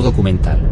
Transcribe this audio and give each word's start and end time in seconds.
Documental. 0.00 0.71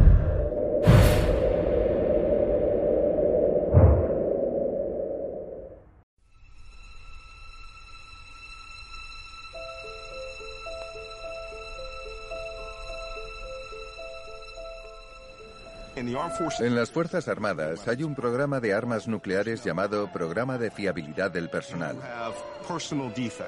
En 16.00 16.74
las 16.74 16.90
Fuerzas 16.90 17.28
Armadas 17.28 17.86
hay 17.86 18.04
un 18.04 18.14
programa 18.14 18.58
de 18.58 18.72
armas 18.72 19.06
nucleares 19.06 19.62
llamado 19.62 20.10
Programa 20.10 20.56
de 20.56 20.70
Fiabilidad 20.70 21.30
del 21.30 21.50
Personal. 21.50 21.94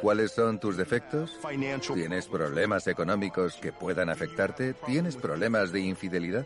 ¿Cuáles 0.02 0.32
son 0.32 0.60
tus 0.60 0.76
defectos? 0.76 1.38
¿Tienes 1.94 2.26
problemas 2.26 2.86
económicos 2.88 3.54
que 3.54 3.72
puedan 3.72 4.10
afectarte? 4.10 4.74
¿Tienes 4.84 5.16
problemas 5.16 5.72
de 5.72 5.80
infidelidad? 5.80 6.44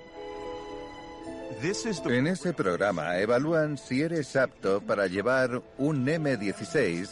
En 2.07 2.27
ese 2.29 2.53
programa 2.53 3.19
evalúan 3.19 3.77
si 3.77 4.03
eres 4.03 4.37
apto 4.37 4.81
para 4.83 5.09
llevar 5.09 5.61
un 5.79 6.07
M16 6.07 7.09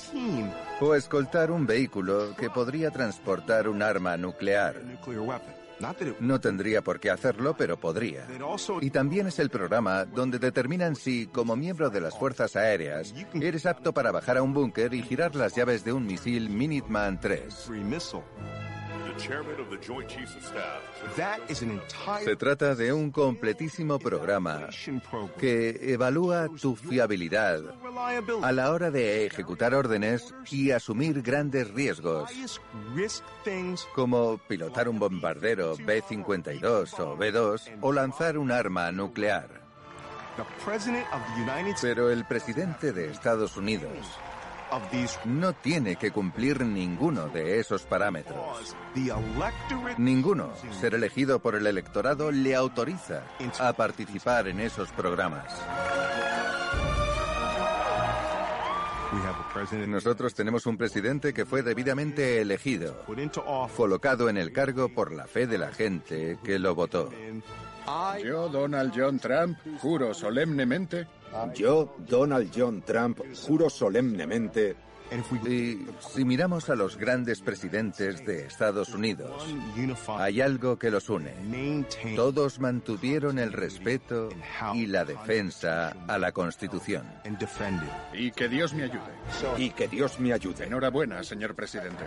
o 0.81 0.95
escoltar 0.95 1.51
un 1.51 1.67
vehículo 1.67 2.37
que 2.37 2.49
podría 2.49 2.93
transportar 2.93 3.69
un 3.69 3.83
arma 3.83 4.17
nuclear. 4.17 4.77
No 6.21 6.41
tendría 6.41 6.83
por 6.83 7.01
qué 7.01 7.11
hacerlo, 7.11 7.55
pero 7.57 7.79
podría. 7.79 8.27
Y 8.81 8.91
también 8.91 9.27
es 9.27 9.39
el 9.39 9.51
programa 9.51 10.05
donde 10.05 10.39
determinan 10.39 10.97
si, 10.97 11.27
como 11.27 11.57
miembro 11.57 11.91
de 11.91 12.01
las 12.01 12.17
Fuerzas 12.19 12.57
Aéreas, 12.57 13.15
eres 13.35 13.67
apto 13.67 13.93
para 13.93 14.13
bajar 14.13 14.39
a 14.39 14.43
un 14.43 14.55
búnker 14.55 14.95
y 14.95 15.03
girar 15.03 15.35
las 15.35 15.55
llaves 15.55 15.85
de 15.85 15.93
un 15.93 16.07
misil 16.07 16.51
Minuteman 16.51 17.21
3. 17.21 17.67
Se 22.25 22.37
trata 22.37 22.75
de 22.75 22.93
un 22.93 23.11
completísimo 23.11 23.99
programa 23.99 24.69
que 25.39 25.93
evalúa 25.93 26.49
tu 26.61 26.77
fiabilidad 26.77 27.63
a 28.43 28.53
la 28.53 28.71
hora 28.71 28.91
de 28.91 29.27
ejecutar 29.27 29.75
órdenes 29.75 30.35
y 30.51 30.71
asumir 30.71 31.23
grandes 31.23 31.71
riesgos, 31.73 32.31
como 33.95 34.39
pilotar 34.39 34.89
un 34.89 34.99
bombardero 34.99 35.77
B-52 35.77 36.99
o 36.99 37.17
B-2 37.17 37.79
o 37.81 37.93
lanzar 37.93 38.39
un 38.39 38.51
arma 38.51 38.91
nuclear. 38.93 39.63
Pero 41.81 42.11
el 42.11 42.25
presidente 42.25 42.93
de 42.93 43.11
Estados 43.11 43.57
Unidos 43.57 43.93
no 45.25 45.53
tiene 45.53 45.97
que 45.97 46.11
cumplir 46.11 46.65
ninguno 46.65 47.29
de 47.29 47.61
esos 47.61 47.83
parámetros. 47.83 48.77
Ninguno. 49.99 50.53
Ser 50.81 50.95
elegido 50.95 51.39
por 51.39 51.55
el 51.55 51.67
electorado 51.67 52.31
le 52.31 52.55
autoriza 52.55 53.23
a 53.59 53.73
participar 53.73 54.49
en 54.49 54.61
esos 54.61 54.91
programas. 54.93 55.53
Nosotros 59.87 60.35
tenemos 60.35 60.67
un 60.67 60.77
presidente 60.77 61.33
que 61.33 61.47
fue 61.47 61.63
debidamente 61.63 62.41
elegido, 62.41 63.05
colocado 63.77 64.29
en 64.29 64.37
el 64.37 64.53
cargo 64.53 64.89
por 64.89 65.13
la 65.13 65.27
fe 65.27 65.47
de 65.47 65.59
la 65.59 65.73
gente 65.73 66.39
que 66.43 66.59
lo 66.59 66.75
votó. 66.75 67.11
Yo, 68.23 68.49
Donald 68.49 68.93
John 68.97 69.19
Trump, 69.19 69.59
juro 69.81 70.15
solemnemente. 70.15 71.07
Yo, 71.55 71.97
Donald 71.99 72.51
John 72.55 72.83
Trump, 72.83 73.21
juro 73.47 73.69
solemnemente. 73.71 74.77
Y 75.47 75.87
si 76.01 76.25
miramos 76.25 76.71
a 76.71 76.75
los 76.75 76.97
grandes 76.97 77.41
presidentes 77.41 78.25
de 78.25 78.47
Estados 78.47 78.89
Unidos, 78.89 79.47
hay 80.19 80.41
algo 80.41 80.79
que 80.79 80.91
los 80.91 81.09
une. 81.09 81.33
Todos 82.17 82.59
mantuvieron 82.59 83.39
el 83.39 83.53
respeto 83.53 84.31
y 84.73 84.87
la 84.87 85.05
defensa 85.05 85.95
a 86.09 86.19
la 86.19 86.33
Constitución. 86.33 87.07
Y 88.13 88.31
que 88.31 88.49
Dios 88.49 88.73
me 88.75 88.85
ayude. 88.85 89.13
Y 89.59 89.71
que 89.71 89.89
Dios 89.89 90.19
me 90.19 90.33
ayude. 90.33 90.65
Enhorabuena, 90.65 91.23
señor 91.23 91.55
presidente. 91.55 92.05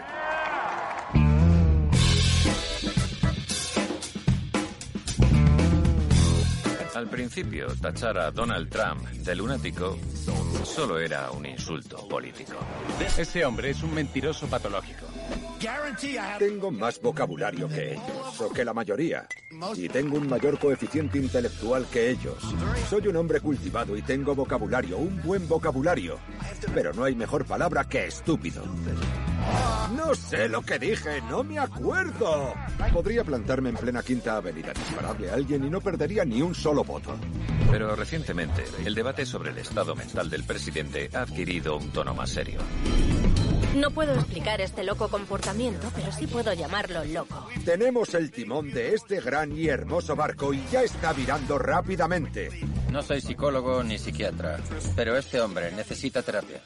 Al 6.97 7.07
principio, 7.07 7.67
tachar 7.79 8.17
a 8.17 8.31
Donald 8.31 8.69
Trump 8.71 9.07
de 9.07 9.35
lunático 9.35 9.99
solo 10.63 10.97
era 10.97 11.29
un 11.29 11.45
insulto 11.45 12.07
político. 12.07 12.53
Este 13.15 13.45
hombre 13.45 13.69
es 13.69 13.83
un 13.83 13.93
mentiroso 13.93 14.47
patológico. 14.47 15.05
Tengo 16.39 16.71
más 16.71 16.99
vocabulario 16.99 17.69
que 17.69 17.91
ellos, 17.91 18.41
o 18.41 18.49
que 18.51 18.65
la 18.65 18.73
mayoría. 18.73 19.27
Y 19.75 19.87
tengo 19.89 20.17
un 20.17 20.27
mayor 20.27 20.57
coeficiente 20.57 21.19
intelectual 21.19 21.85
que 21.85 22.09
ellos. 22.09 22.43
Soy 22.89 23.07
un 23.09 23.17
hombre 23.17 23.41
cultivado 23.41 23.95
y 23.95 24.01
tengo 24.01 24.33
vocabulario, 24.33 24.97
un 24.97 25.21
buen 25.21 25.47
vocabulario. 25.47 26.17
Pero 26.73 26.93
no 26.93 27.03
hay 27.03 27.13
mejor 27.13 27.45
palabra 27.45 27.87
que 27.87 28.07
estúpido. 28.07 28.63
No 29.95 30.15
sé 30.15 30.47
lo 30.49 30.61
que 30.61 30.79
dije, 30.79 31.21
no 31.29 31.43
me 31.43 31.59
acuerdo. 31.59 32.53
Podría 32.93 33.23
plantarme 33.23 33.69
en 33.69 33.75
plena 33.75 34.03
quinta 34.03 34.37
avenida, 34.37 34.73
dispararle 34.73 35.29
a 35.29 35.33
alguien 35.33 35.65
y 35.65 35.69
no 35.69 35.81
perdería 35.81 36.25
ni 36.25 36.41
un 36.41 36.53
solo 36.53 36.83
voto. 36.83 37.15
Pero 37.71 37.95
recientemente, 37.95 38.63
el 38.85 38.95
debate 38.95 39.25
sobre 39.25 39.51
el 39.51 39.57
estado 39.57 39.95
mental 39.95 40.29
del 40.29 40.43
presidente 40.43 41.09
ha 41.13 41.21
adquirido 41.21 41.77
un 41.77 41.89
tono 41.91 42.13
más 42.13 42.29
serio. 42.29 42.59
No 43.75 43.91
puedo 43.91 44.13
explicar 44.13 44.59
este 44.61 44.83
loco 44.83 45.07
comportamiento, 45.07 45.91
pero 45.93 46.11
sí 46.11 46.25
puedo 46.25 46.51
llamarlo 46.53 47.03
loco. 47.05 47.47
Tenemos 47.63 48.13
el 48.15 48.31
timón 48.31 48.71
de 48.71 48.95
este 48.95 49.19
gran 49.19 49.55
y 49.55 49.67
hermoso 49.67 50.15
barco 50.15 50.53
y 50.53 50.63
ya 50.71 50.81
está 50.81 51.13
virando 51.13 51.59
rápidamente. 51.59 52.49
No 52.91 53.03
soy 53.03 53.21
psicólogo 53.21 53.83
ni 53.83 53.99
psiquiatra, 53.99 54.57
pero 54.95 55.15
este 55.15 55.39
hombre 55.41 55.71
necesita 55.73 56.23
terapia. 56.23 56.61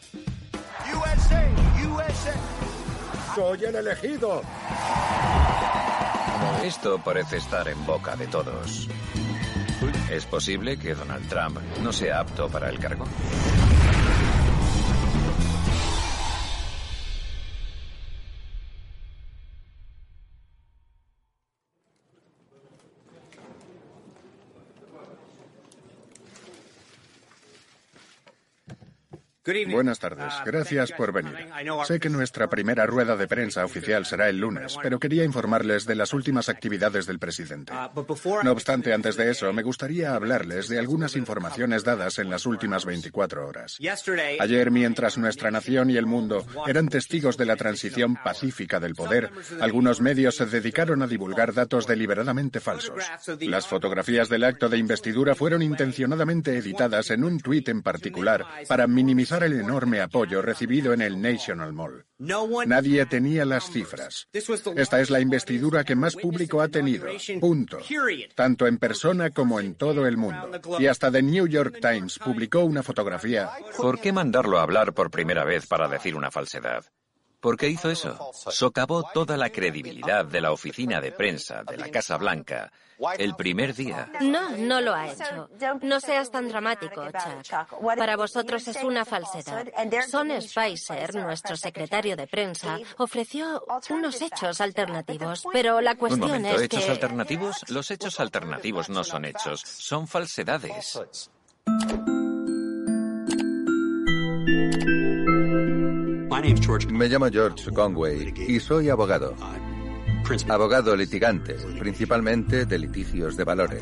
Soy 3.35 3.63
el 3.63 3.75
elegido. 3.75 4.41
Esto 6.63 6.99
parece 6.99 7.37
estar 7.37 7.67
en 7.67 7.85
boca 7.85 8.15
de 8.15 8.27
todos. 8.27 8.87
¿Es 10.11 10.25
posible 10.25 10.77
que 10.77 10.93
Donald 10.93 11.27
Trump 11.29 11.57
no 11.81 11.91
sea 11.93 12.19
apto 12.19 12.49
para 12.49 12.69
el 12.69 12.77
cargo? 12.79 13.05
Buenas 29.43 29.97
tardes. 29.97 30.33
Gracias 30.45 30.91
por 30.91 31.11
venir. 31.11 31.33
Sé 31.85 31.99
que 31.99 32.09
nuestra 32.09 32.47
primera 32.47 32.85
rueda 32.85 33.15
de 33.15 33.27
prensa 33.27 33.65
oficial 33.65 34.05
será 34.05 34.29
el 34.29 34.37
lunes, 34.37 34.77
pero 34.83 34.99
quería 34.99 35.23
informarles 35.23 35.87
de 35.87 35.95
las 35.95 36.13
últimas 36.13 36.47
actividades 36.47 37.07
del 37.07 37.17
presidente. 37.17 37.73
No 38.43 38.51
obstante, 38.51 38.93
antes 38.93 39.17
de 39.17 39.31
eso, 39.31 39.51
me 39.51 39.63
gustaría 39.63 40.13
hablarles 40.13 40.67
de 40.67 40.77
algunas 40.77 41.15
informaciones 41.15 41.83
dadas 41.83 42.19
en 42.19 42.29
las 42.29 42.45
últimas 42.45 42.85
24 42.85 43.47
horas. 43.47 43.79
Ayer, 44.39 44.69
mientras 44.69 45.17
nuestra 45.17 45.49
nación 45.49 45.89
y 45.89 45.97
el 45.97 46.05
mundo 46.05 46.45
eran 46.67 46.87
testigos 46.87 47.35
de 47.35 47.47
la 47.47 47.55
transición 47.55 48.17
pacífica 48.23 48.79
del 48.79 48.93
poder, 48.93 49.31
algunos 49.59 50.01
medios 50.01 50.35
se 50.35 50.45
dedicaron 50.45 51.01
a 51.01 51.07
divulgar 51.07 51.51
datos 51.51 51.87
deliberadamente 51.87 52.59
falsos. 52.59 53.03
Las 53.39 53.65
fotografías 53.65 54.29
del 54.29 54.43
acto 54.43 54.69
de 54.69 54.77
investidura 54.77 55.33
fueron 55.33 55.63
intencionadamente 55.63 56.55
editadas 56.55 57.09
en 57.09 57.23
un 57.23 57.39
tuit 57.39 57.67
en 57.69 57.81
particular 57.81 58.45
para 58.67 58.85
minimizar 58.85 59.30
el 59.39 59.53
enorme 59.53 60.01
apoyo 60.01 60.41
recibido 60.41 60.93
en 60.93 61.01
el 61.01 61.21
National 61.21 61.73
Mall. 61.73 62.05
Nadie 62.67 63.05
tenía 63.05 63.45
las 63.45 63.71
cifras. 63.71 64.27
Esta 64.75 65.01
es 65.01 65.09
la 65.09 65.19
investidura 65.19 65.83
que 65.83 65.95
más 65.95 66.15
público 66.15 66.61
ha 66.61 66.67
tenido. 66.67 67.07
Punto. 67.39 67.79
Tanto 68.35 68.67
en 68.67 68.77
persona 68.77 69.31
como 69.31 69.59
en 69.59 69.75
todo 69.75 70.05
el 70.05 70.17
mundo. 70.17 70.51
Y 70.79 70.87
hasta 70.87 71.11
The 71.11 71.23
New 71.23 71.47
York 71.47 71.79
Times 71.81 72.19
publicó 72.19 72.59
una 72.59 72.83
fotografía. 72.83 73.49
¿Por 73.77 73.99
qué 73.99 74.13
mandarlo 74.13 74.59
a 74.59 74.63
hablar 74.63 74.93
por 74.93 75.09
primera 75.09 75.43
vez 75.43 75.65
para 75.65 75.87
decir 75.87 76.15
una 76.15 76.31
falsedad? 76.31 76.85
¿Por 77.41 77.57
qué 77.57 77.67
hizo 77.67 77.89
eso? 77.89 78.31
Socavó 78.33 79.03
toda 79.13 79.35
la 79.35 79.49
credibilidad 79.49 80.23
de 80.23 80.41
la 80.41 80.51
oficina 80.51 81.01
de 81.01 81.11
prensa 81.11 81.63
de 81.63 81.75
la 81.75 81.89
Casa 81.89 82.15
Blanca 82.17 82.71
el 83.17 83.35
primer 83.35 83.73
día. 83.73 84.09
No, 84.21 84.49
no 84.57 84.79
lo 84.79 84.93
ha 84.93 85.11
hecho. 85.11 85.49
No 85.81 85.99
seas 85.99 86.29
tan 86.29 86.47
dramático, 86.49 87.03
Chuck. 87.41 87.81
Para 87.97 88.15
vosotros 88.15 88.67
es 88.67 88.83
una 88.83 89.05
falsedad. 89.05 89.67
Son 90.07 90.29
Spicer, 90.39 91.15
nuestro 91.15 91.57
secretario 91.57 92.15
de 92.15 92.27
prensa, 92.27 92.77
ofreció 92.97 93.65
unos 93.89 94.21
hechos 94.21 94.61
alternativos, 94.61 95.43
pero 95.51 95.81
la 95.81 95.95
cuestión 95.95 96.23
Un 96.23 96.27
momento, 96.29 96.59
es 96.59 96.65
¿hechos 96.65 96.85
que... 96.85 96.91
alternativos? 96.91 97.69
Los 97.69 97.89
hechos 97.89 98.19
alternativos 98.19 98.89
no 98.89 99.03
son 99.03 99.25
hechos, 99.25 99.61
son 99.61 100.07
falsedades. 100.07 100.99
Me 106.91 107.07
llamo 107.07 107.27
George 107.31 107.71
Conway 107.71 108.33
y 108.47 108.59
soy 108.59 108.89
abogado. 108.89 109.35
Abogado 110.47 110.95
litigante, 110.95 111.55
principalmente 111.77 112.65
de 112.65 112.79
litigios 112.79 113.35
de 113.35 113.43
valores. 113.43 113.81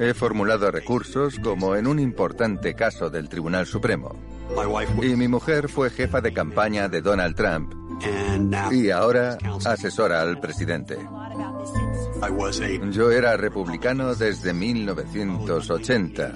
He 0.00 0.14
formulado 0.14 0.70
recursos 0.70 1.38
como 1.38 1.76
en 1.76 1.86
un 1.86 1.98
importante 1.98 2.74
caso 2.74 3.10
del 3.10 3.28
Tribunal 3.28 3.66
Supremo. 3.66 4.16
Y 5.02 5.16
mi 5.16 5.28
mujer 5.28 5.68
fue 5.68 5.90
jefa 5.90 6.20
de 6.20 6.32
campaña 6.32 6.88
de 6.88 7.02
Donald 7.02 7.36
Trump 7.36 7.74
y 8.70 8.90
ahora 8.90 9.38
asesora 9.64 10.22
al 10.22 10.40
presidente. 10.40 10.96
Yo 12.90 13.10
era 13.10 13.36
republicano 13.36 14.14
desde 14.14 14.52
1980, 14.52 16.32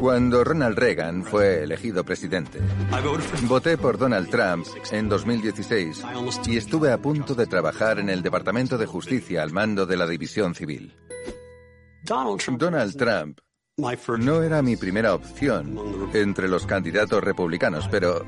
cuando 0.00 0.44
Ronald 0.44 0.78
Reagan 0.78 1.24
fue 1.24 1.62
elegido 1.62 2.04
presidente. 2.04 2.60
Voté 3.42 3.76
por 3.78 3.98
Donald 3.98 4.28
Trump 4.30 4.66
en 4.90 5.08
2016 5.08 6.04
y 6.46 6.56
estuve 6.56 6.92
a 6.92 6.98
punto 6.98 7.34
de 7.34 7.46
trabajar 7.46 7.98
en 7.98 8.10
el 8.10 8.22
Departamento 8.22 8.78
de 8.78 8.86
Justicia 8.86 9.42
al 9.42 9.52
mando 9.52 9.86
de 9.86 9.96
la 9.96 10.06
División 10.06 10.54
Civil. 10.54 10.96
Donald 12.04 12.96
Trump 12.96 13.40
no 14.18 14.42
era 14.42 14.62
mi 14.62 14.76
primera 14.76 15.14
opción 15.14 16.10
entre 16.12 16.48
los 16.48 16.66
candidatos 16.66 17.24
republicanos, 17.24 17.88
pero 17.90 18.24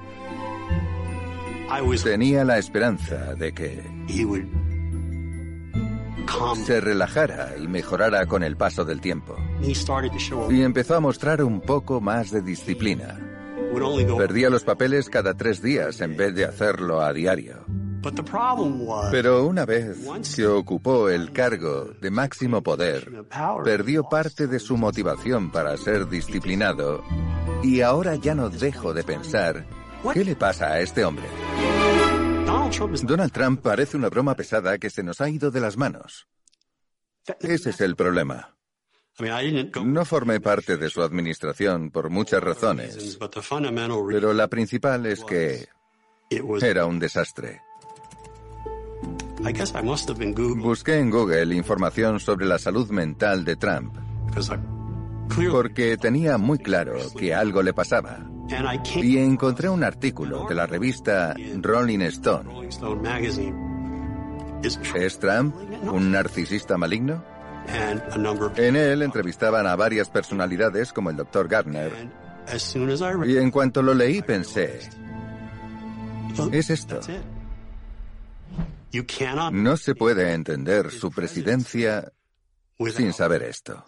tenía 2.02 2.44
la 2.44 2.58
esperanza 2.58 3.34
de 3.34 3.52
que 3.52 3.82
se 6.64 6.80
relajara 6.80 7.54
y 7.56 7.68
mejorara 7.68 8.26
con 8.26 8.42
el 8.42 8.56
paso 8.56 8.84
del 8.84 9.00
tiempo. 9.00 9.36
Y 10.50 10.62
empezó 10.62 10.94
a 10.96 11.00
mostrar 11.00 11.42
un 11.42 11.60
poco 11.60 12.00
más 12.00 12.30
de 12.30 12.42
disciplina. 12.42 13.18
Perdía 14.16 14.50
los 14.50 14.64
papeles 14.64 15.08
cada 15.08 15.34
tres 15.34 15.62
días 15.62 16.00
en 16.00 16.16
vez 16.16 16.34
de 16.34 16.44
hacerlo 16.44 17.00
a 17.00 17.12
diario. 17.12 17.64
Pero 19.10 19.46
una 19.46 19.64
vez 19.64 19.98
que 20.34 20.46
ocupó 20.46 21.08
el 21.08 21.32
cargo 21.32 21.90
de 22.00 22.10
máximo 22.10 22.62
poder, 22.62 23.24
perdió 23.64 24.04
parte 24.08 24.46
de 24.46 24.60
su 24.60 24.76
motivación 24.76 25.50
para 25.50 25.76
ser 25.76 26.08
disciplinado 26.08 27.02
y 27.62 27.80
ahora 27.80 28.14
ya 28.14 28.34
no 28.34 28.48
dejo 28.48 28.94
de 28.94 29.02
pensar, 29.02 29.66
¿qué 30.12 30.24
le 30.24 30.36
pasa 30.36 30.68
a 30.68 30.80
este 30.80 31.04
hombre? 31.04 31.26
Donald 33.02 33.32
Trump 33.32 33.60
parece 33.60 33.96
una 33.96 34.08
broma 34.08 34.34
pesada 34.34 34.78
que 34.78 34.90
se 34.90 35.02
nos 35.02 35.20
ha 35.20 35.28
ido 35.28 35.50
de 35.50 35.60
las 35.60 35.76
manos. 35.76 36.28
Ese 37.40 37.70
es 37.70 37.80
el 37.80 37.96
problema. 37.96 38.55
No 39.84 40.04
formé 40.04 40.40
parte 40.40 40.76
de 40.76 40.90
su 40.90 41.02
administración 41.02 41.90
por 41.90 42.10
muchas 42.10 42.42
razones, 42.42 43.18
pero 44.10 44.32
la 44.34 44.48
principal 44.48 45.06
es 45.06 45.24
que 45.24 45.68
era 46.60 46.86
un 46.86 46.98
desastre. 46.98 47.62
Busqué 50.56 50.98
en 50.98 51.10
Google 51.10 51.54
información 51.54 52.20
sobre 52.20 52.46
la 52.46 52.58
salud 52.58 52.90
mental 52.90 53.44
de 53.44 53.56
Trump, 53.56 53.94
porque 55.50 55.96
tenía 55.96 56.36
muy 56.36 56.58
claro 56.58 56.96
que 57.16 57.34
algo 57.34 57.62
le 57.62 57.72
pasaba. 57.72 58.18
Y 58.96 59.18
encontré 59.18 59.68
un 59.68 59.82
artículo 59.82 60.46
de 60.48 60.54
la 60.54 60.66
revista 60.66 61.34
Rolling 61.60 62.00
Stone. 62.02 62.68
¿Es 64.94 65.18
Trump 65.18 65.54
un 65.90 66.12
narcisista 66.12 66.76
maligno? 66.76 67.35
En 67.68 68.76
él 68.76 69.02
entrevistaban 69.02 69.66
a 69.66 69.76
varias 69.76 70.08
personalidades 70.08 70.92
como 70.92 71.10
el 71.10 71.16
Dr. 71.16 71.48
Gardner. 71.48 71.92
Y 73.26 73.36
en 73.36 73.50
cuanto 73.50 73.82
lo 73.82 73.94
leí 73.94 74.22
pensé, 74.22 74.80
es 76.52 76.70
esto. 76.70 77.00
No 79.52 79.76
se 79.76 79.94
puede 79.94 80.32
entender 80.32 80.90
su 80.90 81.10
presidencia 81.10 82.12
sin 82.94 83.12
saber 83.12 83.42
esto. 83.42 83.84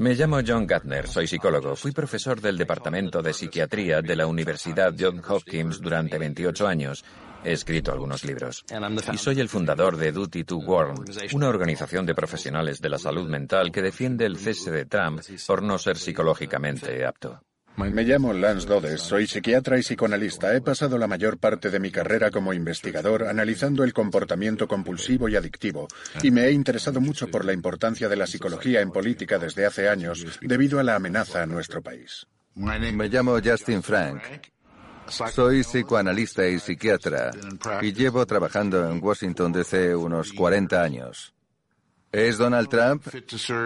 Me 0.00 0.14
llamo 0.14 0.38
John 0.46 0.64
Gardner, 0.64 1.08
soy 1.08 1.26
psicólogo. 1.26 1.74
Fui 1.74 1.90
profesor 1.90 2.40
del 2.40 2.56
Departamento 2.56 3.20
de 3.20 3.32
Psiquiatría 3.32 4.00
de 4.00 4.14
la 4.14 4.28
Universidad 4.28 4.94
Johns 4.96 5.28
Hopkins 5.28 5.80
durante 5.80 6.18
28 6.18 6.68
años. 6.68 7.04
He 7.44 7.52
escrito 7.52 7.92
algunos 7.92 8.24
libros. 8.24 8.64
Y 9.12 9.18
soy 9.18 9.40
el 9.40 9.48
fundador 9.48 9.96
de 9.96 10.12
Duty 10.12 10.44
to 10.44 10.56
Warn, 10.58 11.04
una 11.32 11.48
organización 11.48 12.04
de 12.06 12.14
profesionales 12.14 12.80
de 12.80 12.88
la 12.88 12.98
salud 12.98 13.28
mental 13.28 13.70
que 13.72 13.82
defiende 13.82 14.26
el 14.26 14.36
cese 14.36 14.70
de 14.70 14.86
Trump 14.86 15.20
por 15.46 15.62
no 15.62 15.78
ser 15.78 15.96
psicológicamente 15.96 17.04
apto. 17.06 17.40
Me 17.78 18.02
llamo 18.02 18.32
Lance 18.32 18.66
Dodes, 18.66 19.00
soy 19.00 19.28
psiquiatra 19.28 19.78
y 19.78 19.82
psicoanalista. 19.82 20.52
He 20.56 20.60
pasado 20.60 20.98
la 20.98 21.06
mayor 21.06 21.38
parte 21.38 21.70
de 21.70 21.78
mi 21.78 21.92
carrera 21.92 22.28
como 22.32 22.52
investigador 22.52 23.28
analizando 23.28 23.84
el 23.84 23.92
comportamiento 23.92 24.66
compulsivo 24.66 25.28
y 25.28 25.36
adictivo, 25.36 25.86
y 26.20 26.32
me 26.32 26.46
he 26.46 26.50
interesado 26.50 27.00
mucho 27.00 27.28
por 27.28 27.44
la 27.44 27.52
importancia 27.52 28.08
de 28.08 28.16
la 28.16 28.26
psicología 28.26 28.80
en 28.80 28.90
política 28.90 29.38
desde 29.38 29.64
hace 29.64 29.88
años, 29.88 30.26
debido 30.40 30.80
a 30.80 30.82
la 30.82 30.96
amenaza 30.96 31.44
a 31.44 31.46
nuestro 31.46 31.80
país. 31.80 32.26
Me 32.56 33.08
llamo 33.08 33.38
Justin 33.42 33.84
Frank. 33.84 34.22
Soy 35.08 35.62
psicoanalista 35.62 36.46
y 36.46 36.58
psiquiatra, 36.58 37.30
y 37.80 37.92
llevo 37.92 38.26
trabajando 38.26 38.90
en 38.90 39.02
Washington 39.02 39.52
desde 39.52 39.94
unos 39.94 40.32
40 40.32 40.82
años. 40.82 41.34
¿Es 42.10 42.38
Donald 42.38 42.68
Trump 42.68 43.06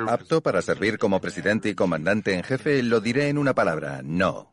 apto 0.09 0.41
para 0.41 0.62
servir 0.62 0.99
como 0.99 1.21
presidente 1.21 1.69
y 1.69 1.75
comandante 1.75 2.35
en 2.35 2.43
jefe? 2.43 2.83
Lo 2.83 3.00
diré 3.00 3.29
en 3.29 3.39
una 3.39 3.55
palabra, 3.55 4.00
no. 4.03 4.53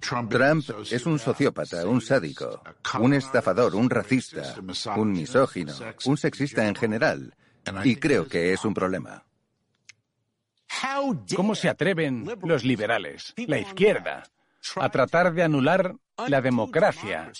Trump 0.00 0.64
es 0.90 1.06
un 1.06 1.18
sociópata, 1.18 1.86
un 1.86 2.00
sádico, 2.00 2.62
un 2.98 3.14
estafador, 3.14 3.76
un 3.76 3.88
racista, 3.88 4.56
un 4.96 5.12
misógino, 5.12 5.72
un 6.04 6.16
sexista 6.16 6.66
en 6.66 6.74
general, 6.74 7.34
y 7.84 7.96
creo 7.96 8.26
que 8.26 8.52
es 8.52 8.64
un 8.64 8.74
problema. 8.74 9.24
¿Cómo 11.36 11.54
se 11.54 11.68
atreven 11.68 12.26
los 12.42 12.64
liberales, 12.64 13.34
la 13.36 13.58
izquierda, 13.58 14.24
a 14.76 14.88
tratar 14.90 15.32
de 15.32 15.42
anular 15.42 15.94
la 16.28 16.40
democracia, 16.40 17.32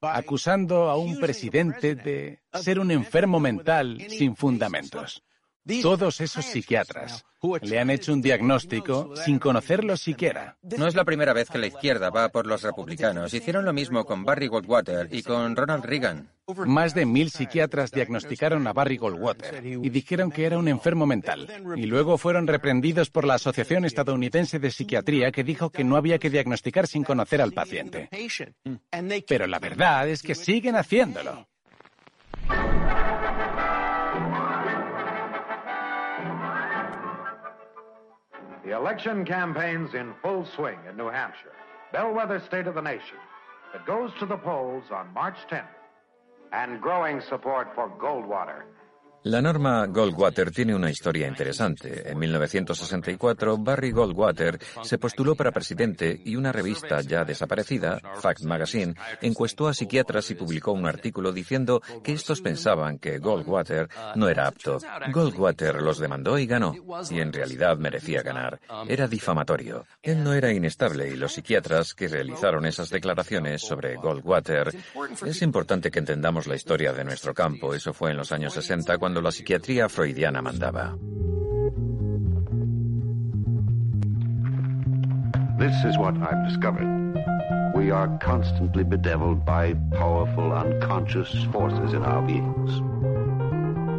acusando 0.00 0.90
a 0.90 0.96
un 0.96 1.18
presidente 1.18 1.94
de 1.94 2.42
ser 2.54 2.78
un 2.78 2.90
enfermo 2.90 3.40
mental 3.40 3.98
sin 4.08 4.36
fundamentos. 4.36 5.22
Todos 5.82 6.20
esos 6.20 6.44
psiquiatras 6.44 7.24
le 7.62 7.78
han 7.78 7.90
hecho 7.90 8.12
un 8.12 8.22
diagnóstico 8.22 9.14
sin 9.16 9.38
conocerlo 9.38 9.96
siquiera. 9.96 10.56
No 10.62 10.86
es 10.86 10.94
la 10.94 11.04
primera 11.04 11.32
vez 11.32 11.50
que 11.50 11.58
la 11.58 11.66
izquierda 11.66 12.10
va 12.10 12.30
por 12.30 12.46
los 12.46 12.62
republicanos. 12.62 13.32
Hicieron 13.34 13.64
lo 13.64 13.72
mismo 13.72 14.04
con 14.04 14.24
Barry 14.24 14.48
Goldwater 14.48 15.08
y 15.12 15.22
con 15.22 15.54
Ronald 15.54 15.84
Reagan. 15.84 16.30
Más 16.66 16.94
de 16.94 17.04
mil 17.04 17.30
psiquiatras 17.30 17.90
diagnosticaron 17.90 18.66
a 18.66 18.72
Barry 18.72 18.96
Goldwater 18.96 19.64
y 19.64 19.90
dijeron 19.90 20.30
que 20.30 20.46
era 20.46 20.58
un 20.58 20.68
enfermo 20.68 21.06
mental. 21.06 21.46
Y 21.76 21.86
luego 21.86 22.16
fueron 22.16 22.46
reprendidos 22.46 23.10
por 23.10 23.24
la 23.24 23.34
Asociación 23.34 23.84
Estadounidense 23.84 24.58
de 24.58 24.70
Psiquiatría 24.70 25.30
que 25.30 25.44
dijo 25.44 25.70
que 25.70 25.84
no 25.84 25.96
había 25.96 26.18
que 26.18 26.30
diagnosticar 26.30 26.86
sin 26.86 27.04
conocer 27.04 27.42
al 27.42 27.52
paciente. 27.52 28.08
Pero 29.28 29.46
la 29.46 29.58
verdad 29.58 30.08
es 30.08 30.22
que 30.22 30.34
siguen 30.34 30.76
haciéndolo. 30.76 31.46
The 38.64 38.76
election 38.76 39.24
campaign's 39.24 39.94
in 39.94 40.14
full 40.22 40.44
swing 40.56 40.78
in 40.88 40.96
New 40.96 41.08
Hampshire, 41.08 41.52
bellwether 41.92 42.40
state 42.40 42.66
of 42.66 42.74
the 42.74 42.82
nation. 42.82 43.16
It 43.74 43.86
goes 43.86 44.10
to 44.18 44.26
the 44.26 44.36
polls 44.36 44.84
on 44.90 45.12
March 45.14 45.36
10th. 45.50 45.66
And 46.52 46.80
growing 46.80 47.20
support 47.20 47.68
for 47.74 47.90
Goldwater. 47.90 48.62
La 49.24 49.42
norma 49.42 49.84
Goldwater 49.86 50.52
tiene 50.52 50.76
una 50.76 50.90
historia 50.90 51.26
interesante. 51.26 52.08
En 52.08 52.18
1964, 52.18 53.58
Barry 53.58 53.90
Goldwater 53.90 54.60
se 54.82 54.96
postuló 54.96 55.34
para 55.34 55.50
presidente 55.50 56.20
y 56.24 56.36
una 56.36 56.52
revista 56.52 57.00
ya 57.00 57.24
desaparecida, 57.24 57.98
Fact 58.20 58.44
Magazine, 58.44 58.94
encuestó 59.20 59.66
a 59.66 59.74
psiquiatras 59.74 60.30
y 60.30 60.36
publicó 60.36 60.70
un 60.70 60.86
artículo 60.86 61.32
diciendo 61.32 61.82
que 62.04 62.12
estos 62.12 62.40
pensaban 62.40 62.98
que 62.98 63.18
Goldwater 63.18 63.88
no 64.14 64.28
era 64.28 64.46
apto. 64.46 64.78
Goldwater 65.12 65.82
los 65.82 65.98
demandó 65.98 66.38
y 66.38 66.46
ganó, 66.46 66.74
y 67.10 67.18
en 67.18 67.32
realidad 67.32 67.76
merecía 67.76 68.22
ganar. 68.22 68.60
Era 68.86 69.08
difamatorio. 69.08 69.84
Él 70.00 70.22
no 70.22 70.32
era 70.32 70.52
inestable 70.52 71.08
y 71.08 71.16
los 71.16 71.32
psiquiatras 71.32 71.92
que 71.92 72.06
realizaron 72.06 72.66
esas 72.66 72.88
declaraciones 72.88 73.62
sobre 73.62 73.96
Goldwater. 73.96 74.72
Es 75.26 75.42
importante 75.42 75.90
que 75.90 75.98
entendamos 75.98 76.46
la 76.46 76.54
historia 76.54 76.92
de 76.92 77.04
nuestro 77.04 77.34
campo. 77.34 77.74
Eso 77.74 77.92
fue 77.92 78.12
en 78.12 78.16
los 78.16 78.30
años 78.30 78.54
60 78.54 78.96
cuando 78.96 79.07
la 79.14 79.30
psiquiatría 79.30 79.88
freudiana 79.88 80.42
mandaba. 80.42 80.96
This 85.58 85.74
is 85.84 85.98
what 85.98 86.14
I've 86.22 86.48
discovered. 86.48 86.86
We 87.74 87.90
are 87.90 88.08
constantly 88.18 88.84
bedeviled 88.84 89.44
by 89.44 89.74
powerful 89.92 90.52
unconscious 90.52 91.32
forces 91.52 91.92
in 91.94 92.02
our 92.02 92.22
beings. 92.24 92.82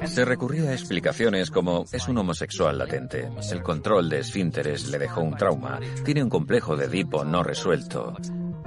Se 0.06 0.24
recurría 0.24 0.70
a 0.70 0.74
explicaciones 0.74 1.52
como 1.52 1.86
es 1.92 2.08
un 2.08 2.18
homosexual 2.18 2.78
latente, 2.78 3.30
el 3.52 3.62
control 3.62 4.10
de 4.10 4.20
esfínteres 4.20 4.88
le 4.90 4.98
dejó 4.98 5.22
un 5.22 5.36
trauma, 5.36 5.80
tiene 6.06 6.24
un 6.24 6.30
complejo 6.30 6.78
de 6.78 6.86
Edipo 6.86 7.26
no 7.26 7.44
resuelto. 7.44 8.16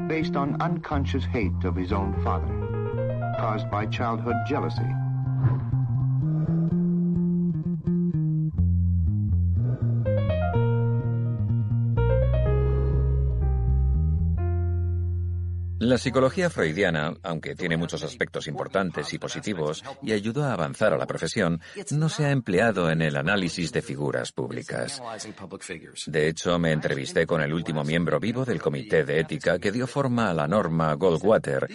Based 0.08 0.36
on 0.36 0.60
unconscious 0.60 1.24
hate 1.32 1.64
of 1.64 1.76
his 1.76 1.92
own 1.92 2.14
father, 2.22 2.52
caused 3.38 3.70
by 3.70 3.86
childhood 3.86 4.36
jealousy. 4.46 4.86
La 15.82 15.98
psicología 15.98 16.48
freudiana, 16.48 17.12
aunque 17.24 17.56
tiene 17.56 17.76
muchos 17.76 18.04
aspectos 18.04 18.46
importantes 18.46 19.12
y 19.14 19.18
positivos 19.18 19.82
y 20.00 20.12
ayudó 20.12 20.44
a 20.44 20.52
avanzar 20.52 20.92
a 20.92 20.96
la 20.96 21.08
profesión, 21.08 21.60
no 21.90 22.08
se 22.08 22.24
ha 22.24 22.30
empleado 22.30 22.88
en 22.88 23.02
el 23.02 23.16
análisis 23.16 23.72
de 23.72 23.82
figuras 23.82 24.30
públicas. 24.30 25.02
De 26.06 26.28
hecho, 26.28 26.56
me 26.60 26.70
entrevisté 26.70 27.26
con 27.26 27.42
el 27.42 27.52
último 27.52 27.82
miembro 27.82 28.20
vivo 28.20 28.44
del 28.44 28.62
Comité 28.62 29.04
de 29.04 29.18
Ética 29.18 29.58
que 29.58 29.72
dio 29.72 29.88
forma 29.88 30.30
a 30.30 30.34
la 30.34 30.46
norma 30.46 30.94
Goldwater 30.94 31.66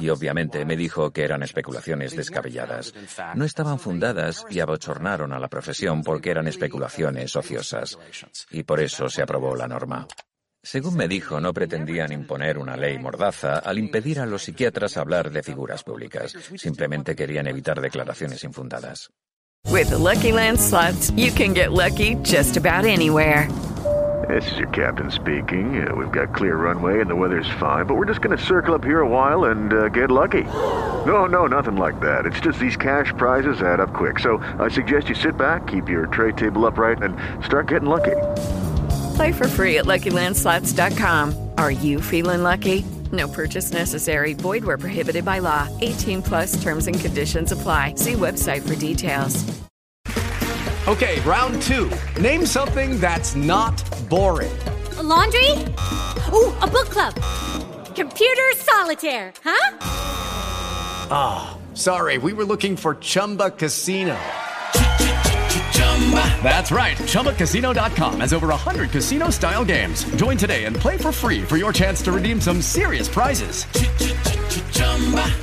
y 0.00 0.10
obviamente 0.10 0.66
me 0.66 0.76
dijo 0.76 1.10
que 1.10 1.24
eran 1.24 1.42
especulaciones 1.42 2.14
descabelladas. 2.14 2.92
No 3.36 3.46
estaban 3.46 3.78
fundadas 3.78 4.44
y 4.50 4.60
abochornaron 4.60 5.32
a 5.32 5.38
la 5.38 5.48
profesión 5.48 6.02
porque 6.02 6.30
eran 6.30 6.46
especulaciones 6.46 7.34
ociosas. 7.34 7.98
Y 8.50 8.64
por 8.64 8.80
eso 8.80 9.08
se 9.08 9.22
aprobó 9.22 9.56
la 9.56 9.66
norma. 9.66 10.06
Según 10.66 10.96
me 10.96 11.06
dijo, 11.06 11.40
no 11.40 11.52
pretendían 11.52 12.10
imponer 12.10 12.58
una 12.58 12.76
ley 12.76 12.98
mordaza 12.98 13.60
al 13.60 13.78
impedir 13.78 14.18
a 14.18 14.26
los 14.26 14.42
psiquiatras 14.42 14.96
hablar 14.96 15.30
de 15.30 15.44
figuras 15.44 15.84
públicas. 15.84 16.32
Simplemente 16.56 17.14
querían 17.14 17.46
evitar 17.46 17.80
declaraciones 17.80 18.42
infundadas. 18.42 19.08
With 19.70 19.90
the 19.90 19.96
Lucky 19.96 20.32
Land 20.32 20.58
slots, 20.58 21.12
you 21.16 21.30
can 21.32 21.54
get 21.54 21.70
lucky 21.70 22.16
just 22.24 22.56
about 22.56 22.84
anywhere. 22.84 23.48
This 24.26 24.44
is 24.50 24.58
your 24.58 24.68
captain 24.70 25.08
speaking. 25.08 25.86
Uh, 25.86 25.94
we've 25.94 26.10
got 26.10 26.34
clear 26.34 26.56
runway 26.56 27.00
and 27.00 27.08
the 27.08 27.14
weather's 27.14 27.50
fine, 27.60 27.86
but 27.86 27.94
we're 27.94 28.08
just 28.08 28.20
going 28.20 28.36
to 28.36 28.44
circle 28.44 28.74
up 28.74 28.82
here 28.82 29.02
a 29.02 29.08
while 29.08 29.44
and 29.44 29.72
uh, 29.72 29.88
get 29.90 30.10
lucky. 30.10 30.42
No, 31.06 31.26
no, 31.26 31.46
nothing 31.46 31.76
like 31.76 32.00
that. 32.00 32.26
It's 32.26 32.40
just 32.40 32.58
these 32.58 32.76
cash 32.76 33.12
prizes 33.16 33.62
add 33.62 33.78
up 33.78 33.94
quick. 33.94 34.18
So 34.18 34.38
I 34.58 34.68
suggest 34.68 35.08
you 35.08 35.14
sit 35.14 35.36
back, 35.36 35.68
keep 35.68 35.88
your 35.88 36.08
tray 36.08 36.32
table 36.32 36.66
upright, 36.66 37.02
and 37.02 37.16
start 37.44 37.68
getting 37.68 37.88
lucky. 37.88 38.16
Play 39.16 39.32
for 39.32 39.48
free 39.48 39.78
at 39.78 39.86
LuckyLandSlots.com. 39.86 41.50
Are 41.56 41.70
you 41.70 42.02
feeling 42.02 42.42
lucky? 42.42 42.84
No 43.12 43.26
purchase 43.26 43.72
necessary. 43.72 44.34
Void 44.34 44.62
where 44.62 44.76
prohibited 44.76 45.24
by 45.24 45.38
law. 45.38 45.68
18 45.80 46.20
plus 46.22 46.62
terms 46.62 46.86
and 46.86 47.00
conditions 47.00 47.50
apply. 47.50 47.94
See 47.96 48.12
website 48.12 48.60
for 48.68 48.74
details. 48.74 49.42
Okay, 50.86 51.18
round 51.20 51.62
two. 51.62 51.90
Name 52.20 52.44
something 52.44 53.00
that's 53.00 53.34
not 53.34 53.82
boring. 54.10 54.56
A 54.98 55.02
laundry? 55.02 55.50
Ooh, 56.32 56.52
a 56.60 56.66
book 56.66 56.90
club. 56.90 57.14
Computer 57.96 58.52
solitaire, 58.56 59.32
huh? 59.42 59.78
Ah, 61.10 61.56
oh, 61.56 61.74
sorry. 61.74 62.18
We 62.18 62.34
were 62.34 62.44
looking 62.44 62.76
for 62.76 62.96
Chumba 62.96 63.50
Casino. 63.50 64.18
That's 66.44 66.70
right. 66.70 66.96
ChumbaCasino.com 66.96 68.20
has 68.20 68.32
over 68.32 68.48
100 68.48 68.90
casino 68.90 69.30
style 69.30 69.64
games. 69.64 70.04
Join 70.14 70.36
today 70.36 70.66
and 70.66 70.76
play 70.76 70.96
for 70.96 71.10
free 71.10 71.42
for 71.42 71.56
your 71.56 71.72
chance 71.72 72.00
to 72.02 72.12
redeem 72.12 72.40
some 72.40 72.62
serious 72.62 73.08
prizes. 73.08 73.64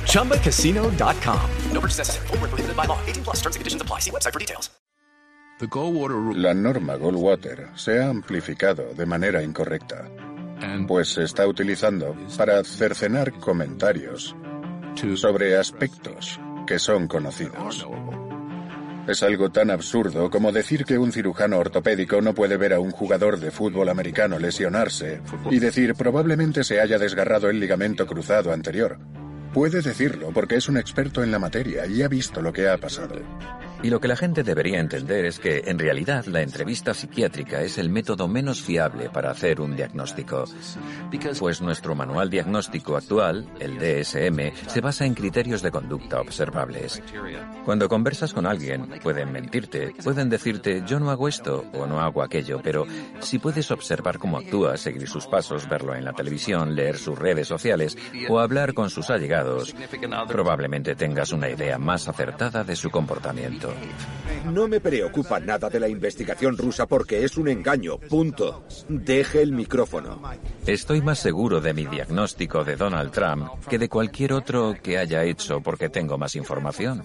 ChumbaCasino.com. 0.08 1.50
No 1.72 1.80
purchase 1.80 1.98
necessary. 1.98 2.26
Full 2.28 2.38
prohibited 2.38 2.76
by 2.76 2.86
law. 2.86 2.98
18 3.04 3.24
plus 3.24 3.36
terms 3.42 3.56
and 3.56 3.60
conditions 3.60 3.82
apply. 3.82 3.98
See 4.00 4.10
website 4.10 4.32
for 4.32 4.38
details. 4.40 4.70
La 5.60 6.52
norma 6.52 6.96
Goldwater 6.96 7.68
se 7.76 8.00
ha 8.00 8.08
amplificado 8.08 8.92
de 8.92 9.06
manera 9.06 9.40
incorrecta, 9.42 10.10
pues 10.88 11.10
se 11.10 11.22
está 11.22 11.46
utilizando 11.46 12.16
para 12.36 12.62
cercenar 12.64 13.32
comentarios 13.38 14.34
sobre 15.16 15.56
aspectos 15.56 16.40
que 16.66 16.78
son 16.78 17.06
conocidos. 17.06 17.86
Es 19.06 19.22
algo 19.22 19.50
tan 19.50 19.70
absurdo 19.70 20.30
como 20.30 20.50
decir 20.50 20.86
que 20.86 20.96
un 20.96 21.12
cirujano 21.12 21.58
ortopédico 21.58 22.22
no 22.22 22.34
puede 22.34 22.56
ver 22.56 22.72
a 22.72 22.80
un 22.80 22.90
jugador 22.90 23.38
de 23.38 23.50
fútbol 23.50 23.90
americano 23.90 24.38
lesionarse 24.38 25.20
y 25.50 25.58
decir 25.58 25.94
probablemente 25.94 26.64
se 26.64 26.80
haya 26.80 26.98
desgarrado 26.98 27.50
el 27.50 27.60
ligamento 27.60 28.06
cruzado 28.06 28.50
anterior. 28.50 28.98
Puede 29.52 29.82
decirlo 29.82 30.30
porque 30.32 30.56
es 30.56 30.70
un 30.70 30.78
experto 30.78 31.22
en 31.22 31.30
la 31.30 31.38
materia 31.38 31.86
y 31.86 32.02
ha 32.02 32.08
visto 32.08 32.40
lo 32.40 32.52
que 32.52 32.66
ha 32.66 32.78
pasado. 32.78 33.16
Y 33.84 33.90
lo 33.90 34.00
que 34.00 34.08
la 34.08 34.16
gente 34.16 34.42
debería 34.42 34.80
entender 34.80 35.26
es 35.26 35.38
que, 35.38 35.64
en 35.66 35.78
realidad, 35.78 36.24
la 36.24 36.40
entrevista 36.40 36.94
psiquiátrica 36.94 37.60
es 37.60 37.76
el 37.76 37.90
método 37.90 38.26
menos 38.26 38.62
fiable 38.62 39.10
para 39.10 39.30
hacer 39.30 39.60
un 39.60 39.76
diagnóstico. 39.76 40.44
Pues 41.38 41.60
nuestro 41.60 41.94
manual 41.94 42.30
diagnóstico 42.30 42.96
actual, 42.96 43.46
el 43.60 43.76
DSM, 43.76 44.68
se 44.68 44.80
basa 44.80 45.04
en 45.04 45.12
criterios 45.12 45.60
de 45.60 45.70
conducta 45.70 46.18
observables. 46.18 47.02
Cuando 47.66 47.86
conversas 47.86 48.32
con 48.32 48.46
alguien, 48.46 48.88
pueden 49.02 49.30
mentirte, 49.30 49.92
pueden 50.02 50.30
decirte 50.30 50.82
yo 50.86 50.98
no 50.98 51.10
hago 51.10 51.28
esto 51.28 51.66
o 51.74 51.84
no 51.84 52.00
hago 52.00 52.22
aquello, 52.22 52.60
pero 52.62 52.86
si 53.20 53.38
puedes 53.38 53.70
observar 53.70 54.18
cómo 54.18 54.38
actúa, 54.38 54.78
seguir 54.78 55.06
sus 55.08 55.26
pasos, 55.26 55.68
verlo 55.68 55.94
en 55.94 56.06
la 56.06 56.14
televisión, 56.14 56.74
leer 56.74 56.96
sus 56.96 57.18
redes 57.18 57.48
sociales 57.48 57.98
o 58.30 58.40
hablar 58.40 58.72
con 58.72 58.88
sus 58.88 59.10
allegados, 59.10 59.76
probablemente 60.26 60.94
tengas 60.94 61.32
una 61.32 61.50
idea 61.50 61.76
más 61.76 62.08
acertada 62.08 62.64
de 62.64 62.76
su 62.76 62.88
comportamiento. 62.88 63.73
No 64.44 64.68
me 64.68 64.80
preocupa 64.80 65.40
nada 65.40 65.70
de 65.70 65.80
la 65.80 65.88
investigación 65.88 66.56
rusa 66.56 66.86
porque 66.86 67.24
es 67.24 67.36
un 67.38 67.48
engaño. 67.48 67.98
Punto. 67.98 68.64
Deje 68.88 69.40
el 69.40 69.52
micrófono. 69.52 70.20
Estoy 70.66 71.00
más 71.00 71.18
seguro 71.18 71.60
de 71.60 71.72
mi 71.72 71.86
diagnóstico 71.86 72.62
de 72.62 72.76
Donald 72.76 73.10
Trump 73.10 73.48
que 73.68 73.78
de 73.78 73.88
cualquier 73.88 74.32
otro 74.34 74.74
que 74.82 74.98
haya 74.98 75.24
hecho 75.24 75.60
porque 75.60 75.88
tengo 75.88 76.18
más 76.18 76.36
información. 76.36 77.02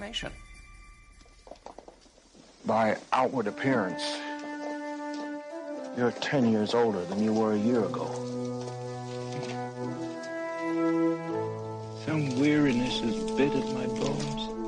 By 2.66 2.98
outward 3.12 3.48
appearance, 3.48 4.04
you're 5.98 6.14
10 6.20 6.52
years 6.52 6.76
older 6.76 7.04
than 7.08 7.24
you 7.24 7.34
were 7.34 7.56
a 7.56 7.58
year 7.58 7.80
ago. 7.80 8.06
Some 12.06 12.40
weariness 12.40 13.00
has 13.00 13.16
bit 13.38 13.54
at 13.54 13.66
my 13.74 13.88
bones. 13.88 14.59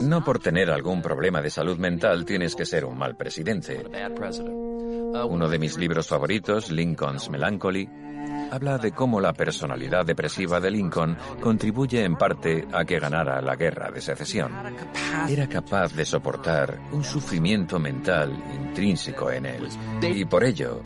No 0.00 0.24
por 0.24 0.38
tener 0.38 0.70
algún 0.70 1.02
problema 1.02 1.42
de 1.42 1.50
salud 1.50 1.78
mental 1.78 2.24
tienes 2.24 2.54
que 2.54 2.64
ser 2.64 2.84
un 2.84 2.96
mal 2.96 3.16
presidente. 3.16 3.84
Uno 5.28 5.48
de 5.48 5.58
mis 5.58 5.76
libros 5.76 6.06
favoritos, 6.06 6.70
Lincoln's 6.70 7.28
Melancholy, 7.28 7.88
habla 8.50 8.78
de 8.78 8.92
cómo 8.92 9.20
la 9.20 9.32
personalidad 9.32 10.04
depresiva 10.04 10.60
de 10.60 10.70
Lincoln 10.70 11.16
contribuye 11.40 12.04
en 12.04 12.16
parte 12.16 12.66
a 12.72 12.84
que 12.84 12.98
ganara 12.98 13.40
la 13.40 13.56
guerra 13.56 13.90
de 13.90 14.00
secesión. 14.00 14.52
Era 15.28 15.48
capaz 15.48 15.94
de 15.94 16.04
soportar 16.04 16.78
un 16.92 17.04
sufrimiento 17.04 17.78
mental 17.78 18.32
intrínseco 18.54 19.30
en 19.30 19.46
él 19.46 19.68
y 20.02 20.24
por 20.24 20.44
ello 20.44 20.82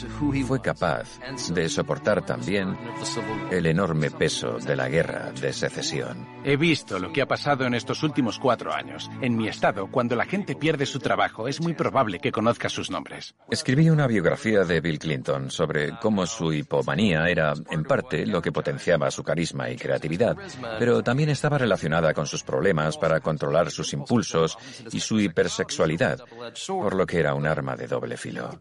fue 0.47 0.61
capaz 0.61 1.19
de 1.51 1.69
soportar 1.69 2.25
también 2.25 2.77
el 3.51 3.67
enorme 3.67 4.11
peso 4.11 4.59
de 4.59 4.77
la 4.77 4.89
guerra 4.89 5.33
de 5.33 5.53
secesión. 5.53 6.27
He 6.45 6.57
visto 6.57 6.99
lo 6.99 7.13
que 7.13 7.23
ha 7.23 7.27
pasado 7.27 7.65
en 7.65 7.75
estos 7.75 8.03
últimos 8.03 8.39
cuatro 8.39 8.73
años. 8.73 9.11
En 9.23 9.37
mi 9.37 9.49
estado, 9.49 9.89
cuando 9.91 10.15
la 10.15 10.27
gente 10.27 10.55
pierde 10.55 10.85
su 10.85 10.99
trabajo, 10.99 11.49
es 11.49 11.61
muy 11.61 11.73
probable 11.73 12.19
que 12.19 12.33
conozca 12.33 12.69
sus 12.69 12.91
nombres. 12.91 13.35
Escribí 13.51 13.89
una 13.89 14.07
biografía 14.07 14.65
de 14.65 14.81
Bill 14.81 14.99
Clinton 14.99 15.51
sobre 15.51 15.99
cómo 16.01 16.27
su 16.27 16.53
hipomanía 16.53 17.24
era, 17.29 17.55
en 17.71 17.85
parte, 17.85 18.27
lo 18.27 18.41
que 18.43 18.53
potenciaba 18.53 19.11
su 19.11 19.23
carisma 19.23 19.71
y 19.71 19.77
creatividad, 19.77 20.37
pero 20.79 21.03
también 21.03 21.31
estaba 21.31 21.59
relacionada 21.59 22.15
con 22.15 22.27
sus 22.27 22.43
problemas 22.43 22.97
para 22.97 23.21
controlar 23.21 23.71
sus 23.71 23.93
impulsos 23.93 24.57
y 24.93 25.01
su 25.01 25.21
hipersexualidad, 25.21 26.21
por 26.67 26.95
lo 26.95 27.07
que 27.07 27.21
era 27.21 27.35
un 27.35 27.47
arma 27.47 27.77
de 27.77 27.87
doble 27.87 28.17
filo. 28.17 28.59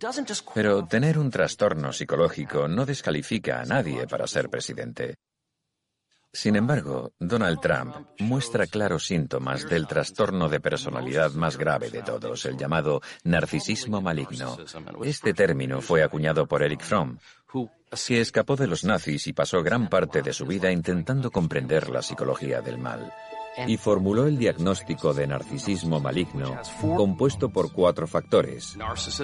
Pero 0.53 0.85
tener 0.85 1.17
un 1.17 1.29
trastorno 1.29 1.91
psicológico 1.91 2.67
no 2.67 2.85
descalifica 2.85 3.61
a 3.61 3.65
nadie 3.65 4.07
para 4.07 4.27
ser 4.27 4.49
presidente. 4.49 5.15
Sin 6.35 6.55
embargo, 6.55 7.13
Donald 7.19 7.59
Trump 7.61 7.95
muestra 8.17 8.65
claros 8.65 9.05
síntomas 9.05 9.69
del 9.69 9.85
trastorno 9.85 10.49
de 10.49 10.59
personalidad 10.59 11.31
más 11.33 11.57
grave 11.57 11.91
de 11.91 12.01
todos, 12.01 12.45
el 12.47 12.57
llamado 12.57 13.01
narcisismo 13.23 14.01
maligno. 14.01 14.57
Este 15.03 15.35
término 15.35 15.79
fue 15.79 16.01
acuñado 16.01 16.47
por 16.47 16.63
Eric 16.63 16.81
Fromm, 16.81 17.19
que 18.07 18.21
escapó 18.21 18.55
de 18.55 18.67
los 18.67 18.83
nazis 18.83 19.27
y 19.27 19.33
pasó 19.33 19.61
gran 19.61 19.89
parte 19.89 20.21
de 20.21 20.33
su 20.33 20.45
vida 20.45 20.71
intentando 20.71 21.31
comprender 21.31 21.89
la 21.89 22.01
psicología 22.01 22.61
del 22.61 22.77
mal. 22.77 23.13
Y 23.67 23.77
formuló 23.77 24.25
el 24.25 24.37
diagnóstico 24.37 25.13
de 25.13 25.27
narcisismo 25.27 25.99
maligno, 25.99 26.59
compuesto 26.81 27.49
por 27.49 27.71
cuatro 27.71 28.07
factores, 28.07 28.75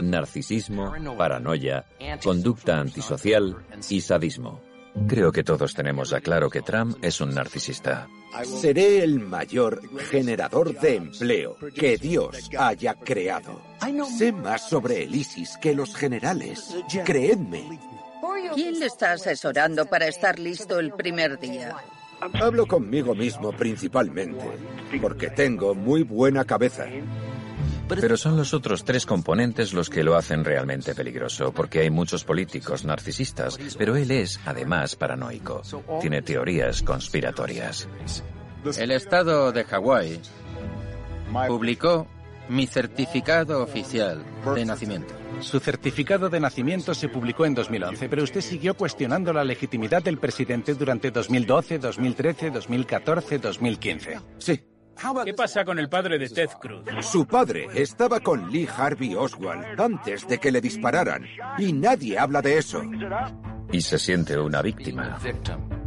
narcisismo, 0.04 0.94
paranoia, 1.18 1.86
conducta 2.24 2.80
antisocial 2.80 3.58
y 3.90 4.02
sadismo. 4.02 4.62
Creo 5.08 5.32
que 5.32 5.44
todos 5.44 5.74
tenemos 5.74 6.12
ya 6.12 6.20
claro 6.20 6.50
que 6.50 6.62
Trump 6.62 6.98
es 7.02 7.22
un 7.22 7.34
narcisista. 7.34 8.08
Seré 8.44 9.04
el 9.04 9.20
mayor 9.20 9.82
generador 10.10 10.80
de 10.80 10.96
empleo 10.96 11.58
que 11.74 11.98
Dios 11.98 12.50
haya 12.58 12.94
creado. 12.94 13.62
Sé 14.18 14.32
más 14.32 14.70
sobre 14.70 15.04
el 15.04 15.16
ISIS 15.16 15.58
que 15.60 15.74
los 15.74 15.96
generales. 15.96 16.76
Creedme. 17.04 17.80
¿Quién 18.54 18.80
le 18.80 18.86
está 18.86 19.14
asesorando 19.14 19.86
para 19.86 20.08
estar 20.08 20.40
listo 20.40 20.80
el 20.80 20.92
primer 20.92 21.40
día? 21.40 21.76
Hablo 22.20 22.66
conmigo 22.66 23.16
mismo 23.16 23.52
principalmente, 23.52 24.46
porque 25.02 25.30
tengo 25.30 25.74
muy 25.74 26.04
buena 26.04 26.44
cabeza. 26.46 26.86
Pero 27.88 28.18
son 28.18 28.38
los 28.38 28.54
otros 28.54 28.84
tres 28.84 29.06
componentes 29.06 29.74
los 29.74 29.90
que 29.90 30.04
lo 30.04 30.16
hacen 30.16 30.44
realmente 30.44 30.94
peligroso, 30.94 31.52
porque 31.52 31.80
hay 31.80 31.90
muchos 31.90 32.24
políticos 32.24 32.86
narcisistas, 32.86 33.58
pero 33.78 33.96
él 33.96 34.12
es, 34.12 34.40
además, 34.46 34.96
paranoico. 34.96 35.62
Tiene 36.02 36.22
teorías 36.22 36.84
conspiratorias. 36.84 37.88
El 38.78 38.92
estado 38.92 39.52
de 39.52 39.64
Hawái 39.64 40.20
publicó 41.48 42.08
mi 42.50 42.68
certificado 42.68 43.64
oficial 43.64 44.24
de 44.56 44.66
nacimiento. 44.66 45.14
Su 45.40 45.60
certificado 45.60 46.30
de 46.30 46.40
nacimiento 46.40 46.94
se 46.94 47.08
publicó 47.08 47.46
en 47.46 47.54
2011, 47.54 48.10
pero 48.10 48.24
usted 48.24 48.42
siguió 48.42 48.74
cuestionando 48.76 49.32
la 49.32 49.44
legitimidad 49.44 50.04
del 50.04 50.18
presidente 50.18 50.74
durante 50.74 51.12
2012, 51.12 51.80
2013, 51.80 52.52
2014, 52.52 53.38
2015. 53.40 54.20
Sí. 54.38 54.64
¿Qué 55.24 55.34
pasa 55.34 55.64
con 55.64 55.80
el 55.80 55.88
padre 55.88 56.20
de 56.20 56.28
Ted 56.28 56.50
Cruz? 56.60 56.84
Su 57.02 57.26
padre 57.26 57.68
estaba 57.74 58.20
con 58.20 58.52
Lee 58.52 58.68
Harvey 58.68 59.16
Oswald 59.16 59.80
antes 59.80 60.28
de 60.28 60.40
que 60.40 60.52
le 60.52 60.60
dispararan 60.60 61.26
y 61.58 61.72
nadie 61.72 62.20
habla 62.20 62.42
de 62.42 62.58
eso. 62.58 62.82
Y 63.72 63.80
se 63.80 63.98
siente 63.98 64.38
una 64.38 64.62
víctima. 64.62 65.18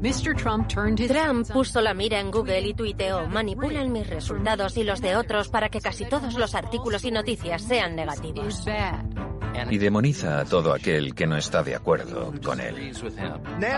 Trump 0.02 1.52
puso 1.52 1.80
la 1.80 1.94
mira 1.94 2.18
en 2.18 2.32
Google 2.32 2.60
y 2.60 2.74
tuiteó, 2.74 3.28
manipulan 3.28 3.92
mis 3.92 4.08
resultados 4.08 4.76
y 4.76 4.82
los 4.82 5.00
de 5.00 5.14
otros 5.14 5.48
para 5.48 5.68
que 5.68 5.80
casi 5.80 6.04
todos 6.06 6.34
los 6.34 6.56
artículos 6.56 7.04
y 7.04 7.12
noticias 7.12 7.62
sean 7.62 7.94
negativos. 7.94 8.64
Y 9.70 9.78
demoniza 9.78 10.40
a 10.40 10.44
todo 10.44 10.72
aquel 10.72 11.14
que 11.14 11.26
no 11.26 11.36
está 11.36 11.62
de 11.62 11.76
acuerdo 11.76 12.32
con 12.42 12.60
él. 12.60 12.92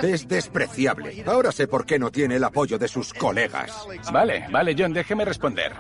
Es 0.03 0.27
despreciable. 0.27 1.25
Ahora 1.27 1.53
sé 1.53 1.67
por 1.67 1.85
qué 1.85 1.99
no 1.99 2.11
tiene 2.11 2.37
el 2.37 2.45
apoyo 2.45 2.79
de 2.79 2.89
sus 2.89 3.13
colegas. 3.13 3.87
Vale, 4.11 4.47
vale, 4.51 4.75
John, 4.79 4.95
déjeme 4.95 5.27
responder. 5.27 5.73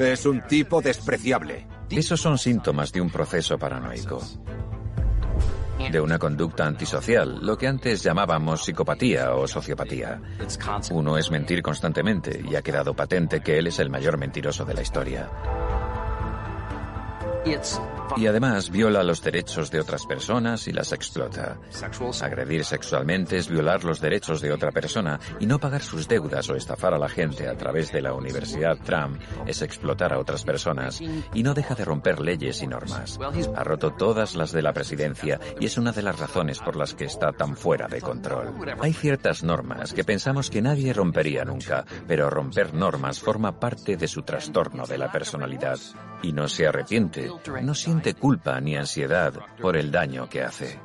Es 0.00 0.26
un 0.26 0.42
tipo 0.48 0.80
despreciable. 0.82 1.68
Esos 1.90 2.20
son 2.20 2.38
síntomas 2.38 2.90
de 2.90 3.00
un 3.00 3.10
proceso 3.10 3.58
paranoico 3.58 4.20
de 5.90 6.00
una 6.00 6.18
conducta 6.18 6.66
antisocial, 6.66 7.38
lo 7.42 7.56
que 7.56 7.66
antes 7.66 8.02
llamábamos 8.02 8.64
psicopatía 8.64 9.34
o 9.34 9.46
sociopatía. 9.46 10.20
Uno 10.90 11.18
es 11.18 11.30
mentir 11.30 11.62
constantemente 11.62 12.42
y 12.48 12.54
ha 12.56 12.62
quedado 12.62 12.94
patente 12.94 13.40
que 13.40 13.58
él 13.58 13.66
es 13.66 13.78
el 13.78 13.90
mayor 13.90 14.18
mentiroso 14.18 14.64
de 14.64 14.74
la 14.74 14.82
historia. 14.82 15.28
Y 18.16 18.26
además 18.26 18.70
viola 18.70 19.02
los 19.02 19.22
derechos 19.22 19.70
de 19.70 19.80
otras 19.80 20.06
personas 20.06 20.66
y 20.68 20.72
las 20.72 20.92
explota. 20.92 21.58
Agredir 22.22 22.64
sexualmente 22.64 23.36
es 23.36 23.48
violar 23.48 23.84
los 23.84 24.00
derechos 24.00 24.40
de 24.40 24.52
otra 24.52 24.70
persona 24.70 25.18
y 25.40 25.46
no 25.46 25.58
pagar 25.58 25.82
sus 25.82 26.08
deudas 26.08 26.48
o 26.48 26.56
estafar 26.56 26.94
a 26.94 26.98
la 26.98 27.08
gente 27.08 27.48
a 27.48 27.56
través 27.56 27.92
de 27.92 28.02
la 28.02 28.14
Universidad 28.14 28.78
Trump 28.84 29.20
es 29.46 29.62
explotar 29.62 30.12
a 30.12 30.18
otras 30.18 30.44
personas 30.44 31.00
y 31.00 31.42
no 31.42 31.54
deja 31.54 31.74
de 31.74 31.84
romper 31.84 32.20
leyes 32.20 32.62
y 32.62 32.66
normas. 32.66 33.18
Ha 33.54 33.64
roto 33.64 33.92
todas 33.92 34.34
las 34.34 34.52
de 34.52 34.62
la 34.62 34.72
presidencia 34.72 35.40
y 35.60 35.66
es 35.66 35.76
una 35.76 35.92
de 35.92 36.02
las 36.02 36.18
razones 36.18 36.60
por 36.60 36.76
las 36.76 36.94
que 36.94 37.04
está 37.04 37.32
tan 37.32 37.56
fuera 37.56 37.88
de 37.88 38.00
control. 38.00 38.54
Hay 38.80 38.92
ciertas 38.92 39.42
normas 39.42 39.92
que 39.92 40.04
pensamos 40.04 40.50
que 40.50 40.62
nadie 40.62 40.92
rompería 40.92 41.44
nunca, 41.44 41.84
pero 42.06 42.30
romper 42.30 42.74
normas 42.74 43.20
forma 43.20 43.58
parte 43.58 43.96
de 43.96 44.08
su 44.08 44.22
trastorno 44.22 44.86
de 44.86 44.98
la 44.98 45.10
personalidad 45.10 45.78
y 46.22 46.32
no 46.32 46.48
se 46.48 46.66
arrepiente, 46.66 47.30
no 47.62 47.74
siente 47.74 48.14
culpa 48.14 48.60
ni 48.60 48.76
ansiedad 48.76 49.34
por 49.60 49.76
el 49.76 49.90
daño 49.90 50.28
que 50.28 50.42
hace. 50.42 50.80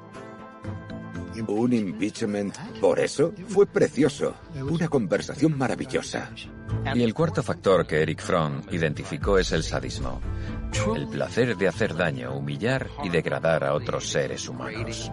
Un 1.47 1.73
impeachment 1.73 2.55
por 2.81 2.99
eso 2.99 3.33
fue 3.47 3.65
precioso. 3.65 4.33
Una 4.55 4.87
conversación 4.87 5.57
maravillosa. 5.57 6.29
Y 6.93 7.03
el 7.03 7.13
cuarto 7.13 7.43
factor 7.43 7.85
que 7.85 8.01
Eric 8.01 8.21
Fromm 8.21 8.61
identificó 8.71 9.37
es 9.37 9.51
el 9.51 9.63
sadismo. 9.63 10.19
El 10.95 11.07
placer 11.07 11.57
de 11.57 11.67
hacer 11.67 11.95
daño, 11.95 12.33
humillar 12.33 12.89
y 13.03 13.09
degradar 13.09 13.63
a 13.63 13.73
otros 13.73 14.09
seres 14.09 14.47
humanos. 14.47 15.11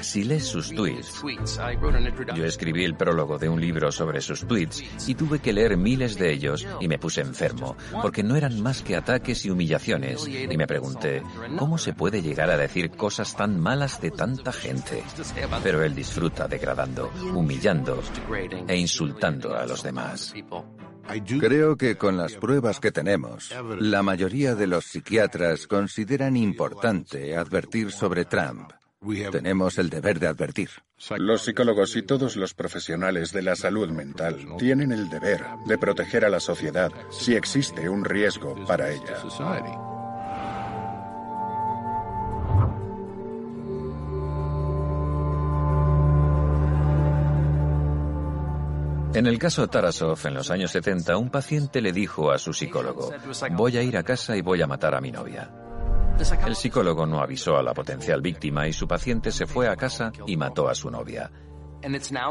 Si 0.00 0.24
lees 0.24 0.46
sus 0.46 0.70
tweets, 0.70 1.22
yo 2.34 2.44
escribí 2.44 2.84
el 2.84 2.96
prólogo 2.96 3.38
de 3.38 3.48
un 3.48 3.60
libro 3.60 3.90
sobre 3.90 4.20
sus 4.20 4.46
tweets 4.46 4.82
y 5.08 5.14
tuve 5.14 5.38
que 5.40 5.52
leer 5.52 5.76
miles 5.76 6.18
de 6.18 6.32
ellos 6.32 6.66
y 6.80 6.88
me 6.88 6.98
puse 6.98 7.20
enfermo, 7.20 7.76
porque 8.02 8.22
no 8.22 8.36
eran 8.36 8.60
más 8.60 8.82
que 8.82 8.96
ataques 8.96 9.44
y 9.44 9.50
humillaciones. 9.50 10.26
Y 10.28 10.56
me 10.56 10.66
pregunté, 10.66 11.22
¿cómo 11.58 11.78
se 11.78 11.92
puede 11.92 12.22
llegar 12.22 12.50
a 12.50 12.56
decir 12.56 12.90
cosas 12.90 13.36
tan 13.36 13.58
malas 13.58 14.00
de 14.00 14.10
tanta 14.10 14.52
gente? 14.52 15.02
Pero 15.62 15.82
él 15.82 15.94
disfruta 15.94 16.46
degradando, 16.46 17.10
humillando 17.34 18.02
e 18.66 18.76
insultando 18.76 19.56
a 19.56 19.66
los 19.66 19.82
demás. 19.82 20.34
Creo 21.40 21.76
que 21.76 21.96
con 21.96 22.16
las 22.16 22.34
pruebas 22.34 22.80
que 22.80 22.92
tenemos, 22.92 23.54
la 23.78 24.02
mayoría 24.02 24.54
de 24.54 24.66
los 24.66 24.84
psiquiatras 24.84 25.66
consideran 25.66 26.36
importante 26.36 27.36
advertir 27.36 27.90
sobre 27.92 28.24
Trump. 28.24 28.72
Tenemos 29.30 29.78
el 29.78 29.90
deber 29.90 30.18
de 30.18 30.26
advertir. 30.26 30.70
Los 31.16 31.44
psicólogos 31.44 31.94
y 31.96 32.02
todos 32.02 32.36
los 32.36 32.54
profesionales 32.54 33.32
de 33.32 33.42
la 33.42 33.54
salud 33.54 33.88
mental 33.90 34.56
tienen 34.58 34.90
el 34.90 35.08
deber 35.08 35.44
de 35.66 35.78
proteger 35.78 36.24
a 36.24 36.28
la 36.28 36.40
sociedad 36.40 36.90
si 37.10 37.34
existe 37.34 37.88
un 37.88 38.04
riesgo 38.04 38.56
para 38.66 38.90
ella. 38.90 39.97
En 49.14 49.26
el 49.26 49.38
caso 49.38 49.66
Tarasov, 49.68 50.18
en 50.26 50.34
los 50.34 50.50
años 50.50 50.70
70, 50.70 51.16
un 51.16 51.30
paciente 51.30 51.80
le 51.80 51.92
dijo 51.92 52.30
a 52.30 52.38
su 52.38 52.52
psicólogo, 52.52 53.10
voy 53.52 53.76
a 53.78 53.82
ir 53.82 53.96
a 53.96 54.02
casa 54.02 54.36
y 54.36 54.42
voy 54.42 54.60
a 54.60 54.66
matar 54.66 54.94
a 54.94 55.00
mi 55.00 55.10
novia. 55.10 55.50
El 56.46 56.54
psicólogo 56.54 57.06
no 57.06 57.20
avisó 57.20 57.56
a 57.56 57.62
la 57.62 57.72
potencial 57.72 58.20
víctima 58.20 58.68
y 58.68 58.72
su 58.72 58.86
paciente 58.86 59.32
se 59.32 59.46
fue 59.46 59.68
a 59.68 59.76
casa 59.76 60.12
y 60.26 60.36
mató 60.36 60.68
a 60.68 60.74
su 60.74 60.90
novia. 60.90 61.30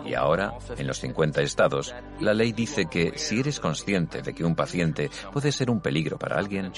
Y 0.05 0.13
ahora, 0.13 0.53
en 0.77 0.88
los 0.88 0.99
50 0.99 1.41
estados, 1.41 1.93
la 2.19 2.33
ley 2.33 2.51
dice 2.51 2.86
que 2.86 3.13
si 3.15 3.39
eres 3.39 3.60
consciente 3.60 4.21
de 4.21 4.33
que 4.33 4.43
un 4.43 4.55
paciente 4.55 5.10
puede 5.31 5.51
ser 5.51 5.69
un 5.69 5.79
peligro 5.79 6.17
para 6.17 6.38
alguien, 6.38 6.71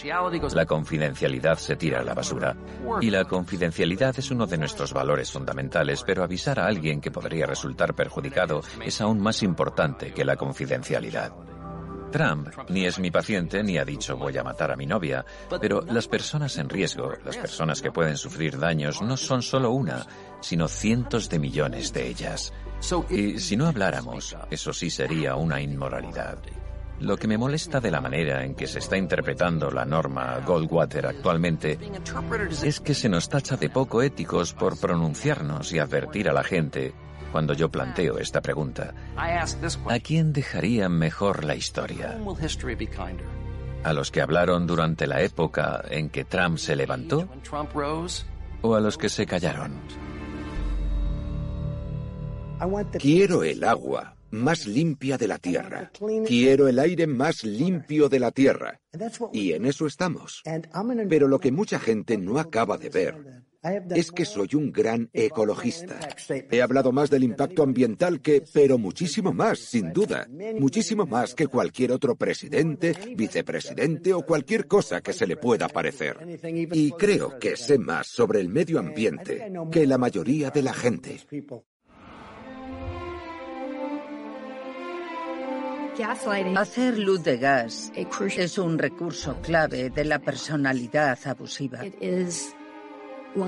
la 0.53 0.65
confidencialidad 0.65 1.57
se 1.57 1.75
tira 1.75 1.99
a 1.99 2.03
la 2.03 2.13
basura. 2.13 2.55
Y 3.01 3.09
la 3.09 3.25
confidencialidad 3.25 4.17
es 4.17 4.31
uno 4.31 4.45
de 4.45 4.57
nuestros 4.57 4.93
valores 4.93 5.31
fundamentales, 5.31 6.03
pero 6.05 6.23
avisar 6.23 6.59
a 6.59 6.65
alguien 6.65 7.01
que 7.01 7.11
podría 7.11 7.45
resultar 7.45 7.93
perjudicado 7.93 8.61
es 8.83 9.01
aún 9.01 9.19
más 9.19 9.43
importante 9.43 10.11
que 10.13 10.25
la 10.25 10.35
confidencialidad. 10.35 11.33
Trump 12.09 12.49
ni 12.69 12.85
es 12.85 12.99
mi 12.99 13.11
paciente 13.11 13.63
ni 13.63 13.77
ha 13.77 13.85
dicho 13.85 14.17
voy 14.17 14.37
a 14.37 14.43
matar 14.43 14.71
a 14.71 14.75
mi 14.75 14.85
novia, 14.85 15.25
pero 15.61 15.81
las 15.81 16.07
personas 16.07 16.57
en 16.57 16.69
riesgo, 16.69 17.13
las 17.25 17.37
personas 17.37 17.81
que 17.81 17.91
pueden 17.91 18.17
sufrir 18.17 18.57
daños, 18.57 19.01
no 19.01 19.17
son 19.17 19.41
solo 19.41 19.71
una, 19.71 20.05
sino 20.41 20.67
cientos 20.67 21.29
de 21.29 21.39
millones 21.39 21.93
de 21.93 22.07
ellas. 22.07 22.53
Y 23.09 23.39
si 23.39 23.57
no 23.57 23.67
habláramos, 23.67 24.35
eso 24.49 24.73
sí 24.73 24.89
sería 24.89 25.35
una 25.35 25.61
inmoralidad. 25.61 26.37
Lo 26.99 27.15
que 27.15 27.27
me 27.27 27.37
molesta 27.37 27.79
de 27.79 27.91
la 27.91 28.01
manera 28.01 28.43
en 28.43 28.55
que 28.55 28.67
se 28.67 28.79
está 28.79 28.97
interpretando 28.97 29.71
la 29.71 29.85
norma 29.85 30.39
Goldwater 30.45 31.05
actualmente 31.05 31.79
es 32.61 32.81
que 32.81 32.93
se 32.93 33.07
nos 33.07 33.29
tacha 33.29 33.55
de 33.55 33.69
poco 33.69 34.01
éticos 34.01 34.53
por 34.53 34.77
pronunciarnos 34.77 35.71
y 35.71 35.79
advertir 35.79 36.29
a 36.29 36.33
la 36.33 36.43
gente 36.43 36.93
cuando 37.31 37.53
yo 37.53 37.69
planteo 37.69 38.17
esta 38.17 38.41
pregunta. 38.41 38.93
¿A 39.15 39.99
quién 39.99 40.33
dejaría 40.33 40.89
mejor 40.89 41.43
la 41.43 41.55
historia? 41.55 42.19
¿A 43.83 43.93
los 43.93 44.11
que 44.11 44.21
hablaron 44.21 44.67
durante 44.67 45.07
la 45.07 45.21
época 45.21 45.83
en 45.89 46.09
que 46.09 46.25
Trump 46.25 46.57
se 46.57 46.75
levantó? 46.75 47.29
¿O 48.61 48.75
a 48.75 48.79
los 48.81 48.97
que 48.97 49.09
se 49.09 49.25
callaron? 49.25 49.79
Quiero 52.99 53.43
el 53.43 53.63
agua 53.63 54.15
más 54.31 54.67
limpia 54.67 55.17
de 55.17 55.27
la 55.27 55.37
Tierra. 55.37 55.91
Quiero 56.27 56.67
el 56.67 56.77
aire 56.79 57.07
más 57.07 57.43
limpio 57.43 58.09
de 58.09 58.19
la 58.19 58.31
Tierra. 58.31 58.79
Y 59.33 59.53
en 59.53 59.65
eso 59.65 59.87
estamos. 59.87 60.43
Pero 61.09 61.27
lo 61.27 61.39
que 61.39 61.51
mucha 61.51 61.79
gente 61.79 62.17
no 62.17 62.37
acaba 62.37 62.77
de 62.77 62.89
ver 62.89 63.48
es 63.61 64.11
que 64.11 64.25
soy 64.25 64.49
un 64.53 64.71
gran 64.71 65.09
ecologista. 65.13 65.99
He 66.49 66.61
hablado 66.61 66.91
más 66.91 67.09
del 67.09 67.23
impacto 67.23 67.63
ambiental 67.63 68.21
que, 68.21 68.43
pero 68.53 68.77
muchísimo 68.77 69.33
más, 69.33 69.59
sin 69.59 69.91
duda, 69.91 70.27
muchísimo 70.59 71.05
más 71.05 71.35
que 71.35 71.47
cualquier 71.47 71.91
otro 71.91 72.15
presidente, 72.15 72.93
vicepresidente 73.15 74.13
o 74.13 74.25
cualquier 74.25 74.67
cosa 74.67 75.01
que 75.01 75.13
se 75.13 75.27
le 75.27 75.37
pueda 75.37 75.67
parecer. 75.67 76.17
Y 76.71 76.91
creo 76.91 77.37
que 77.39 77.57
sé 77.57 77.77
más 77.77 78.07
sobre 78.07 78.39
el 78.39 78.49
medio 78.49 78.79
ambiente 78.79 79.51
que 79.71 79.85
la 79.85 79.97
mayoría 79.97 80.49
de 80.49 80.61
la 80.61 80.73
gente. 80.73 81.19
Hacer 86.55 86.97
luz 86.97 87.23
de 87.23 87.37
gas 87.37 87.91
es 87.93 88.57
un 88.57 88.77
recurso 88.77 89.41
clave 89.41 89.89
de 89.89 90.05
la 90.05 90.19
personalidad 90.19 91.19
abusiva. 91.25 91.81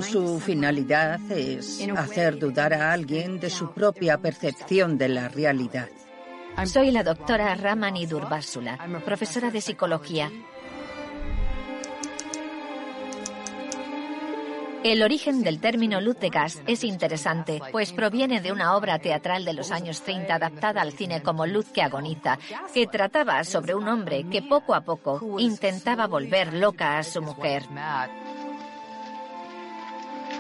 Su 0.02 0.40
finalidad 0.40 1.20
es 1.32 1.88
hacer 1.98 2.38
dudar 2.38 2.74
a 2.74 2.92
alguien 2.92 3.40
de 3.40 3.50
su 3.50 3.72
propia 3.72 4.18
percepción 4.18 4.98
de 4.98 5.10
la 5.10 5.28
realidad. 5.28 5.90
Soy 6.66 6.92
la 6.92 7.04
doctora 7.04 7.56
Ramani 7.56 8.06
Durbásula, 8.06 8.78
profesora 9.04 9.50
de 9.50 9.62
psicología. 9.62 10.32
El 14.84 15.04
origen 15.04 15.44
del 15.44 15.60
término 15.60 16.02
luz 16.02 16.20
de 16.20 16.30
gas 16.30 16.62
es 16.66 16.84
interesante, 16.84 17.62
pues 17.72 17.94
proviene 17.94 18.42
de 18.42 18.52
una 18.52 18.76
obra 18.76 18.98
teatral 18.98 19.46
de 19.46 19.54
los 19.54 19.72
años 19.72 20.02
30 20.02 20.34
adaptada 20.34 20.82
al 20.82 20.92
cine 20.92 21.22
como 21.22 21.46
Luz 21.46 21.68
que 21.72 21.84
agoniza, 21.84 22.40
que 22.74 22.88
trataba 22.88 23.44
sobre 23.44 23.76
un 23.76 23.88
hombre 23.88 24.26
que 24.32 24.42
poco 24.42 24.74
a 24.74 24.82
poco 24.82 25.40
intentaba 25.40 26.08
volver 26.08 26.54
loca 26.54 26.98
a 26.98 27.04
su 27.04 27.22
mujer. 27.22 27.64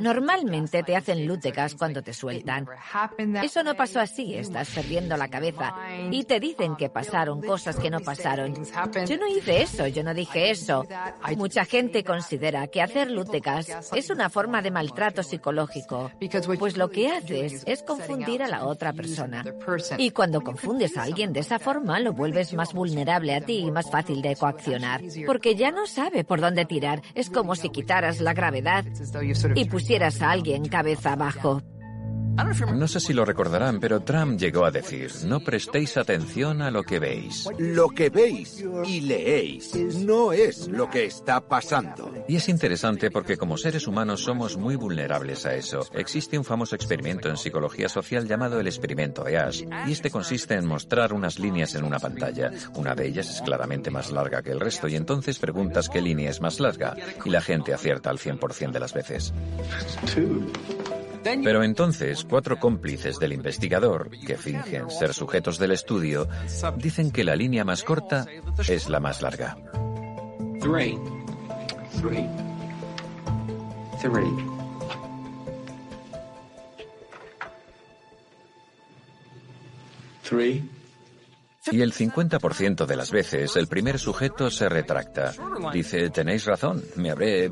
Normalmente 0.00 0.82
te 0.82 0.96
hacen 0.96 1.26
luz 1.26 1.40
de 1.40 1.50
gas 1.50 1.74
cuando 1.74 2.02
te 2.02 2.12
sueltan. 2.12 2.66
Eso 3.42 3.62
no 3.62 3.74
pasó 3.74 4.00
así, 4.00 4.34
estás 4.34 4.70
perdiendo 4.70 5.16
la 5.16 5.28
cabeza. 5.28 5.74
Y 6.10 6.24
te 6.24 6.40
dicen 6.40 6.76
que 6.76 6.88
pasaron 6.88 7.42
cosas 7.42 7.76
que 7.76 7.90
no 7.90 8.00
pasaron. 8.00 8.54
Yo 9.06 9.16
no 9.18 9.28
hice 9.28 9.62
eso, 9.62 9.86
yo 9.86 10.02
no 10.02 10.14
dije 10.14 10.50
eso. 10.50 10.86
Mucha 11.36 11.64
gente 11.64 12.04
considera 12.04 12.66
que 12.68 12.82
hacer 12.82 13.10
luz 13.10 13.30
de 13.30 13.40
gas 13.40 13.90
es 13.94 14.10
una 14.10 14.30
forma 14.30 14.62
de 14.62 14.70
maltrato 14.70 15.22
psicológico, 15.22 16.10
pues 16.58 16.76
lo 16.76 16.90
que 16.90 17.10
haces 17.10 17.64
es 17.66 17.82
confundir 17.82 18.42
a 18.42 18.48
la 18.48 18.66
otra 18.66 18.92
persona. 18.92 19.44
Y 19.98 20.10
cuando 20.10 20.40
confundes 20.40 20.96
a 20.96 21.02
alguien 21.02 21.32
de 21.32 21.40
esa 21.40 21.58
forma, 21.58 22.00
lo 22.00 22.12
vuelves 22.12 22.54
más 22.54 22.72
vulnerable 22.72 23.34
a 23.34 23.40
ti 23.40 23.58
y 23.58 23.70
más 23.70 23.90
fácil 23.90 24.22
de 24.22 24.36
coaccionar, 24.36 25.02
porque 25.26 25.54
ya 25.54 25.70
no 25.70 25.86
sabe 25.86 26.24
por 26.24 26.40
dónde 26.40 26.64
tirar. 26.64 27.02
Es 27.14 27.30
como 27.30 27.54
si 27.54 27.70
quitaras 27.70 28.20
la 28.20 28.32
gravedad 28.32 28.84
y 29.54 29.64
pusieras 29.66 30.22
a 30.22 30.30
alguien 30.30 30.66
cabeza 30.66 31.12
abajo. 31.12 31.62
No 32.74 32.88
sé 32.88 33.00
si 33.00 33.12
lo 33.12 33.24
recordarán, 33.24 33.80
pero 33.80 34.00
Trump 34.00 34.38
llegó 34.38 34.64
a 34.64 34.70
decir, 34.70 35.10
no 35.24 35.40
prestéis 35.40 35.96
atención 35.96 36.62
a 36.62 36.70
lo 36.70 36.82
que 36.82 36.98
veis. 36.98 37.48
Lo 37.58 37.88
que 37.88 38.10
veis 38.10 38.64
y 38.84 39.00
leéis 39.00 39.74
no 40.04 40.32
es 40.32 40.68
lo 40.68 40.88
que 40.88 41.04
está 41.04 41.40
pasando. 41.40 42.12
Y 42.28 42.36
es 42.36 42.48
interesante 42.48 43.10
porque 43.10 43.36
como 43.36 43.56
seres 43.56 43.86
humanos 43.86 44.22
somos 44.22 44.56
muy 44.56 44.76
vulnerables 44.76 45.46
a 45.46 45.54
eso. 45.54 45.86
Existe 45.92 46.38
un 46.38 46.44
famoso 46.44 46.74
experimento 46.74 47.28
en 47.28 47.36
psicología 47.36 47.88
social 47.88 48.26
llamado 48.26 48.60
el 48.60 48.66
experimento 48.66 49.24
de 49.24 49.38
Ash, 49.38 49.64
y 49.86 49.92
este 49.92 50.10
consiste 50.10 50.54
en 50.54 50.66
mostrar 50.66 51.12
unas 51.12 51.38
líneas 51.38 51.74
en 51.74 51.84
una 51.84 51.98
pantalla. 51.98 52.50
Una 52.74 52.94
de 52.94 53.06
ellas 53.06 53.30
es 53.30 53.42
claramente 53.42 53.90
más 53.90 54.10
larga 54.10 54.42
que 54.42 54.50
el 54.50 54.60
resto 54.60 54.88
y 54.88 54.96
entonces 54.96 55.38
preguntas 55.38 55.88
qué 55.88 56.00
línea 56.00 56.30
es 56.30 56.40
más 56.40 56.60
larga 56.60 56.96
y 57.24 57.30
la 57.30 57.40
gente 57.40 57.74
acierta 57.74 58.10
al 58.10 58.18
100% 58.18 58.72
de 58.72 58.80
las 58.80 58.92
veces. 58.92 59.32
Pero 61.22 61.62
entonces, 61.62 62.24
cuatro 62.28 62.58
cómplices 62.58 63.18
del 63.18 63.32
investigador, 63.32 64.10
que 64.26 64.36
fingen 64.36 64.90
ser 64.90 65.14
sujetos 65.14 65.58
del 65.58 65.72
estudio, 65.72 66.28
dicen 66.76 67.10
que 67.10 67.24
la 67.24 67.36
línea 67.36 67.64
más 67.64 67.82
corta 67.82 68.26
es 68.66 68.88
la 68.88 69.00
más 69.00 69.22
larga. 69.22 69.56
Y 81.70 81.82
el 81.82 81.92
50% 81.92 82.86
de 82.86 82.96
las 82.96 83.10
veces 83.10 83.56
el 83.56 83.66
primer 83.66 83.98
sujeto 83.98 84.50
se 84.50 84.68
retracta. 84.68 85.32
Dice, 85.72 86.08
tenéis 86.10 86.46
razón, 86.46 86.82
me 86.96 87.10
habré... 87.10 87.50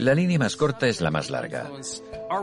La 0.00 0.14
línea 0.14 0.38
más 0.38 0.56
corta 0.56 0.86
es 0.86 1.00
la 1.00 1.10
más 1.10 1.30
larga. 1.30 1.70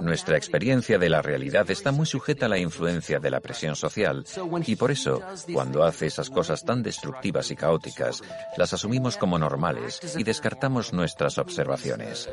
Nuestra 0.01 0.35
experiencia 0.35 0.97
de 0.97 1.09
la 1.09 1.21
realidad 1.21 1.69
está 1.69 1.91
muy 1.91 2.07
sujeta 2.07 2.47
a 2.47 2.49
la 2.49 2.57
influencia 2.57 3.19
de 3.19 3.29
la 3.29 3.39
presión 3.39 3.75
social 3.75 4.25
y 4.65 4.75
por 4.75 4.91
eso, 4.91 5.21
cuando 5.53 5.83
hace 5.83 6.07
esas 6.07 6.29
cosas 6.29 6.65
tan 6.65 6.81
destructivas 6.81 7.51
y 7.51 7.55
caóticas, 7.55 8.23
las 8.57 8.73
asumimos 8.73 9.17
como 9.17 9.37
normales 9.37 10.01
y 10.17 10.23
descartamos 10.23 10.91
nuestras 10.91 11.37
observaciones. 11.37 12.29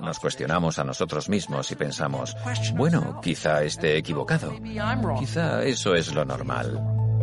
Nos 0.00 0.18
cuestionamos 0.18 0.78
a 0.78 0.84
nosotros 0.84 1.28
mismos 1.28 1.70
y 1.70 1.76
pensamos, 1.76 2.36
bueno, 2.74 3.20
quizá 3.22 3.62
esté 3.62 3.96
equivocado. 3.96 4.52
Quizá 5.18 5.62
eso 5.62 5.94
es 5.94 6.12
lo 6.12 6.24
normal. 6.24 7.15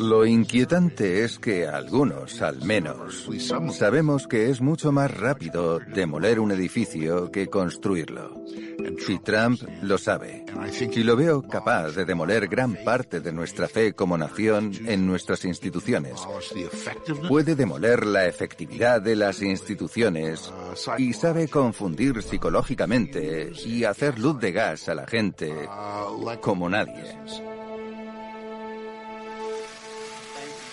Lo 0.00 0.24
inquietante 0.24 1.24
es 1.24 1.38
que 1.38 1.66
algunos, 1.66 2.40
al 2.40 2.62
menos, 2.64 3.28
sabemos 3.72 4.26
que 4.26 4.50
es 4.50 4.60
mucho 4.60 4.92
más 4.92 5.10
rápido 5.10 5.80
demoler 5.80 6.38
un 6.38 6.52
edificio 6.52 7.30
que 7.30 7.48
construirlo. 7.48 8.44
Y 9.08 9.18
Trump 9.18 9.60
lo 9.82 9.98
sabe. 9.98 10.44
Y 10.92 11.02
lo 11.02 11.16
veo 11.16 11.42
capaz 11.42 11.92
de 11.92 12.04
demoler 12.04 12.46
gran 12.46 12.76
parte 12.84 13.20
de 13.20 13.32
nuestra 13.32 13.68
fe 13.68 13.92
como 13.92 14.16
nación 14.16 14.72
en 14.86 15.06
nuestras 15.06 15.44
instituciones. 15.44 16.14
Puede 17.28 17.54
demoler 17.54 18.06
la 18.06 18.26
efectividad 18.26 19.02
de 19.02 19.16
las 19.16 19.42
instituciones 19.42 20.52
y 20.98 21.12
sabe 21.12 21.48
confundir 21.48 22.22
psicológicamente 22.22 23.52
y 23.64 23.84
hacer 23.84 24.18
luz 24.18 24.38
de 24.40 24.52
gas 24.52 24.88
a 24.88 24.94
la 24.94 25.06
gente 25.06 25.52
como 26.40 26.68
nadie. 26.68 27.16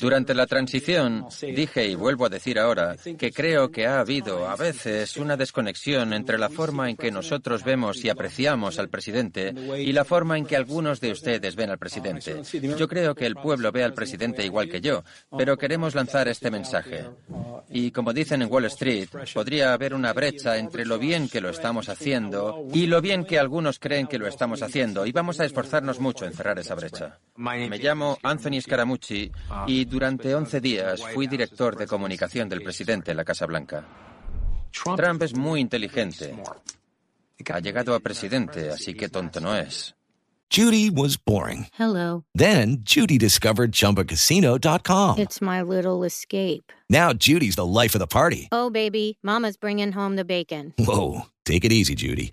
Durante 0.00 0.34
la 0.34 0.46
transición 0.46 1.26
dije 1.40 1.86
y 1.86 1.94
vuelvo 1.94 2.26
a 2.26 2.28
decir 2.28 2.58
ahora 2.58 2.96
que 3.18 3.32
creo 3.32 3.70
que 3.70 3.86
ha 3.86 4.00
habido 4.00 4.48
a 4.48 4.56
veces 4.56 5.16
una 5.16 5.36
desconexión 5.36 6.12
entre 6.12 6.38
la 6.38 6.48
forma 6.48 6.88
en 6.88 6.96
que 6.96 7.10
nosotros 7.10 7.64
vemos 7.64 8.04
y 8.04 8.08
apreciamos 8.08 8.78
al 8.78 8.88
presidente 8.88 9.54
y 9.78 9.92
la 9.92 10.04
forma 10.04 10.38
en 10.38 10.46
que 10.46 10.56
algunos 10.56 11.00
de 11.00 11.12
ustedes 11.12 11.56
ven 11.56 11.70
al 11.70 11.78
presidente. 11.78 12.42
Yo 12.76 12.88
creo 12.88 13.14
que 13.14 13.26
el 13.26 13.36
pueblo 13.36 13.70
ve 13.72 13.84
al 13.84 13.94
presidente 13.94 14.44
igual 14.44 14.68
que 14.68 14.80
yo, 14.80 15.04
pero 15.36 15.56
queremos 15.58 15.94
lanzar 15.94 16.28
este 16.28 16.50
mensaje. 16.50 17.04
Y 17.70 17.90
como 17.90 18.12
dicen 18.12 18.42
en 18.42 18.52
Wall 18.52 18.66
Street, 18.66 19.08
podría 19.34 19.72
haber 19.72 19.94
una 19.94 20.12
brecha 20.12 20.56
entre 20.56 20.86
lo 20.86 20.98
bien 20.98 21.28
que 21.28 21.40
lo 21.40 21.50
estamos 21.50 21.88
haciendo 21.88 22.66
y 22.72 22.86
lo 22.86 23.00
bien 23.00 23.24
que 23.24 23.38
algunos 23.38 23.78
creen 23.78 24.06
que 24.06 24.18
lo 24.18 24.26
estamos 24.26 24.62
haciendo. 24.62 25.06
y 25.06 25.12
vamos 25.12 25.40
a 25.40 25.44
esforzarnos 25.44 26.00
mucho 26.00 26.24
en 26.24 26.32
cerrar 26.32 26.58
esa 26.58 26.74
brecha. 26.74 27.18
Me 27.36 27.78
llamo 27.78 28.18
Anthony 28.22 28.60
Scaramucci 28.60 29.30
y 29.66 29.84
durante 29.84 30.34
11 30.34 30.60
días 30.60 31.02
fui 31.14 31.26
director 31.26 31.76
de 31.76 31.86
comunicación 31.86 32.48
del 32.48 32.62
presidente 32.62 33.10
en 33.10 33.16
la 33.16 33.24
Casa 33.24 33.46
Blanca. 33.46 33.84
Trump 34.70 35.22
es 35.22 35.34
muy 35.34 35.60
inteligente. 35.60 36.34
Ha 37.52 37.60
llegado 37.60 37.94
a 37.94 38.00
presidente, 38.00 38.70
así 38.70 38.94
que 38.94 39.08
tonto 39.08 39.40
no 39.40 39.54
es. 39.54 39.94
Judy 40.48 40.90
was 40.90 41.16
boring. 41.16 41.66
Hello. 41.76 42.24
Then 42.34 42.78
Judy 42.84 43.18
discovered 43.18 43.72
ChumbaCasino.com. 43.72 45.18
It's 45.18 45.40
my 45.40 45.60
little 45.60 46.04
escape. 46.04 46.72
Now 46.88 47.12
Judy's 47.12 47.56
the 47.56 47.66
life 47.66 47.96
of 47.96 47.98
the 47.98 48.06
party. 48.06 48.48
Oh, 48.52 48.70
baby, 48.70 49.18
Mama's 49.22 49.56
bringing 49.56 49.92
home 49.92 50.14
the 50.14 50.24
bacon. 50.24 50.72
Whoa, 50.78 51.22
take 51.44 51.64
it 51.64 51.72
easy, 51.72 51.96
Judy. 51.96 52.32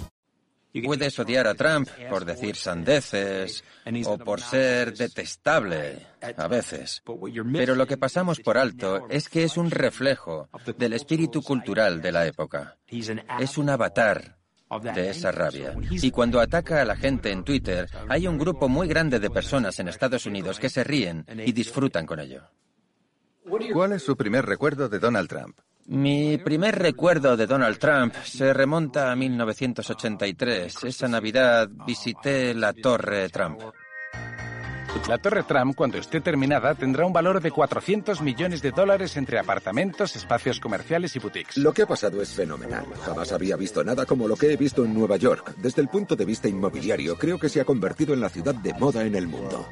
Puedes 0.85 1.19
odiar 1.19 1.47
a 1.47 1.53
Trump 1.53 1.89
por 2.09 2.25
decir 2.25 2.55
sandeces 2.55 3.63
o 4.05 4.17
por 4.17 4.39
ser 4.39 4.93
detestable 4.95 6.07
a 6.37 6.47
veces. 6.47 7.03
Pero 7.53 7.75
lo 7.75 7.87
que 7.87 7.97
pasamos 7.97 8.39
por 8.39 8.57
alto 8.57 9.07
es 9.09 9.27
que 9.27 9.43
es 9.43 9.57
un 9.57 9.69
reflejo 9.69 10.49
del 10.77 10.93
espíritu 10.93 11.41
cultural 11.41 12.01
de 12.01 12.11
la 12.11 12.25
época. 12.25 12.77
Es 13.39 13.57
un 13.57 13.69
avatar 13.69 14.37
de 14.79 15.09
esa 15.09 15.31
rabia. 15.31 15.75
Y 15.89 16.11
cuando 16.11 16.39
ataca 16.39 16.81
a 16.81 16.85
la 16.85 16.95
gente 16.95 17.31
en 17.31 17.43
Twitter, 17.43 17.89
hay 18.07 18.27
un 18.27 18.37
grupo 18.37 18.69
muy 18.69 18.87
grande 18.87 19.19
de 19.19 19.29
personas 19.29 19.79
en 19.79 19.89
Estados 19.89 20.25
Unidos 20.25 20.59
que 20.59 20.69
se 20.69 20.83
ríen 20.83 21.25
y 21.45 21.51
disfrutan 21.51 22.05
con 22.05 22.19
ello. 22.19 22.43
¿Cuál 23.73 23.93
es 23.93 24.03
su 24.03 24.15
primer 24.15 24.45
recuerdo 24.45 24.87
de 24.87 24.99
Donald 24.99 25.27
Trump? 25.27 25.59
Mi 25.87 26.37
primer 26.37 26.77
recuerdo 26.77 27.35
de 27.35 27.47
Donald 27.47 27.77
Trump 27.77 28.13
se 28.23 28.53
remonta 28.53 29.11
a 29.11 29.15
1983. 29.15 30.83
Esa 30.83 31.07
Navidad 31.07 31.69
visité 31.85 32.53
la 32.53 32.73
Torre 32.73 33.29
Trump. 33.29 33.61
La 35.07 35.17
Torre 35.17 35.43
Trump, 35.43 35.75
cuando 35.75 35.97
esté 35.97 36.21
terminada, 36.21 36.75
tendrá 36.75 37.05
un 37.05 37.13
valor 37.13 37.41
de 37.41 37.51
400 37.51 38.21
millones 38.21 38.61
de 38.61 38.71
dólares 38.71 39.17
entre 39.17 39.39
apartamentos, 39.39 40.15
espacios 40.15 40.59
comerciales 40.59 41.15
y 41.15 41.19
boutiques. 41.19 41.57
Lo 41.57 41.73
que 41.73 41.83
ha 41.83 41.87
pasado 41.87 42.21
es 42.21 42.33
fenomenal. 42.33 42.85
Jamás 43.03 43.31
había 43.31 43.55
visto 43.55 43.83
nada 43.83 44.05
como 44.05 44.27
lo 44.27 44.35
que 44.35 44.51
he 44.51 44.57
visto 44.57 44.85
en 44.85 44.93
Nueva 44.93 45.17
York. 45.17 45.55
Desde 45.57 45.81
el 45.81 45.87
punto 45.87 46.15
de 46.15 46.25
vista 46.25 46.47
inmobiliario, 46.47 47.17
creo 47.17 47.39
que 47.39 47.49
se 47.49 47.61
ha 47.61 47.65
convertido 47.65 48.13
en 48.13 48.21
la 48.21 48.29
ciudad 48.29 48.53
de 48.53 48.73
moda 48.73 49.03
en 49.03 49.15
el 49.15 49.27
mundo. 49.27 49.65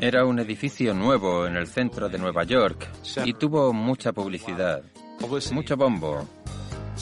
Era 0.00 0.24
un 0.24 0.38
edificio 0.38 0.94
nuevo 0.94 1.46
en 1.46 1.56
el 1.56 1.66
centro 1.66 2.08
de 2.08 2.18
Nueva 2.18 2.44
York 2.44 2.88
y 3.24 3.34
tuvo 3.34 3.72
mucha 3.72 4.12
publicidad, 4.12 4.82
mucho 5.52 5.76
bombo. 5.76 6.26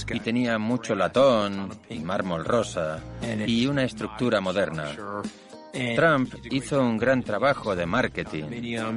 Y 0.08 0.20
tenía 0.20 0.58
mucho 0.58 0.94
latón 0.94 1.68
y 1.90 1.98
mármol 2.00 2.44
rosa 2.44 3.00
y 3.46 3.66
una 3.66 3.84
estructura 3.84 4.40
moderna. 4.40 4.86
Trump 5.96 6.34
hizo 6.50 6.82
un 6.82 6.98
gran 6.98 7.22
trabajo 7.22 7.74
de 7.74 7.86
marketing. 7.86 8.44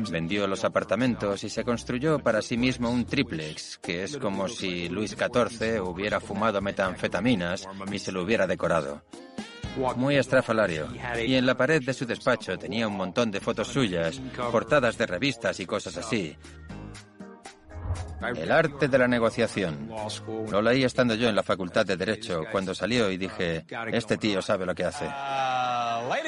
Vendió 0.09 0.47
los 0.47 0.65
apartamentos 0.65 1.43
y 1.43 1.49
se 1.49 1.63
construyó 1.63 2.19
para 2.19 2.41
sí 2.41 2.57
mismo 2.57 2.89
un 2.89 3.05
triplex, 3.05 3.77
que 3.77 4.03
es 4.03 4.17
como 4.17 4.47
si 4.47 4.89
Luis 4.89 5.11
XIV 5.11 5.81
hubiera 5.81 6.19
fumado 6.19 6.61
metanfetaminas 6.61 7.67
y 7.91 7.99
se 7.99 8.11
lo 8.11 8.23
hubiera 8.23 8.47
decorado. 8.47 9.03
Muy 9.95 10.15
estrafalario. 10.17 10.87
Y 11.25 11.35
en 11.35 11.45
la 11.45 11.55
pared 11.55 11.81
de 11.83 11.93
su 11.93 12.05
despacho 12.05 12.57
tenía 12.57 12.87
un 12.87 12.95
montón 12.95 13.31
de 13.31 13.39
fotos 13.39 13.67
suyas, 13.67 14.21
portadas 14.51 14.97
de 14.97 15.05
revistas 15.05 15.59
y 15.59 15.65
cosas 15.65 15.97
así. 15.97 16.35
El 18.35 18.51
arte 18.51 18.87
de 18.87 18.97
la 18.97 19.07
negociación. 19.07 19.89
Lo 20.49 20.61
leí 20.61 20.83
estando 20.83 21.15
yo 21.15 21.29
en 21.29 21.35
la 21.35 21.43
facultad 21.43 21.85
de 21.85 21.97
Derecho 21.97 22.43
cuando 22.51 22.73
salió 22.73 23.11
y 23.11 23.17
dije, 23.17 23.65
este 23.91 24.17
tío 24.17 24.41
sabe 24.41 24.65
lo 24.65 24.73
que 24.73 24.85
hace. 24.85 25.05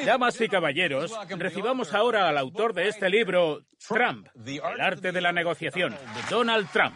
Damas 0.05 0.39
y 0.41 0.47
caballeros, 0.47 1.13
recibamos 1.29 1.93
ahora 1.93 2.29
al 2.29 2.37
autor 2.37 2.73
de 2.73 2.87
este 2.87 3.09
libro, 3.09 3.61
Trump, 3.87 4.27
El 4.45 4.81
arte 4.81 5.11
de 5.11 5.21
la 5.21 5.31
negociación, 5.31 5.95
Donald 6.29 6.69
Trump. 6.71 6.95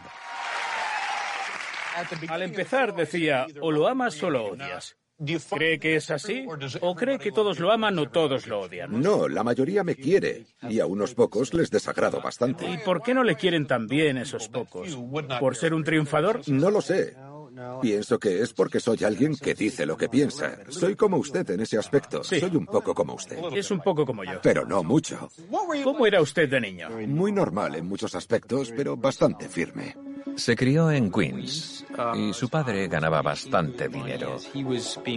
Al 2.28 2.42
empezar 2.42 2.94
decía, 2.94 3.46
o 3.60 3.70
lo 3.70 3.88
amas 3.88 4.22
o 4.22 4.30
lo 4.30 4.44
odias. 4.44 4.96
¿Cree 5.50 5.78
que 5.78 5.96
es 5.96 6.10
así? 6.10 6.46
¿O 6.80 6.94
cree 6.94 7.18
que 7.18 7.32
todos 7.32 7.58
lo 7.60 7.70
aman 7.70 7.98
o 7.98 8.08
todos 8.08 8.46
lo 8.46 8.60
odian? 8.60 9.00
No, 9.00 9.28
la 9.28 9.44
mayoría 9.44 9.84
me 9.84 9.94
quiere 9.94 10.46
y 10.68 10.80
a 10.80 10.86
unos 10.86 11.14
pocos 11.14 11.54
les 11.54 11.70
desagrado 11.70 12.20
bastante. 12.20 12.68
¿Y 12.68 12.78
por 12.78 13.02
qué 13.02 13.14
no 13.14 13.22
le 13.22 13.36
quieren 13.36 13.66
tan 13.66 13.86
bien 13.86 14.16
esos 14.16 14.48
pocos? 14.48 14.98
¿Por 15.40 15.56
ser 15.56 15.74
un 15.74 15.84
triunfador? 15.84 16.40
No 16.48 16.70
lo 16.70 16.80
sé. 16.80 17.14
Pienso 17.80 18.18
que 18.18 18.40
es 18.40 18.52
porque 18.52 18.80
soy 18.80 19.04
alguien 19.04 19.36
que 19.36 19.54
dice 19.54 19.84
lo 19.84 19.96
que 19.96 20.08
piensa. 20.08 20.58
Soy 20.68 20.96
como 20.96 21.18
usted 21.18 21.48
en 21.50 21.60
ese 21.60 21.78
aspecto. 21.78 22.24
Sí. 22.24 22.40
Soy 22.40 22.56
un 22.56 22.66
poco 22.66 22.94
como 22.94 23.14
usted. 23.14 23.38
Es 23.54 23.70
un 23.70 23.80
poco 23.80 24.06
como 24.06 24.24
yo. 24.24 24.40
Pero 24.42 24.64
no 24.64 24.82
mucho. 24.82 25.28
¿Cómo 25.84 26.06
era 26.06 26.20
usted 26.20 26.48
de 26.48 26.60
niño? 26.60 26.88
Muy 27.06 27.32
normal 27.32 27.74
en 27.74 27.86
muchos 27.86 28.14
aspectos, 28.14 28.72
pero 28.74 28.96
bastante 28.96 29.48
firme. 29.48 29.94
Se 30.36 30.56
crió 30.56 30.90
en 30.90 31.10
Queens 31.10 31.84
y 32.14 32.32
su 32.32 32.48
padre 32.48 32.88
ganaba 32.88 33.22
bastante 33.22 33.88
dinero. 33.88 34.36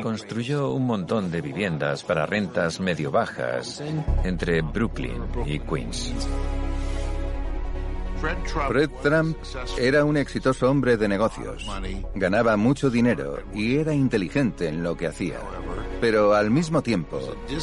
Construyó 0.02 0.72
un 0.72 0.86
montón 0.86 1.32
de 1.32 1.42
viviendas 1.42 2.04
para 2.04 2.26
rentas 2.26 2.80
medio 2.80 3.12
bajas 3.12 3.82
entre 4.24 4.62
Brooklyn 4.62 5.22
y 5.46 5.60
Queens. 5.60 6.14
Fred 8.68 8.90
Trump 9.02 9.38
era 9.78 10.04
un 10.04 10.18
exitoso 10.18 10.70
hombre 10.70 10.98
de 10.98 11.08
negocios. 11.08 11.68
Ganaba 12.16 12.58
mucho 12.58 12.90
dinero 12.90 13.40
y 13.54 13.78
era 13.78 13.94
inteligente 13.94 14.68
en 14.68 14.84
lo 14.84 14.96
que 14.98 15.08
hacía. 15.08 15.40
Pero 16.02 16.34
al 16.34 16.52
mismo 16.52 16.82
tiempo, 16.82 17.20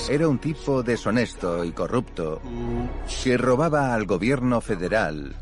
era 0.08 0.28
un 0.28 0.38
tipo 0.38 0.82
deshonesto 0.82 1.64
y 1.64 1.72
corrupto 1.72 2.40
que 3.22 3.36
robaba 3.36 3.94
al 3.94 4.06
gobierno 4.06 4.60
federal 4.60 5.36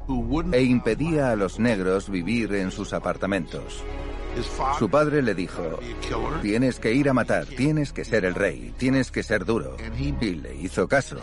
e 0.53 0.63
impedía 0.63 1.31
a 1.31 1.37
los 1.37 1.59
negros 1.59 2.11
vivir 2.11 2.55
en 2.55 2.71
sus 2.71 2.93
apartamentos. 2.93 3.83
Su 4.79 4.89
padre 4.89 5.23
le 5.23 5.35
dijo, 5.35 5.81
tienes 6.41 6.79
que 6.79 6.95
ir 6.95 7.09
a 7.09 7.13
matar, 7.13 7.47
tienes 7.47 7.93
que 7.93 8.05
ser 8.05 8.25
el 8.25 8.35
rey, 8.35 8.73
tienes 8.79 9.11
que 9.11 9.23
ser 9.23 9.45
duro. 9.45 9.77
Y 9.99 10.35
le 10.35 10.55
hizo 10.55 10.87
caso. 10.89 11.19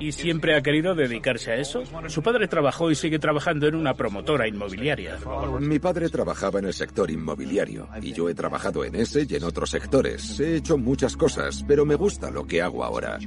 ¿Y 0.00 0.12
siempre 0.12 0.54
ha 0.54 0.62
querido 0.62 0.94
dedicarse 0.94 1.52
a 1.52 1.56
eso? 1.56 1.82
Su 2.06 2.22
padre 2.22 2.46
trabajó 2.48 2.90
y 2.90 2.94
sigue 2.94 3.18
trabajando 3.18 3.66
en 3.66 3.74
una 3.74 3.94
promotora 3.94 4.46
inmobiliaria. 4.46 5.18
Mi 5.60 5.78
padre 5.78 6.08
trabajaba 6.08 6.60
en 6.60 6.66
el 6.66 6.74
sector 6.74 7.10
inmobiliario 7.10 7.88
y 8.00 8.12
yo 8.12 8.28
he 8.28 8.34
trabajado 8.34 8.84
en 8.84 8.94
ese 8.94 9.26
y 9.28 9.34
en 9.34 9.44
otros 9.44 9.70
sectores. 9.70 10.38
He 10.38 10.56
hecho 10.56 10.78
muchas 10.78 11.16
cosas, 11.16 11.64
pero 11.66 11.84
me 11.84 11.96
gusta 11.96 12.30
lo 12.30 12.46
que 12.46 12.62
hago 12.62 12.84
ahora. 12.84 13.18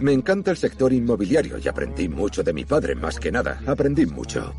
Me 0.00 0.12
encanta 0.12 0.50
el 0.50 0.56
sector 0.56 0.92
inmobiliario 0.92 1.58
y 1.58 1.68
aprendí 1.68 2.08
mucho 2.08 2.42
de 2.42 2.52
mi 2.52 2.64
padre, 2.64 2.94
más 2.94 3.18
que 3.18 3.32
nada. 3.32 3.60
Aprendí 3.66 4.06
mucho. 4.06 4.54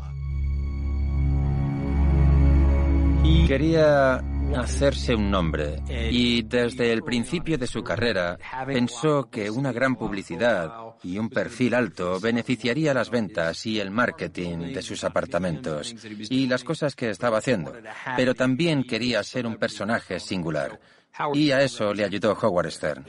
Quería 3.46 4.22
hacerse 4.56 5.14
un 5.14 5.30
nombre 5.30 5.82
y 5.88 6.42
desde 6.42 6.92
el 6.92 7.02
principio 7.02 7.58
de 7.58 7.66
su 7.66 7.82
carrera 7.82 8.38
pensó 8.66 9.28
que 9.30 9.50
una 9.50 9.72
gran 9.72 9.96
publicidad 9.96 10.72
y 11.02 11.18
un 11.18 11.28
perfil 11.28 11.74
alto 11.74 12.20
beneficiaría 12.20 12.94
las 12.94 13.10
ventas 13.10 13.66
y 13.66 13.80
el 13.80 13.90
marketing 13.90 14.72
de 14.72 14.82
sus 14.82 15.04
apartamentos 15.04 15.94
y 16.30 16.46
las 16.46 16.64
cosas 16.64 16.94
que 16.94 17.10
estaba 17.10 17.38
haciendo, 17.38 17.72
pero 18.16 18.34
también 18.34 18.84
quería 18.84 19.22
ser 19.22 19.46
un 19.46 19.56
personaje 19.56 20.20
singular. 20.20 20.80
Y 21.34 21.50
a 21.50 21.60
eso 21.60 21.92
le 21.92 22.04
ayudó 22.04 22.36
Howard 22.40 22.70
Stern. 22.70 23.04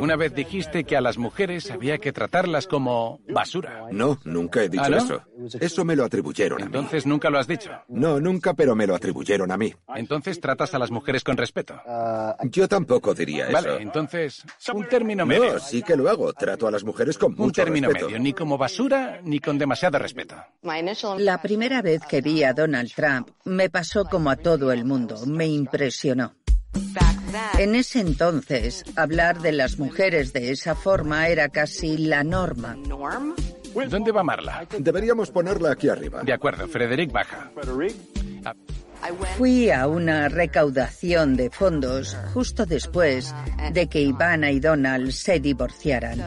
Una 0.00 0.16
vez 0.16 0.34
dijiste 0.34 0.84
que 0.84 0.96
a 0.96 1.00
las 1.00 1.18
mujeres 1.18 1.70
había 1.70 1.98
que 1.98 2.12
tratarlas 2.12 2.66
como 2.66 3.20
basura. 3.28 3.86
No, 3.90 4.18
nunca 4.24 4.62
he 4.62 4.68
dicho 4.68 4.84
¿Ah, 4.84 4.90
no? 4.90 4.96
eso. 4.98 5.22
Eso 5.60 5.84
me 5.84 5.96
lo 5.96 6.04
atribuyeron 6.04 6.62
a 6.62 6.64
mí. 6.66 6.66
Entonces 6.66 7.06
nunca 7.06 7.30
lo 7.30 7.38
has 7.38 7.46
dicho. 7.46 7.70
No, 7.88 8.20
nunca, 8.20 8.54
pero 8.54 8.74
me 8.74 8.86
lo 8.86 8.94
atribuyeron 8.94 9.50
a 9.50 9.56
mí. 9.56 9.74
Entonces 9.96 10.40
tratas 10.40 10.74
a 10.74 10.78
las 10.78 10.90
mujeres 10.90 11.24
con 11.24 11.36
respeto. 11.36 11.80
Yo 12.44 12.68
tampoco 12.68 13.14
diría 13.14 13.44
eso. 13.44 13.52
Vale, 13.52 13.82
entonces, 13.82 14.44
un 14.72 14.86
término 14.86 15.26
medio. 15.26 15.54
No, 15.54 15.58
sí 15.58 15.82
que 15.82 15.96
lo 15.96 16.08
hago. 16.08 16.32
Trato 16.32 16.66
a 16.66 16.70
las 16.70 16.84
mujeres 16.84 17.18
con 17.18 17.32
Un 17.32 17.38
mucho 17.38 17.62
término 17.62 17.88
respeto. 17.88 18.06
medio, 18.06 18.18
ni 18.22 18.32
como 18.32 18.56
basura 18.58 19.20
ni 19.22 19.40
con 19.40 19.58
demasiado 19.58 19.98
respeto. 19.98 20.36
La 21.18 21.40
primera 21.42 21.82
vez 21.82 22.02
que 22.08 22.20
vi 22.20 22.42
a 22.44 22.52
Donald 22.52 22.92
Trump 22.94 23.30
me 23.44 23.70
pasó 23.70 24.04
como 24.04 24.30
a 24.30 24.36
todo 24.36 24.72
el 24.72 24.84
mundo, 24.84 25.16
me 25.26 25.46
impresionó. 25.46 26.34
En 27.58 27.74
ese 27.74 28.00
entonces, 28.00 28.84
hablar 28.96 29.40
de 29.40 29.52
las 29.52 29.78
mujeres 29.78 30.32
de 30.32 30.50
esa 30.50 30.74
forma 30.74 31.28
era 31.28 31.48
casi 31.48 31.98
la 31.98 32.24
norma. 32.24 32.76
¿Dónde 33.88 34.12
va 34.12 34.22
Marla? 34.22 34.66
Deberíamos 34.78 35.30
ponerla 35.30 35.72
aquí 35.72 35.88
arriba. 35.88 36.22
De 36.22 36.32
acuerdo, 36.32 36.66
Frederick 36.68 37.12
baja. 37.12 37.50
Fui 39.36 39.70
a 39.70 39.86
una 39.86 40.28
recaudación 40.28 41.36
de 41.36 41.50
fondos 41.50 42.16
justo 42.34 42.66
después 42.66 43.34
de 43.72 43.86
que 43.86 44.00
Ivana 44.00 44.50
y 44.50 44.58
Donald 44.58 45.12
se 45.12 45.38
divorciaran. 45.38 46.20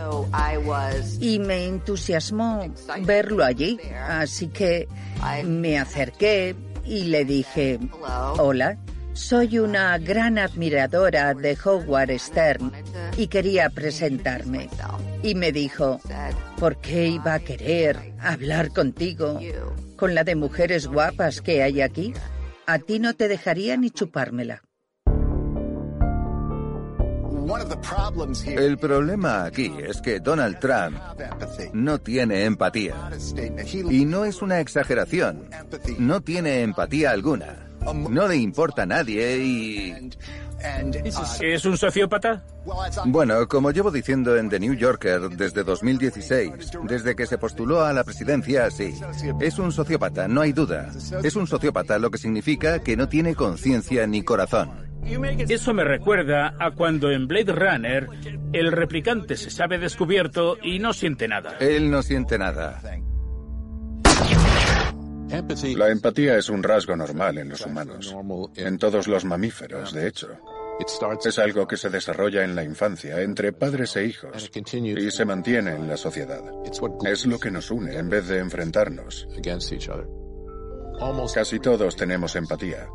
Y 1.20 1.40
me 1.40 1.66
entusiasmó 1.66 2.66
verlo 3.02 3.44
allí, 3.44 3.80
así 4.08 4.48
que 4.48 4.88
me 5.44 5.80
acerqué 5.80 6.56
y 6.86 7.06
le 7.06 7.26
dije, 7.26 7.80
hola, 8.38 8.78
soy 9.14 9.60
una 9.60 9.98
gran 9.98 10.38
admiradora 10.38 11.34
de 11.34 11.58
Howard 11.64 12.18
Stern 12.18 12.72
y 13.18 13.28
quería 13.28 13.70
presentarme. 13.70 14.70
Y 15.24 15.36
me 15.36 15.52
dijo, 15.52 16.00
¿por 16.60 16.78
qué 16.78 17.08
iba 17.08 17.36
a 17.36 17.40
querer 17.40 18.14
hablar 18.20 18.70
contigo 18.70 19.40
con 19.96 20.16
la 20.16 20.24
de 20.24 20.36
mujeres 20.36 20.88
guapas 20.88 21.42
que 21.42 21.64
hay 21.64 21.82
aquí? 21.82 22.14
A 22.66 22.80
ti 22.80 23.00
no 23.00 23.14
te 23.16 23.28
dejaría 23.28 23.78
ni 23.78 23.92
chupármela. 23.92 24.62
El 28.48 28.78
problema 28.78 29.44
aquí 29.44 29.74
es 29.80 30.00
que 30.02 30.20
Donald 30.20 30.60
Trump 30.60 30.98
no 31.74 32.00
tiene 32.00 32.46
empatía. 32.46 33.10
Y 33.90 34.06
no 34.06 34.24
es 34.26 34.42
una 34.42 34.62
exageración. 34.62 35.50
No 35.98 36.22
tiene 36.22 36.62
empatía 36.62 37.12
alguna. 37.12 37.71
No 38.10 38.28
le 38.28 38.38
importa 38.38 38.84
a 38.84 38.86
nadie 38.86 39.38
y... 39.38 40.10
¿Es 41.42 41.66
un 41.66 41.76
sociópata? 41.76 42.44
Bueno, 43.06 43.48
como 43.48 43.72
llevo 43.72 43.90
diciendo 43.90 44.38
en 44.38 44.50
The 44.50 44.60
New 44.60 44.76
Yorker 44.76 45.22
desde 45.30 45.64
2016, 45.64 46.52
desde 46.84 47.16
que 47.16 47.26
se 47.26 47.40
postuló 47.40 47.84
a 47.84 47.94
la 47.94 48.04
presidencia, 48.04 48.70
sí. 48.70 48.94
Es 49.40 49.58
un 49.58 49.72
sociópata, 49.72 50.28
no 50.28 50.42
hay 50.42 50.54
duda. 50.54 50.92
Es 51.24 51.36
un 51.36 51.48
sociópata, 51.48 51.98
lo 51.98 52.12
que 52.12 52.20
significa 52.20 52.80
que 52.80 52.96
no 52.96 53.10
tiene 53.10 53.34
conciencia 53.34 54.06
ni 54.06 54.24
corazón. 54.24 54.92
Eso 55.50 55.74
me 55.74 55.84
recuerda 55.84 56.56
a 56.60 56.72
cuando 56.72 57.10
en 57.10 57.28
Blade 57.28 57.54
Runner 57.54 58.08
el 58.54 58.72
replicante 58.72 59.36
se 59.36 59.50
sabe 59.50 59.80
descubierto 59.80 60.58
y 60.62 60.78
no 60.78 60.94
siente 60.94 61.28
nada. 61.28 61.58
Él 61.60 61.90
no 61.90 62.04
siente 62.04 62.38
nada. 62.38 62.80
La 65.76 65.90
empatía 65.90 66.38
es 66.38 66.50
un 66.50 66.62
rasgo 66.62 66.96
normal 66.96 67.38
en 67.38 67.50
los 67.50 67.66
humanos, 67.66 68.16
en 68.56 68.78
todos 68.78 69.08
los 69.08 69.24
mamíferos, 69.24 69.94
de 69.94 70.08
hecho. 70.08 70.30
Es 71.24 71.40
algo 71.40 71.68
que 71.68 71.78
se 71.78 71.90
desarrolla 71.90 72.44
en 72.44 72.56
la 72.56 72.64
infancia 72.64 73.22
entre 73.22 73.54
padres 73.54 73.96
e 73.96 74.06
hijos 74.06 74.52
y 74.84 75.12
se 75.12 75.26
mantiene 75.26 75.76
en 75.76 75.88
la 75.88 75.96
sociedad. 75.96 76.42
Es 77.06 77.26
lo 77.26 77.40
que 77.40 77.52
nos 77.52 77.72
une 77.72 77.96
en 77.96 78.10
vez 78.10 78.28
de 78.28 78.40
enfrentarnos. 78.40 79.28
Casi 81.34 81.60
todos 81.60 81.96
tenemos 81.96 82.36
empatía, 82.36 82.88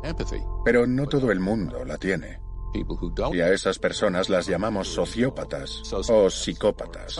pero 0.63 0.85
no 0.85 1.07
todo 1.07 1.31
el 1.31 1.39
mundo 1.39 1.83
la 1.85 1.97
tiene. 1.97 2.39
Y 3.33 3.41
a 3.41 3.51
esas 3.53 3.79
personas 3.79 4.29
las 4.29 4.47
llamamos 4.47 4.89
sociópatas 4.89 5.81
o 5.91 6.29
psicópatas. 6.29 7.19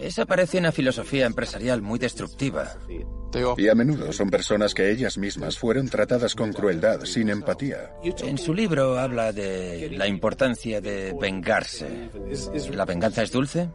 Esa 0.00 0.26
parece 0.26 0.58
una 0.58 0.72
filosofía 0.72 1.26
empresarial 1.26 1.82
muy 1.82 1.98
destructiva. 1.98 2.76
Y 3.56 3.68
a 3.68 3.74
menudo 3.74 4.12
son 4.12 4.30
personas 4.30 4.74
que 4.74 4.90
ellas 4.90 5.18
mismas 5.18 5.58
fueron 5.58 5.88
tratadas 5.88 6.34
con 6.34 6.52
crueldad, 6.52 7.04
sin 7.04 7.28
empatía. 7.28 7.92
En 8.02 8.38
su 8.38 8.54
libro 8.54 8.98
habla 8.98 9.32
de 9.32 9.90
la 9.92 10.06
importancia 10.06 10.80
de 10.80 11.14
vengarse. 11.20 12.10
¿La 12.72 12.84
venganza 12.84 13.22
es 13.22 13.32
dulce? 13.32 13.68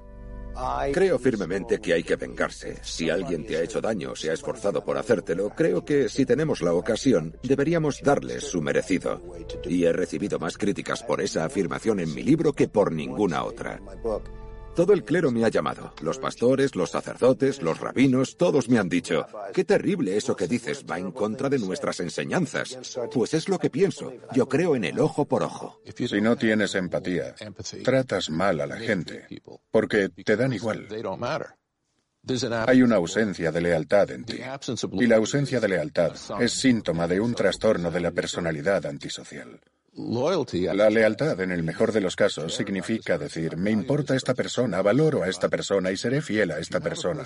Creo 0.93 1.17
firmemente 1.17 1.79
que 1.79 1.93
hay 1.93 2.03
que 2.03 2.15
vengarse. 2.15 2.77
Si 2.81 3.09
alguien 3.09 3.45
te 3.45 3.57
ha 3.57 3.61
hecho 3.61 3.81
daño 3.81 4.11
o 4.11 4.15
se 4.15 4.29
ha 4.29 4.33
esforzado 4.33 4.83
por 4.83 4.97
hacértelo, 4.97 5.49
creo 5.49 5.83
que 5.83 6.09
si 6.09 6.25
tenemos 6.25 6.61
la 6.61 6.73
ocasión, 6.73 7.37
deberíamos 7.43 8.01
darles 8.01 8.43
su 8.43 8.61
merecido. 8.61 9.21
Y 9.65 9.85
he 9.85 9.93
recibido 9.93 10.39
más 10.39 10.57
críticas 10.57 11.03
por 11.03 11.21
esa 11.21 11.45
afirmación 11.45 11.99
en 11.99 12.13
mi 12.13 12.23
libro 12.23 12.53
que 12.53 12.67
por 12.67 12.91
ninguna 12.91 13.43
otra. 13.43 13.81
Todo 14.75 14.93
el 14.93 15.03
clero 15.03 15.31
me 15.31 15.45
ha 15.45 15.49
llamado. 15.49 15.93
Los 16.01 16.17
pastores, 16.17 16.75
los 16.75 16.91
sacerdotes, 16.91 17.61
los 17.61 17.79
rabinos, 17.79 18.37
todos 18.37 18.69
me 18.69 18.79
han 18.79 18.89
dicho, 18.89 19.27
qué 19.53 19.63
terrible 19.63 20.17
eso 20.17 20.35
que 20.35 20.47
dices, 20.47 20.83
va 20.89 20.97
en 20.97 21.11
contra 21.11 21.47
de 21.47 21.59
nuestras 21.59 21.99
enseñanzas. 21.99 22.97
Pues 23.13 23.35
es 23.35 23.49
lo 23.49 23.59
que 23.59 23.69
pienso. 23.69 24.11
Yo 24.33 24.49
creo 24.49 24.75
en 24.75 24.83
el 24.83 24.99
ojo 24.99 25.25
por 25.25 25.43
ojo. 25.43 25.79
Si 25.95 26.21
no 26.21 26.35
tienes 26.35 26.73
empatía, 26.73 27.35
tratas 27.83 28.29
mal 28.31 28.61
a 28.61 28.67
la 28.67 28.77
gente, 28.77 29.27
porque 29.69 30.09
te 30.09 30.35
dan 30.35 30.53
igual. 30.53 30.87
Hay 32.65 32.81
una 32.81 32.95
ausencia 32.95 33.51
de 33.51 33.61
lealtad 33.61 34.09
en 34.11 34.23
ti. 34.23 34.39
Y 34.93 35.07
la 35.07 35.17
ausencia 35.17 35.59
de 35.59 35.67
lealtad 35.67 36.13
es 36.39 36.53
síntoma 36.53 37.07
de 37.07 37.19
un 37.19 37.35
trastorno 37.35 37.91
de 37.91 37.99
la 37.99 38.11
personalidad 38.11 38.85
antisocial. 38.85 39.59
La 39.95 40.89
lealtad, 40.89 41.39
en 41.41 41.51
el 41.51 41.61
mejor 41.61 41.91
de 41.91 42.01
los 42.01 42.15
casos, 42.15 42.55
significa 42.55 43.19
decir, 43.19 43.57
me 43.57 43.69
importa 43.69 44.15
esta 44.15 44.33
persona, 44.33 44.81
valoro 44.81 45.21
a 45.21 45.29
esta 45.29 45.49
persona 45.49 45.91
y 45.91 45.97
seré 45.97 46.21
fiel 46.21 46.49
a 46.51 46.57
esta 46.57 46.79
persona. 46.79 47.23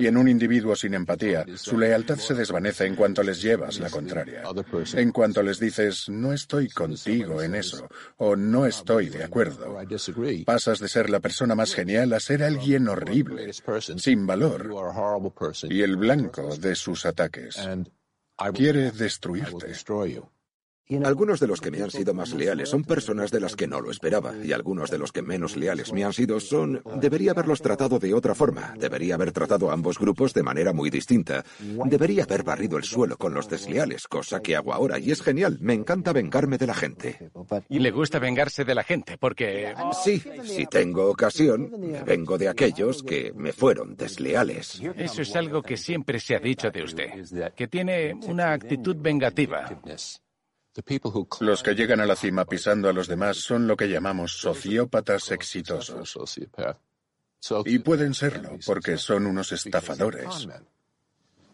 Y 0.00 0.06
en 0.06 0.16
un 0.16 0.28
individuo 0.28 0.76
sin 0.76 0.94
empatía, 0.94 1.44
su 1.56 1.76
lealtad 1.76 2.16
se 2.16 2.34
desvanece 2.34 2.86
en 2.86 2.94
cuanto 2.94 3.24
les 3.24 3.42
llevas 3.42 3.80
la 3.80 3.90
contraria. 3.90 4.44
En 4.94 5.10
cuanto 5.10 5.42
les 5.42 5.58
dices, 5.58 6.08
no 6.08 6.32
estoy 6.32 6.68
contigo 6.68 7.42
en 7.42 7.56
eso, 7.56 7.88
o 8.18 8.36
no 8.36 8.64
estoy 8.64 9.08
de 9.08 9.24
acuerdo. 9.24 9.76
Pasas 10.46 10.78
de 10.78 10.88
ser 10.88 11.10
la 11.10 11.18
persona 11.18 11.56
más 11.56 11.74
genial 11.74 12.12
a 12.12 12.20
ser 12.20 12.44
alguien 12.44 12.86
horrible, 12.88 13.52
sin 13.96 14.24
valor, 14.24 14.72
y 15.68 15.82
el 15.82 15.96
blanco 15.96 16.56
de 16.56 16.76
sus 16.76 17.06
ataques. 17.06 17.58
Quiere 18.54 18.92
destruirte. 18.92 19.72
Algunos 21.04 21.40
de 21.40 21.46
los 21.46 21.60
que 21.60 21.70
me 21.70 21.82
han 21.82 21.90
sido 21.90 22.12
más 22.12 22.34
leales 22.34 22.68
son 22.68 22.84
personas 22.84 23.30
de 23.30 23.40
las 23.40 23.56
que 23.56 23.66
no 23.66 23.80
lo 23.80 23.90
esperaba, 23.90 24.34
y 24.44 24.52
algunos 24.52 24.90
de 24.90 24.98
los 24.98 25.12
que 25.12 25.22
menos 25.22 25.56
leales 25.56 25.92
me 25.92 26.04
han 26.04 26.12
sido 26.12 26.40
son... 26.40 26.82
Debería 26.96 27.30
haberlos 27.30 27.62
tratado 27.62 27.98
de 27.98 28.12
otra 28.12 28.34
forma, 28.34 28.74
debería 28.78 29.14
haber 29.14 29.32
tratado 29.32 29.70
a 29.70 29.72
ambos 29.72 29.98
grupos 29.98 30.34
de 30.34 30.42
manera 30.42 30.74
muy 30.74 30.90
distinta, 30.90 31.44
debería 31.86 32.24
haber 32.24 32.42
barrido 32.42 32.76
el 32.76 32.84
suelo 32.84 33.16
con 33.16 33.32
los 33.32 33.48
desleales, 33.48 34.06
cosa 34.08 34.40
que 34.40 34.56
hago 34.56 34.74
ahora, 34.74 34.98
y 34.98 35.10
es 35.10 35.22
genial, 35.22 35.58
me 35.60 35.72
encanta 35.72 36.12
vengarme 36.12 36.58
de 36.58 36.66
la 36.66 36.74
gente. 36.74 37.30
Y 37.68 37.78
le 37.78 37.90
gusta 37.90 38.18
vengarse 38.18 38.64
de 38.64 38.74
la 38.74 38.84
gente, 38.84 39.16
porque... 39.16 39.74
Sí, 40.04 40.22
si 40.44 40.66
tengo 40.66 41.08
ocasión, 41.08 41.70
me 41.78 42.02
vengo 42.02 42.36
de 42.36 42.48
aquellos 42.48 43.02
que 43.02 43.32
me 43.34 43.52
fueron 43.52 43.96
desleales. 43.96 44.82
Eso 44.96 45.22
es 45.22 45.34
algo 45.34 45.62
que 45.62 45.78
siempre 45.78 46.20
se 46.20 46.36
ha 46.36 46.40
dicho 46.40 46.70
de 46.70 46.82
usted, 46.82 47.52
que 47.54 47.68
tiene 47.68 48.14
una 48.26 48.52
actitud 48.52 48.96
vengativa. 48.98 49.80
Los 51.40 51.62
que 51.62 51.74
llegan 51.74 52.00
a 52.00 52.06
la 52.06 52.16
cima 52.16 52.44
pisando 52.44 52.88
a 52.88 52.92
los 52.92 53.06
demás 53.06 53.36
son 53.36 53.66
lo 53.66 53.76
que 53.76 53.88
llamamos 53.88 54.32
sociópatas 54.32 55.30
exitosos. 55.30 56.40
Y 57.66 57.78
pueden 57.78 58.14
serlo 58.14 58.58
porque 58.66 58.96
son 58.96 59.26
unos 59.26 59.52
estafadores. 59.52 60.48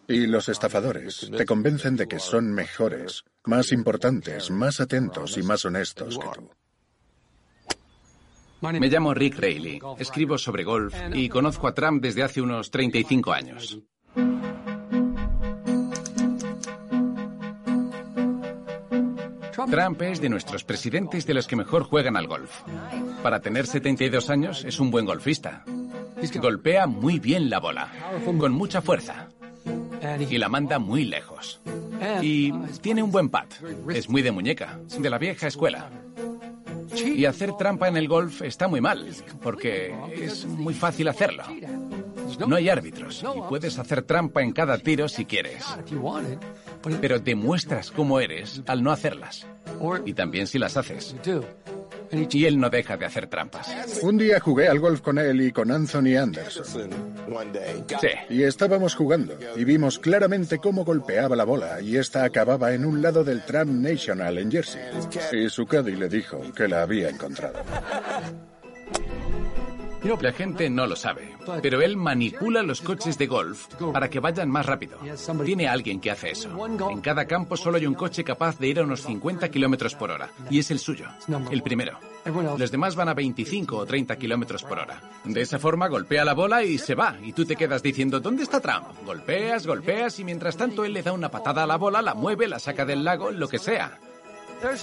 Y 0.09 0.27
los 0.27 0.49
estafadores 0.49 1.31
te 1.37 1.45
convencen 1.45 1.97
de 1.97 2.09
que 2.09 2.19
son 2.19 2.53
mejores, 2.53 3.25
más 3.45 3.73
importantes, 3.73 4.51
más 4.51 4.81
atentos 4.81 5.37
y 5.37 5.43
más 5.43 5.65
honestos 5.65 6.19
que 6.19 6.29
tú. 6.35 6.51
Me 8.63 8.89
llamo 8.89 9.15
Rick 9.15 9.39
Rayleigh, 9.39 9.81
escribo 9.99 10.37
sobre 10.37 10.65
golf 10.65 10.95
y 11.15 11.29
conozco 11.29 11.69
a 11.69 11.75
Trump 11.75 12.03
desde 12.03 12.23
hace 12.23 12.43
unos 12.43 12.71
35 12.71 13.33
años. 13.33 13.81
Trump 19.69 20.03
es 20.03 20.21
de 20.21 20.29
nuestros 20.29 20.65
presidentes 20.65 21.27
de 21.27 21.35
los 21.35 21.47
que 21.47 21.57
mejor 21.57 21.85
juegan 21.85 22.17
al 22.17 22.27
golf. 22.27 22.51
Para 23.23 23.41
tener 23.41 23.67
72 23.67 24.31
años 24.31 24.65
es 24.65 24.81
un 24.81 24.91
buen 24.91 25.05
golfista. 25.05 25.65
Golpea 26.41 26.87
muy 26.87 27.19
bien 27.19 27.51
la 27.51 27.59
bola, 27.59 27.91
con 28.25 28.53
mucha 28.53 28.81
fuerza. 28.81 29.29
Y 30.29 30.39
la 30.39 30.49
manda 30.49 30.79
muy 30.79 31.05
lejos. 31.05 31.61
Y 32.23 32.53
tiene 32.81 33.03
un 33.03 33.11
buen 33.11 33.29
pat. 33.29 33.53
Es 33.93 34.09
muy 34.09 34.23
de 34.23 34.31
muñeca, 34.31 34.79
de 34.99 35.11
la 35.11 35.19
vieja 35.19 35.47
escuela. 35.47 35.91
Y 36.95 37.25
hacer 37.25 37.53
trampa 37.57 37.89
en 37.89 37.97
el 37.97 38.09
golf 38.09 38.43
está 38.43 38.69
muy 38.69 38.81
mal, 38.81 39.07
porque 39.43 39.95
es 40.13 40.45
muy 40.47 40.75
fácil 40.75 41.09
hacerlo. 41.09 41.45
No 42.47 42.57
hay 42.57 42.69
árbitros 42.69 43.25
y 43.37 43.41
puedes 43.49 43.79
hacer 43.79 44.03
trampa 44.03 44.43
en 44.43 44.53
cada 44.53 44.79
tiro 44.79 45.09
si 45.09 45.25
quieres. 45.25 45.65
Pero 47.01 47.19
demuestras 47.19 47.91
cómo 47.91 48.21
eres 48.21 48.63
al 48.67 48.83
no 48.83 48.91
hacerlas. 48.91 49.47
Y 50.05 50.15
también 50.15 50.47
si 50.47 50.59
las 50.59 50.77
haces. 50.77 51.15
Y 52.13 52.45
él 52.45 52.59
no 52.59 52.71
deja 52.71 52.97
de 52.97 53.07
hacer 53.07 53.29
trampas. 53.29 53.71
Un 54.03 54.19
día 54.19 54.41
jugué 54.41 54.69
al 54.69 54.81
golf 54.81 55.01
con 55.01 55.19
él 55.19 55.41
y 55.43 55.53
con 55.53 55.71
Anthony 55.71 56.17
Anderson. 56.17 56.91
Sí. 58.01 58.09
Y 58.31 58.43
estábamos 58.43 58.95
jugando 58.95 59.39
y 59.57 59.65
vimos 59.65 59.99
claramente 59.99 60.59
cómo 60.59 60.85
golpeaba 60.85 61.37
la 61.37 61.45
bola 61.45 61.81
y 61.81 61.97
esta 61.97 62.25
acababa 62.25 62.73
en 62.73 62.85
un 62.85 63.01
lado 63.01 63.23
del 63.23 63.45
Tram 63.45 63.81
National 63.81 64.39
en 64.39 64.51
Jersey. 64.51 64.83
Y 65.33 65.49
su 65.49 65.67
caddy 65.67 65.95
le 65.95 66.09
dijo 66.09 66.41
que 66.55 66.67
la 66.67 66.83
había 66.83 67.11
encontrado. 67.11 67.61
La 70.03 70.33
gente 70.33 70.71
no 70.71 70.87
lo 70.87 70.97
sabe, 70.97 71.37
pero 71.63 71.83
él 71.83 71.97
manipula 71.97 72.63
los 72.63 72.81
coches 72.81 73.19
de 73.19 73.27
golf 73.27 73.67
para 73.93 74.09
que 74.09 74.19
vayan 74.19 74.51
más 74.51 74.65
rápido. 74.65 74.99
Tiene 75.45 75.69
alguien 75.69 76.01
que 76.01 76.11
hace 76.11 76.31
eso. 76.31 76.51
En 76.91 77.01
cada 77.01 77.27
campo 77.27 77.57
solo 77.57 77.77
hay 77.77 77.87
un 77.87 77.95
coche 77.95 78.25
capaz 78.25 78.59
de 78.59 78.69
ir 78.69 78.79
a 78.81 78.85
unos 78.85 79.03
50 79.03 79.51
kilómetros 79.51 79.95
por 79.95 80.11
hora, 80.11 80.31
y 80.49 80.59
es 80.59 80.71
el 80.71 80.79
suyo, 80.79 81.07
el 81.51 81.63
primero. 81.63 81.99
Los 82.57 82.71
demás 82.71 82.97
van 82.97 83.09
a 83.09 83.15
25 83.15 83.77
o 83.77 83.87
30 83.87 84.17
kilómetros 84.17 84.63
por 84.65 84.79
hora. 84.79 85.01
De 85.25 85.41
esa 85.41 85.59
forma 85.59 85.89
golpea 85.89 86.25
la 86.25 86.35
bola 86.35 86.63
y 86.63 86.79
se 86.79 86.95
va, 86.95 87.17
y 87.23 87.33
tú 87.33 87.45
te 87.45 87.57
quedas 87.57 87.83
diciendo, 87.83 88.21
¿dónde 88.21 88.43
está 88.43 88.61
Trump? 88.61 88.87
Golpeas, 89.05 89.67
golpeas, 89.67 90.19
y 90.19 90.25
mientras 90.25 90.57
tanto 90.57 90.85
él 90.85 90.95
le 90.95 91.03
da 91.03 91.13
una 91.13 91.31
patada 91.31 91.65
a 91.65 91.67
la 91.67 91.77
bola, 91.77 92.01
la 92.01 92.15
mueve, 92.15 92.49
la 92.49 92.59
saca 92.59 92.85
del 92.85 93.05
lago, 93.05 93.31
lo 93.31 93.49
que 93.49 93.59
sea. 93.59 93.99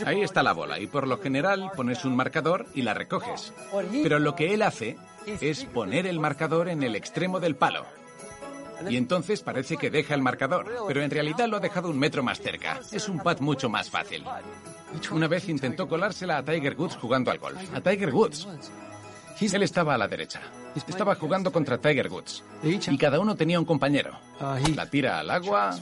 Ahí 0.06 0.22
está 0.22 0.44
la 0.44 0.54
bola 0.54 0.80
y 0.80 0.88
por 0.88 1.08
lo 1.08 1.20
general 1.20 1.72
pones 1.76 2.06
un 2.06 2.16
marcador 2.16 2.66
y 2.74 2.82
la 2.82 2.94
recoges. 2.94 3.54
Pero 4.04 4.20
lo 4.20 4.36
que 4.36 4.54
él 4.54 4.62
hace 4.62 4.98
es 5.26 5.66
poner 5.66 6.08
el 6.08 6.20
marcador 6.20 6.70
en 6.70 6.84
el 6.84 6.96
extremo 6.96 7.40
del 7.40 7.56
palo. 7.56 7.86
Y 8.90 8.96
entonces 8.96 9.42
parece 9.42 9.78
que 9.78 9.90
deja 9.90 10.14
el 10.14 10.22
marcador, 10.22 10.68
pero 10.88 11.02
en 11.02 11.10
realidad 11.10 11.48
lo 11.48 11.58
ha 11.58 11.60
dejado 11.60 11.90
un 11.90 11.98
metro 11.98 12.22
más 12.22 12.40
cerca. 12.40 12.80
Es 12.92 13.10
un 13.10 13.20
pad 13.20 13.40
mucho 13.40 13.70
más 13.70 13.90
fácil. 13.90 14.24
Una 15.12 15.28
vez 15.28 15.50
intentó 15.50 15.88
colársela 15.88 16.38
a 16.38 16.44
Tiger 16.44 16.76
Woods 16.78 16.96
jugando 16.96 17.32
al 17.32 17.40
golf. 17.40 17.60
A 17.74 17.82
Tiger 17.82 18.14
Woods. 18.14 18.48
Él 19.40 19.64
estaba 19.64 19.96
a 19.96 19.98
la 19.98 20.08
derecha. 20.08 20.42
Estaba 20.88 21.16
jugando 21.16 21.52
contra 21.52 21.78
Tiger 21.78 22.10
Woods. 22.10 22.44
Y 22.64 22.98
cada 22.98 23.20
uno 23.20 23.36
tenía 23.36 23.60
un 23.60 23.66
compañero. 23.66 24.18
La 24.76 24.86
tira 24.90 25.20
al 25.20 25.30
agua. 25.30 25.76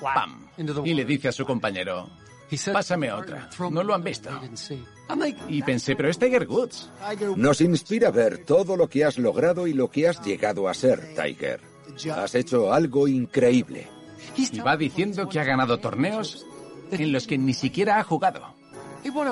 ¡Pam! 0.00 0.46
Y 0.84 0.94
le 0.94 1.04
dice 1.04 1.28
a 1.28 1.32
su 1.32 1.46
compañero, 1.46 2.08
Pásame 2.72 3.12
otra. 3.12 3.48
No 3.70 3.82
lo 3.82 3.94
han 3.94 4.04
visto. 4.04 4.30
Y 5.48 5.62
pensé, 5.62 5.96
pero 5.96 6.08
es 6.08 6.18
Tiger 6.18 6.46
Woods. 6.48 6.90
Nos 7.36 7.60
inspira 7.60 8.10
ver 8.10 8.44
todo 8.44 8.76
lo 8.76 8.88
que 8.88 9.04
has 9.04 9.18
logrado 9.18 9.66
y 9.66 9.72
lo 9.72 9.90
que 9.90 10.08
has 10.08 10.24
llegado 10.24 10.68
a 10.68 10.74
ser, 10.74 11.14
Tiger. 11.14 11.60
Has 12.14 12.34
hecho 12.34 12.72
algo 12.72 13.08
increíble. 13.08 13.88
Y 14.36 14.58
va 14.58 14.76
diciendo 14.76 15.28
que 15.28 15.40
ha 15.40 15.44
ganado 15.44 15.78
torneos 15.78 16.44
en 16.90 17.12
los 17.12 17.26
que 17.26 17.38
ni 17.38 17.54
siquiera 17.54 17.98
ha 17.98 18.04
jugado. 18.04 18.54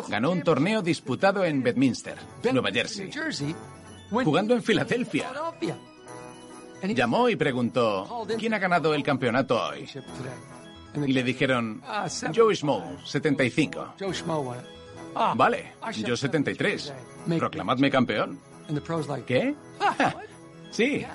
Ganó 0.09 0.31
un 0.31 0.43
torneo 0.43 0.83
disputado 0.83 1.45
en 1.45 1.63
Bedminster, 1.63 2.17
Nueva 2.53 2.71
Jersey, 2.71 3.11
jugando 4.11 4.55
en 4.55 4.63
Filadelfia. 4.63 5.33
Llamó 6.83 7.29
y 7.29 7.37
preguntó, 7.37 8.27
¿quién 8.39 8.55
ha 8.55 8.59
ganado 8.59 8.95
el 8.95 9.03
campeonato 9.03 9.61
hoy? 9.61 9.89
Y 11.07 11.13
le 11.13 11.23
dijeron, 11.23 11.83
Joe 12.35 12.55
Schmo, 12.55 12.97
75. 13.05 13.95
Vale, 15.37 15.73
yo 16.05 16.17
73. 16.17 16.93
Proclamadme 17.39 17.91
campeón. 17.91 18.39
¿Qué? 19.27 19.55
Sí, 20.71 21.07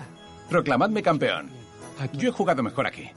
proclamadme 0.50 1.04
campeón. 1.04 1.50
Yo 2.14 2.30
he 2.30 2.32
jugado 2.32 2.64
mejor 2.64 2.88
aquí. 2.88 3.10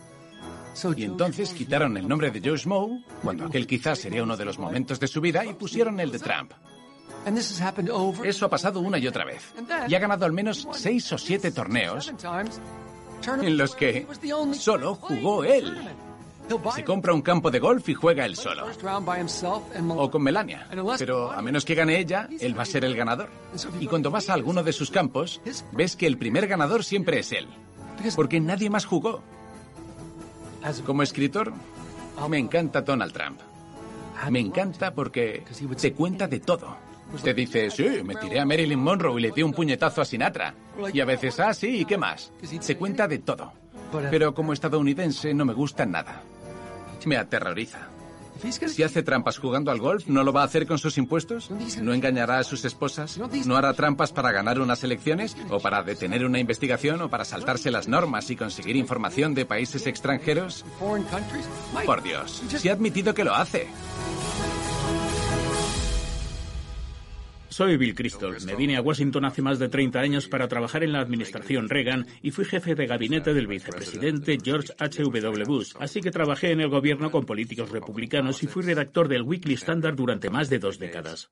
Y 0.97 1.05
entonces 1.05 1.53
quitaron 1.55 1.97
el 1.97 2.09
nombre 2.09 2.31
de 2.33 2.41
Joe 2.41 2.59
Schmo, 2.59 3.05
cuando 3.23 3.47
aquel 3.47 3.67
quizás 3.67 3.99
sería 4.01 4.23
uno 4.25 4.37
de 4.37 4.45
los 4.45 4.59
momentos 4.59 4.99
de 4.99 5.07
su 5.07 5.21
vida, 5.21 5.45
y 5.45 5.53
pusieron 5.55 6.01
el 6.01 6.11
de 6.11 6.19
Trump. 6.19 6.53
Eso 8.25 8.47
ha 8.47 8.51
pasado 8.51 8.81
una 8.81 8.99
y 8.99 9.07
otra 9.07 9.25
vez. 9.25 9.55
Y 9.89 9.95
ha 9.95 9.99
ganado 10.01 10.25
al 10.25 10.33
menos 10.33 10.67
seis 10.73 11.13
o 11.13 11.19
siete 11.19 11.53
torneos 11.53 12.13
en 13.41 13.57
los 13.57 13.77
que 13.77 14.07
solo 14.55 14.95
jugó 14.97 15.45
él. 15.45 15.79
Se 16.75 16.85
compra 16.85 17.13
un 17.13 17.23
campo 17.23 17.51
de 17.51 17.59
golf 17.59 17.89
y 17.89 17.95
juega 17.95 18.25
él 18.27 18.37
solo. 18.37 18.67
O 19.89 20.11
con 20.11 20.23
Melania. 20.23 20.67
Pero 20.99 21.33
a 21.33 21.43
menos 21.43 21.65
que 21.65 21.75
gane 21.75 21.99
ella, 21.99 22.29
él 22.41 22.57
va 22.59 22.63
a 22.63 22.67
ser 22.67 22.85
el 22.85 22.97
ganador. 22.97 23.29
Y 23.81 23.87
cuando 23.87 24.11
vas 24.11 24.29
a 24.31 24.35
alguno 24.35 24.63
de 24.63 24.73
sus 24.73 24.91
campos, 24.91 25.41
ves 25.73 25.97
que 25.97 26.07
el 26.07 26.19
primer 26.19 26.47
ganador 26.47 26.85
siempre 26.85 27.19
es 27.19 27.33
él. 27.33 27.49
Porque 28.17 28.41
nadie 28.41 28.71
más 28.71 28.85
jugó. 28.85 29.23
Como 30.87 31.03
escritor, 31.03 31.53
me 32.29 32.39
encanta 32.39 32.83
Donald 32.83 33.13
Trump. 33.13 33.41
Me 34.31 34.41
encanta 34.41 34.95
porque 34.95 35.45
te 35.81 35.93
cuenta 35.93 36.29
de 36.29 36.41
todo. 36.41 36.77
Te 37.23 37.35
dice, 37.35 37.71
sí, 37.71 37.85
me 38.05 38.15
tiré 38.15 38.41
a 38.41 38.47
Marilyn 38.47 38.79
Monroe 38.79 39.19
y 39.19 39.23
le 39.23 39.31
di 39.33 39.43
un 39.43 39.53
puñetazo 39.53 40.01
a 40.01 40.05
Sinatra. 40.05 40.55
Y 40.93 41.01
a 41.01 41.05
veces, 41.05 41.39
ah, 41.41 41.53
sí, 41.53 41.81
¿y 41.81 41.85
qué 41.85 41.99
más? 41.99 42.33
Se 42.61 42.77
cuenta 42.77 43.07
de 43.07 43.19
todo. 43.19 43.53
Pero 44.11 44.33
como 44.33 44.53
estadounidense 44.53 45.35
no 45.35 45.45
me 45.45 45.53
gusta 45.53 45.85
nada. 45.85 46.23
Me 47.07 47.17
aterroriza. 47.17 47.89
Si 48.67 48.83
hace 48.83 49.03
trampas 49.03 49.39
jugando 49.39 49.71
al 49.71 49.79
golf, 49.79 50.09
¿no 50.09 50.25
lo 50.25 50.33
va 50.33 50.43
a 50.43 50.45
hacer 50.45 50.67
con 50.67 50.79
sus 50.79 50.99
impuestos? 50.99 51.51
¿No 51.81 51.93
engañará 51.93 52.39
a 52.39 52.45
sus 52.45 52.65
esposas? 52.65 53.21
¿No 53.47 53.57
hará 53.57 53.73
trampas 53.75 54.11
para 54.13 54.33
ganar 54.33 54.59
unas 54.61 54.83
elecciones? 54.83 55.37
¿O 55.49 55.61
para 55.61 55.83
detener 55.83 56.25
una 56.25 56.41
investigación? 56.41 57.03
¿O 57.03 57.09
para 57.09 57.25
saltarse 57.25 57.71
las 57.71 57.87
normas 57.87 58.31
y 58.31 58.37
conseguir 58.37 58.77
información 58.77 59.35
de 59.35 59.47
países 59.47 59.87
extranjeros? 59.87 60.65
Por 61.87 62.03
Dios, 62.03 62.43
si 62.49 62.69
ha 62.69 62.73
admitido 62.73 63.15
que 63.15 63.25
lo 63.25 63.35
hace. 63.35 63.69
Soy 67.53 67.77
Bill 67.77 67.95
Crystal. 67.95 68.35
Me 68.47 68.57
vine 68.57 68.79
a 68.79 68.81
Washington 68.81 69.27
hace 69.27 69.43
más 69.43 69.59
de 69.59 69.69
30 69.69 70.01
años 70.01 70.27
para 70.27 70.49
trabajar 70.49 70.83
en 70.85 70.93
la 70.93 71.01
administración 71.01 71.69
Reagan 71.69 72.07
y 72.23 72.31
fui 72.31 72.47
jefe 72.47 72.75
de 72.75 72.87
gabinete 72.87 73.35
del 73.35 73.47
vicepresidente 73.47 74.39
George 74.43 74.73
H.W. 74.79 75.45
Bush. 75.45 75.75
Así 75.79 76.01
que 76.01 76.11
trabajé 76.11 76.53
en 76.53 76.63
el 76.63 76.71
gobierno 76.71 77.11
con 77.11 77.27
políticos 77.27 77.69
republicanos 77.69 78.43
y 78.43 78.47
fui 78.47 78.63
redactor 78.63 79.07
del 79.07 79.23
Weekly 79.23 79.53
Standard 79.55 79.95
durante 79.95 80.31
más 80.31 80.49
de 80.49 80.61
dos 80.61 80.79
décadas. 80.79 81.31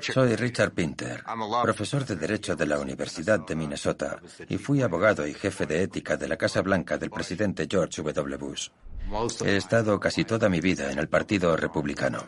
Soy 0.00 0.36
Richard 0.36 0.72
Pinter, 0.72 1.22
profesor 1.62 2.06
de 2.06 2.16
Derecho 2.16 2.56
de 2.56 2.66
la 2.66 2.78
Universidad 2.78 3.46
de 3.46 3.54
Minnesota 3.54 4.20
y 4.48 4.56
fui 4.56 4.80
abogado 4.80 5.26
y 5.26 5.34
jefe 5.34 5.66
de 5.66 5.82
ética 5.82 6.16
de 6.16 6.28
la 6.28 6.38
Casa 6.38 6.62
Blanca 6.62 6.96
del 6.96 7.10
presidente 7.10 7.68
George 7.70 8.02
W. 8.02 8.36
Bush. 8.38 8.68
He 9.44 9.56
estado 9.56 10.00
casi 10.00 10.24
toda 10.24 10.48
mi 10.48 10.60
vida 10.60 10.90
en 10.90 10.98
el 10.98 11.08
Partido 11.08 11.56
Republicano. 11.56 12.26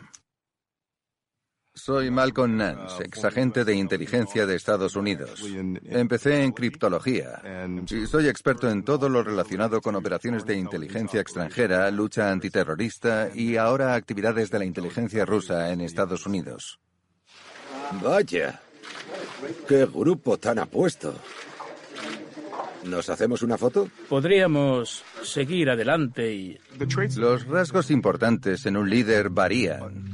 Soy 1.75 2.11
Malcolm 2.11 2.55
Nance, 2.55 3.03
exagente 3.03 3.65
de 3.65 3.73
inteligencia 3.73 4.45
de 4.45 4.55
Estados 4.55 4.95
Unidos. 4.95 5.43
Empecé 5.85 6.43
en 6.43 6.51
criptología 6.51 7.41
y 7.89 8.05
soy 8.05 8.27
experto 8.27 8.69
en 8.69 8.83
todo 8.83 9.09
lo 9.09 9.23
relacionado 9.23 9.81
con 9.81 9.95
operaciones 9.95 10.45
de 10.45 10.55
inteligencia 10.55 11.19
extranjera, 11.19 11.89
lucha 11.89 12.31
antiterrorista 12.31 13.29
y 13.33 13.57
ahora 13.57 13.95
actividades 13.95 14.51
de 14.51 14.59
la 14.59 14.65
inteligencia 14.65 15.25
rusa 15.25 15.71
en 15.71 15.81
Estados 15.81 16.27
Unidos. 16.27 16.79
Vaya, 18.03 18.61
qué 19.67 19.87
grupo 19.87 20.37
tan 20.37 20.59
apuesto. 20.59 21.15
¿Nos 22.85 23.09
hacemos 23.09 23.41
una 23.41 23.57
foto? 23.57 23.89
Podríamos 24.09 25.03
seguir 25.23 25.69
adelante 25.69 26.33
y... 26.33 26.57
Los 27.15 27.47
rasgos 27.47 27.91
importantes 27.91 28.65
en 28.65 28.77
un 28.77 28.89
líder 28.89 29.29
varían, 29.29 30.11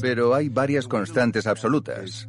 pero 0.00 0.34
hay 0.34 0.48
varias 0.48 0.86
constantes 0.88 1.46
absolutas. 1.46 2.28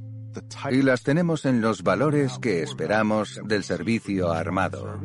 Y 0.72 0.82
las 0.82 1.04
tenemos 1.04 1.46
en 1.46 1.62
los 1.62 1.84
valores 1.84 2.38
que 2.40 2.64
esperamos 2.64 3.40
del 3.44 3.64
servicio 3.64 4.32
armado. 4.32 5.00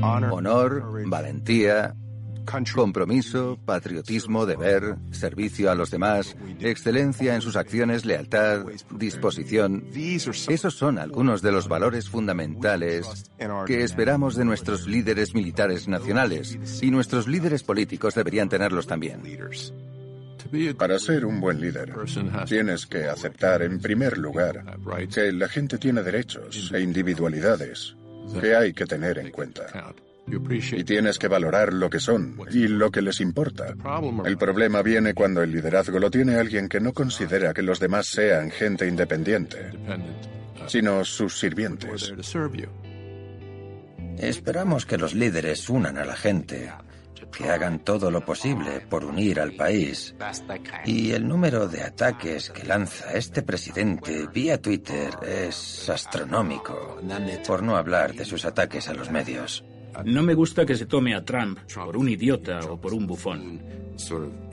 Honor, 0.00 0.84
valentía, 1.06 1.94
Compromiso, 2.74 3.58
patriotismo, 3.64 4.46
deber, 4.46 4.96
servicio 5.10 5.70
a 5.70 5.74
los 5.74 5.90
demás, 5.90 6.36
excelencia 6.60 7.34
en 7.34 7.42
sus 7.42 7.56
acciones, 7.56 8.04
lealtad, 8.04 8.64
disposición. 8.90 9.84
Esos 9.94 10.74
son 10.74 10.98
algunos 10.98 11.42
de 11.42 11.52
los 11.52 11.68
valores 11.68 12.08
fundamentales 12.08 13.30
que 13.66 13.82
esperamos 13.82 14.34
de 14.34 14.44
nuestros 14.44 14.86
líderes 14.86 15.34
militares 15.34 15.88
nacionales 15.88 16.58
y 16.80 16.90
nuestros 16.90 17.28
líderes 17.28 17.62
políticos 17.62 18.14
deberían 18.14 18.48
tenerlos 18.48 18.86
también. 18.86 19.22
Para 20.78 20.98
ser 20.98 21.26
un 21.26 21.40
buen 21.40 21.60
líder, 21.60 21.92
tienes 22.46 22.86
que 22.86 23.04
aceptar 23.04 23.60
en 23.62 23.80
primer 23.80 24.16
lugar 24.16 24.64
que 25.12 25.32
la 25.32 25.48
gente 25.48 25.76
tiene 25.76 26.02
derechos 26.02 26.72
e 26.72 26.80
individualidades 26.80 27.94
que 28.40 28.54
hay 28.54 28.72
que 28.72 28.86
tener 28.86 29.18
en 29.18 29.30
cuenta. 29.30 29.66
Y 30.72 30.84
tienes 30.84 31.18
que 31.18 31.28
valorar 31.28 31.72
lo 31.72 31.88
que 31.90 32.00
son 32.00 32.36
y 32.50 32.68
lo 32.68 32.90
que 32.90 33.02
les 33.02 33.20
importa. 33.20 33.74
El 34.24 34.36
problema 34.36 34.82
viene 34.82 35.14
cuando 35.14 35.42
el 35.42 35.52
liderazgo 35.52 35.98
lo 35.98 36.10
tiene 36.10 36.36
alguien 36.36 36.68
que 36.68 36.80
no 36.80 36.92
considera 36.92 37.54
que 37.54 37.62
los 37.62 37.80
demás 37.80 38.06
sean 38.06 38.50
gente 38.50 38.86
independiente, 38.86 39.70
sino 40.66 41.04
sus 41.04 41.38
sirvientes. 41.38 42.12
Esperamos 44.18 44.84
que 44.84 44.98
los 44.98 45.14
líderes 45.14 45.68
unan 45.70 45.96
a 45.96 46.04
la 46.04 46.16
gente, 46.16 46.72
que 47.30 47.48
hagan 47.48 47.84
todo 47.84 48.10
lo 48.10 48.24
posible 48.24 48.80
por 48.88 49.04
unir 49.04 49.40
al 49.40 49.52
país. 49.52 50.14
Y 50.84 51.12
el 51.12 51.26
número 51.26 51.68
de 51.68 51.82
ataques 51.82 52.50
que 52.50 52.64
lanza 52.64 53.12
este 53.12 53.42
presidente 53.42 54.26
vía 54.26 54.60
Twitter 54.60 55.10
es 55.22 55.88
astronómico, 55.88 57.00
por 57.46 57.62
no 57.62 57.76
hablar 57.76 58.14
de 58.14 58.24
sus 58.24 58.44
ataques 58.44 58.88
a 58.88 58.94
los 58.94 59.10
medios. 59.10 59.64
No 60.04 60.22
me 60.22 60.34
gusta 60.34 60.64
que 60.64 60.76
se 60.76 60.86
tome 60.86 61.14
a 61.14 61.24
Trump 61.24 61.58
por 61.74 61.96
un 61.96 62.08
idiota 62.08 62.60
o 62.60 62.80
por 62.80 62.94
un 62.94 63.06
bufón. 63.06 63.60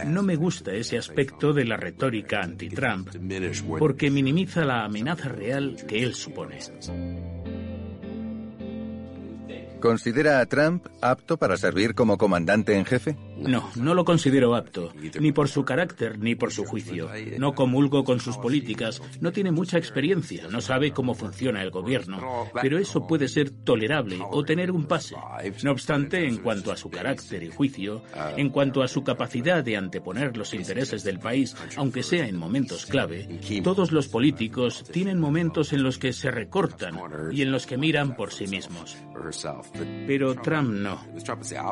No 0.06 0.24
me 0.24 0.36
gusta 0.36 0.74
ese 0.74 0.98
aspecto 0.98 1.54
de 1.54 1.66
la 1.66 1.78
retórica 1.78 2.42
anti-Trump 2.42 3.10
porque 3.78 4.10
minimiza 4.10 4.66
la 4.66 4.86
amenaza 4.86 5.30
real 5.30 5.78
que 5.88 6.02
él 6.02 6.16
supone. 6.16 6.60
¿Considera 9.80 10.40
a 10.40 10.46
Trump 10.48 10.88
apto 11.02 11.38
para 11.38 11.58
servir 11.58 11.94
como 11.94 12.18
comandante 12.18 12.76
en 12.76 12.86
jefe? 12.86 13.16
No, 13.38 13.70
no 13.76 13.94
lo 13.94 14.06
considero 14.06 14.56
apto, 14.56 14.94
ni 15.20 15.32
por 15.32 15.50
su 15.50 15.66
carácter 15.66 16.20
ni 16.20 16.36
por 16.36 16.52
su 16.52 16.66
juicio. 16.66 17.10
No 17.38 17.54
comulgo 17.54 18.04
con 18.04 18.20
sus 18.20 18.38
políticas, 18.38 19.02
no 19.20 19.32
tiene 19.32 19.52
mucha 19.52 19.78
experiencia, 19.78 20.48
no 20.50 20.62
sabe 20.62 20.92
cómo 20.92 21.14
funciona 21.14 21.62
el 21.62 21.72
gobierno, 21.72 22.48
pero 22.62 22.78
eso 22.78 23.06
puede 23.08 23.28
ser 23.28 23.50
tolerable 23.50 24.20
o 24.22 24.44
tener 24.44 24.72
un 24.72 24.86
pase. 24.86 25.16
No 25.64 25.72
obstante, 25.72 26.26
en 26.28 26.38
cuanto 26.38 26.72
a 26.72 26.78
su 26.78 26.90
carácter 26.90 27.44
y 27.44 27.50
juicio, 27.50 28.04
en 28.38 28.50
cuanto 28.50 28.82
a 28.82 28.88
su 28.88 29.04
capacidad 29.04 29.64
de 29.64 29.78
anteponer 29.78 30.38
los 30.38 30.54
intereses 30.54 31.04
del 31.04 31.20
país, 31.20 31.56
aunque 31.76 32.04
sea 32.04 32.28
en 32.28 32.38
momentos 32.38 32.86
clave, 32.86 33.40
todos 33.64 33.92
los 33.92 34.08
políticos 34.08 34.84
tienen 34.92 35.20
momentos 35.20 35.74
en 35.74 35.84
los 35.84 35.98
que 35.98 36.14
se 36.14 36.32
recortan 36.32 37.00
y 37.32 37.42
en 37.42 37.52
los 37.52 37.66
que 37.66 37.78
miran 37.78 38.16
por 38.16 38.32
sí 38.32 38.48
mismos. 38.48 38.98
Pero 40.08 40.36
Trump 40.36 40.70
no. 40.70 41.06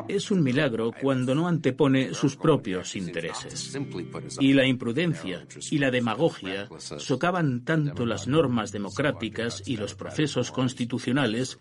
Es 0.08 0.30
un 0.30 0.42
milagro 0.42 0.92
cuando 1.00 1.34
no 1.34 1.48
antepone 1.54 2.14
sus 2.14 2.36
propios 2.36 2.96
intereses. 2.96 3.76
Y 4.40 4.52
la 4.52 4.66
imprudencia 4.66 5.46
y 5.70 5.78
la 5.78 5.90
demagogia 5.90 6.68
socavan 6.78 7.64
tanto 7.64 8.04
las 8.06 8.26
normas 8.26 8.72
democráticas 8.72 9.62
y 9.66 9.76
los 9.76 9.94
procesos 9.94 10.50
constitucionales 10.50 11.58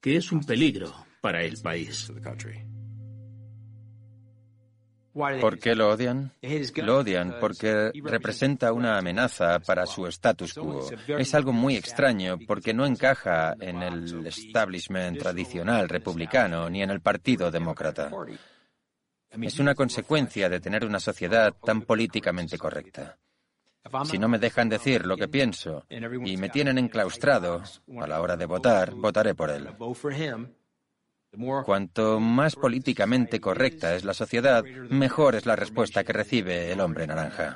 que 0.00 0.16
es 0.16 0.32
un 0.32 0.44
peligro 0.44 0.92
para 1.20 1.42
el 1.42 1.60
país. 1.60 2.12
¿Por 5.40 5.58
qué 5.58 5.74
lo 5.74 5.88
odian? 5.88 6.30
Lo 6.76 6.98
odian 6.98 7.36
porque 7.40 7.90
representa 8.04 8.72
una 8.72 8.98
amenaza 8.98 9.58
para 9.60 9.86
su 9.86 10.06
status 10.06 10.52
quo. 10.54 10.90
Es 11.08 11.34
algo 11.34 11.52
muy 11.52 11.76
extraño 11.76 12.38
porque 12.46 12.74
no 12.74 12.84
encaja 12.84 13.54
en 13.58 13.82
el 13.82 14.26
establishment 14.26 15.18
tradicional 15.18 15.88
republicano 15.88 16.68
ni 16.68 16.82
en 16.82 16.90
el 16.90 17.00
Partido 17.00 17.50
Demócrata. 17.50 18.10
Es 19.42 19.58
una 19.58 19.74
consecuencia 19.74 20.48
de 20.48 20.60
tener 20.60 20.84
una 20.84 21.00
sociedad 21.00 21.54
tan 21.64 21.82
políticamente 21.82 22.58
correcta. 22.58 23.16
Si 24.04 24.18
no 24.18 24.28
me 24.28 24.38
dejan 24.38 24.68
decir 24.68 25.06
lo 25.06 25.16
que 25.16 25.28
pienso 25.28 25.84
y 25.88 26.36
me 26.36 26.48
tienen 26.48 26.78
enclaustrado 26.78 27.62
a 28.00 28.06
la 28.06 28.20
hora 28.20 28.36
de 28.36 28.46
votar, 28.46 28.92
votaré 28.94 29.34
por 29.34 29.50
él. 29.50 29.68
Cuanto 31.64 32.18
más 32.18 32.56
políticamente 32.56 33.40
correcta 33.40 33.94
es 33.94 34.04
la 34.04 34.14
sociedad, 34.14 34.64
mejor 34.64 35.34
es 35.34 35.46
la 35.46 35.54
respuesta 35.54 36.02
que 36.02 36.12
recibe 36.12 36.72
el 36.72 36.80
hombre 36.80 37.06
naranja. 37.06 37.54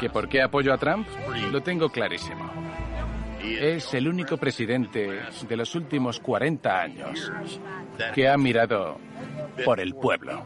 ¿Que 0.00 0.08
por 0.08 0.28
qué 0.28 0.40
apoyo 0.40 0.72
a 0.72 0.78
Trump? 0.78 1.06
Lo 1.50 1.62
tengo 1.62 1.90
clarísimo. 1.90 2.59
Es 3.42 3.94
el 3.94 4.08
único 4.08 4.36
presidente 4.36 5.20
de 5.48 5.56
los 5.56 5.74
últimos 5.74 6.20
40 6.20 6.80
años 6.80 7.32
que 8.14 8.28
ha 8.28 8.36
mirado 8.36 8.98
por 9.64 9.80
el 9.80 9.94
pueblo. 9.94 10.42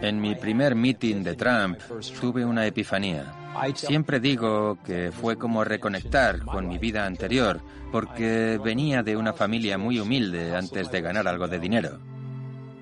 En 0.00 0.20
mi 0.20 0.34
primer 0.34 0.74
meeting 0.74 1.22
de 1.22 1.36
Trump 1.36 1.78
tuve 2.20 2.44
una 2.44 2.66
epifanía. 2.66 3.34
Siempre 3.74 4.18
digo 4.18 4.78
que 4.84 5.12
fue 5.12 5.36
como 5.36 5.62
reconectar 5.62 6.40
con 6.40 6.68
mi 6.68 6.78
vida 6.78 7.06
anterior, 7.06 7.60
porque 7.92 8.58
venía 8.62 9.02
de 9.02 9.16
una 9.16 9.32
familia 9.32 9.78
muy 9.78 10.00
humilde 10.00 10.56
antes 10.56 10.90
de 10.90 11.00
ganar 11.00 11.28
algo 11.28 11.46
de 11.46 11.60
dinero. 11.60 12.11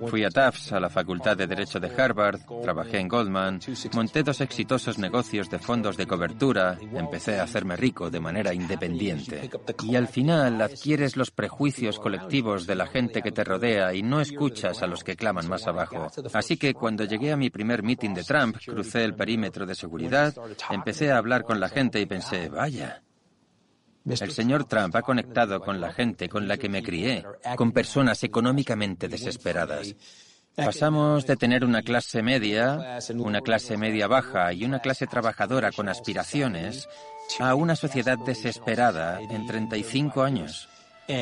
Fui 0.09 0.25
a 0.25 0.31
Tufts, 0.31 0.73
a 0.73 0.81
la 0.81 0.89
Facultad 0.89 1.37
de 1.37 1.47
Derecho 1.47 1.79
de 1.79 1.91
Harvard, 1.95 2.41
trabajé 2.63 2.99
en 2.99 3.09
Goldman, 3.09 3.61
monté 3.93 4.23
dos 4.23 4.41
exitosos 4.41 4.99
negocios 4.99 5.51
de 5.51 5.59
fondos 5.59 5.97
de 5.97 6.07
cobertura, 6.07 6.79
empecé 6.95 7.39
a 7.39 7.45
hacerme 7.45 7.77
rico 7.77 8.11
de 8.11 8.21
manera 8.21 8.55
independiente. 8.55 9.51
Y 9.85 9.97
al 9.97 10.09
final 10.09 10.61
adquieres 10.61 11.17
los 11.17 11.31
prejuicios 11.31 11.99
colectivos 11.99 12.67
de 12.67 12.75
la 12.75 12.87
gente 12.87 13.23
que 13.23 13.33
te 13.33 13.45
rodea 13.45 13.95
y 13.95 14.03
no 14.03 14.21
escuchas 14.21 14.83
a 14.83 14.87
los 14.87 15.05
que 15.05 15.17
claman 15.17 15.49
más 15.49 15.67
abajo. 15.67 16.09
Así 16.33 16.57
que 16.57 16.75
cuando 16.75 17.05
llegué 17.05 17.33
a 17.33 17.37
mi 17.37 17.51
primer 17.51 17.83
meeting 17.83 18.15
de 18.15 18.25
Trump, 18.25 18.57
crucé 18.65 19.05
el 19.05 19.15
perímetro 19.15 19.67
de 19.67 19.75
seguridad, 19.75 20.35
empecé 20.71 21.13
a 21.13 21.19
hablar 21.19 21.45
con 21.45 21.61
la 21.61 21.69
gente 21.69 22.01
y 22.01 22.07
pensé, 22.07 22.49
vaya, 22.49 23.03
el 24.11 24.33
señor 24.33 24.65
Trump 24.65 24.95
ha 24.97 25.03
conectado 25.03 25.61
con 25.61 25.81
la 25.81 25.93
gente 25.93 26.29
con 26.29 26.49
la 26.49 26.57
que 26.57 26.69
me 26.69 26.83
crié, 26.83 27.25
con 27.57 27.73
personas 27.73 28.23
económicamente 28.25 29.09
desesperadas. 29.09 29.95
Pasamos 30.57 31.27
de 31.27 31.37
tener 31.37 31.65
una 31.65 31.83
clase 31.83 32.23
media, 32.23 32.99
una 33.15 33.41
clase 33.41 33.77
media 33.77 34.09
baja 34.09 34.53
y 34.53 34.65
una 34.65 34.81
clase 34.81 35.07
trabajadora 35.07 35.71
con 35.73 35.89
aspiraciones 35.89 36.89
a 37.39 37.55
una 37.55 37.77
sociedad 37.77 38.19
desesperada 38.19 39.21
en 39.21 39.47
35 39.47 40.23
años. 40.23 40.69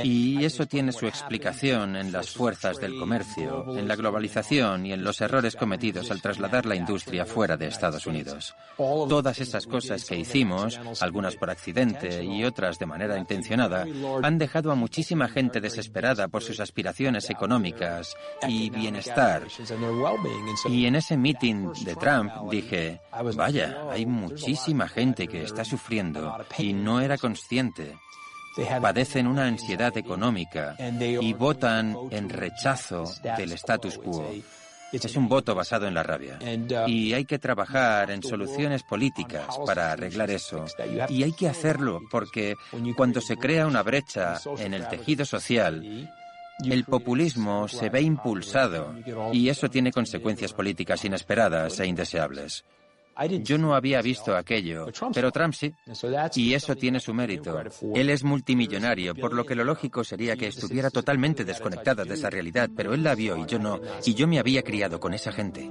Y 0.04 0.44
eso 0.44 0.66
tiene 0.66 0.92
su 0.92 1.06
explicación 1.06 1.96
en 1.96 2.12
las 2.12 2.30
fuerzas 2.30 2.78
del 2.78 2.98
comercio, 2.98 3.76
en 3.76 3.88
la 3.88 3.96
globalización 3.96 4.86
y 4.86 4.92
en 4.92 5.04
los 5.04 5.20
errores 5.20 5.56
cometidos 5.56 6.10
al 6.10 6.22
trasladar 6.22 6.66
la 6.66 6.76
industria 6.76 7.24
fuera 7.24 7.56
de 7.56 7.66
Estados 7.66 8.06
Unidos. 8.06 8.54
Todas 8.76 9.38
esas 9.40 9.66
cosas 9.66 10.04
que 10.04 10.16
hicimos, 10.16 10.78
algunas 11.00 11.36
por 11.36 11.50
accidente 11.50 12.24
y 12.24 12.44
otras 12.44 12.78
de 12.78 12.86
manera 12.86 13.18
intencionada, 13.18 13.86
han 14.22 14.38
dejado 14.38 14.72
a 14.72 14.74
muchísima 14.74 15.28
gente 15.28 15.60
desesperada 15.60 16.28
por 16.28 16.42
sus 16.42 16.60
aspiraciones 16.60 17.30
económicas 17.30 18.14
y 18.46 18.70
bienestar. 18.70 19.42
Y 20.68 20.86
en 20.86 20.96
ese 20.96 21.16
meeting 21.16 21.72
de 21.84 21.96
Trump 21.96 22.32
dije, 22.50 23.00
vaya, 23.34 23.86
hay 23.90 24.06
muchísima 24.06 24.88
gente 24.88 25.26
que 25.28 25.42
está 25.42 25.64
sufriendo 25.64 26.36
y 26.58 26.72
no 26.72 27.00
era 27.00 27.16
consciente 27.18 27.96
padecen 28.80 29.26
una 29.26 29.46
ansiedad 29.46 29.96
económica 29.96 30.76
y 31.00 31.32
votan 31.32 31.96
en 32.10 32.28
rechazo 32.28 33.04
del 33.36 33.52
status 33.52 33.98
quo. 33.98 34.30
Es 34.90 35.16
un 35.16 35.28
voto 35.28 35.54
basado 35.54 35.86
en 35.86 35.94
la 35.94 36.02
rabia. 36.02 36.38
Y 36.86 37.12
hay 37.12 37.24
que 37.24 37.38
trabajar 37.38 38.10
en 38.10 38.22
soluciones 38.22 38.82
políticas 38.82 39.46
para 39.66 39.92
arreglar 39.92 40.30
eso. 40.30 40.64
Y 41.08 41.22
hay 41.22 41.32
que 41.32 41.48
hacerlo 41.48 42.00
porque 42.10 42.54
cuando 42.96 43.20
se 43.20 43.36
crea 43.36 43.66
una 43.66 43.82
brecha 43.82 44.40
en 44.58 44.74
el 44.74 44.88
tejido 44.88 45.24
social, 45.24 46.10
el 46.64 46.84
populismo 46.84 47.68
se 47.68 47.88
ve 47.88 48.00
impulsado 48.00 48.94
y 49.32 49.48
eso 49.48 49.68
tiene 49.68 49.92
consecuencias 49.92 50.52
políticas 50.52 51.04
inesperadas 51.04 51.78
e 51.80 51.86
indeseables. 51.86 52.64
Yo 53.42 53.58
no 53.58 53.74
había 53.74 54.00
visto 54.00 54.36
aquello, 54.36 54.86
pero 55.12 55.32
Trump 55.32 55.54
sí. 55.54 55.74
Y 56.34 56.54
eso 56.54 56.76
tiene 56.76 57.00
su 57.00 57.12
mérito. 57.12 57.60
Él 57.94 58.10
es 58.10 58.22
multimillonario, 58.22 59.14
por 59.14 59.32
lo 59.32 59.44
que 59.44 59.54
lo 59.54 59.64
lógico 59.64 60.04
sería 60.04 60.36
que 60.36 60.48
estuviera 60.48 60.90
totalmente 60.90 61.44
desconectado 61.44 62.04
de 62.04 62.14
esa 62.14 62.30
realidad, 62.30 62.70
pero 62.76 62.94
él 62.94 63.02
la 63.02 63.14
vio 63.14 63.36
y 63.36 63.46
yo 63.46 63.58
no. 63.58 63.80
Y 64.04 64.14
yo 64.14 64.28
me 64.28 64.38
había 64.38 64.62
criado 64.62 65.00
con 65.00 65.14
esa 65.14 65.32
gente. 65.32 65.70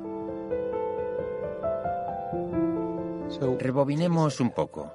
Rebobinemos 3.59 4.39
un 4.39 4.51
poco. 4.51 4.93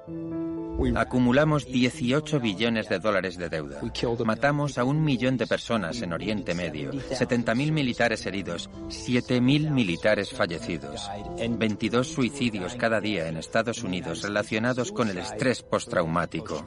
Acumulamos 0.95 1.65
18 1.65 2.39
billones 2.39 2.89
de 2.89 2.99
dólares 2.99 3.37
de 3.37 3.49
deuda. 3.49 3.79
Matamos 4.25 4.77
a 4.77 4.83
un 4.83 5.03
millón 5.03 5.37
de 5.37 5.47
personas 5.47 6.01
en 6.01 6.13
Oriente 6.13 6.53
Medio, 6.53 6.91
70.000 6.91 7.71
militares 7.71 8.25
heridos, 8.25 8.69
7.000 8.89 9.69
militares 9.71 10.31
fallecidos, 10.31 11.09
22 11.37 12.07
suicidios 12.07 12.75
cada 12.75 12.99
día 12.99 13.27
en 13.27 13.37
Estados 13.37 13.83
Unidos 13.83 14.21
relacionados 14.21 14.91
con 14.91 15.09
el 15.09 15.17
estrés 15.17 15.63
postraumático. 15.63 16.65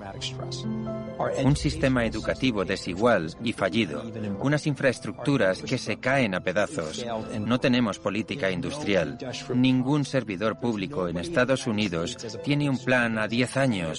un 1.45 1.57
sistema 1.57 2.05
educativo 2.05 2.65
desigual 2.65 3.35
y 3.43 3.53
fallido, 3.53 4.03
unas 4.41 4.67
infraestructuras 4.67 5.63
que 5.63 5.79
se 5.79 5.99
caen 5.99 6.35
a 6.35 6.41
pedazos. 6.41 7.05
No 7.41 7.59
tenemos 7.59 7.99
política 7.99 8.51
industrial. 8.51 9.19
Ningún 9.55 10.05
servidor 10.05 10.59
público 10.59 11.09
en 11.09 11.17
Estados 11.19 11.67
Unidos 11.67 12.17
tiene 12.45 12.69
un 12.69 12.79
plan 12.79 13.19
a 13.19 13.29
10 13.29 13.57
años, 13.57 13.96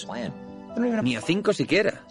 ni 1.03 1.15
a 1.15 1.21
5 1.21 1.53
siquiera. 1.53 2.03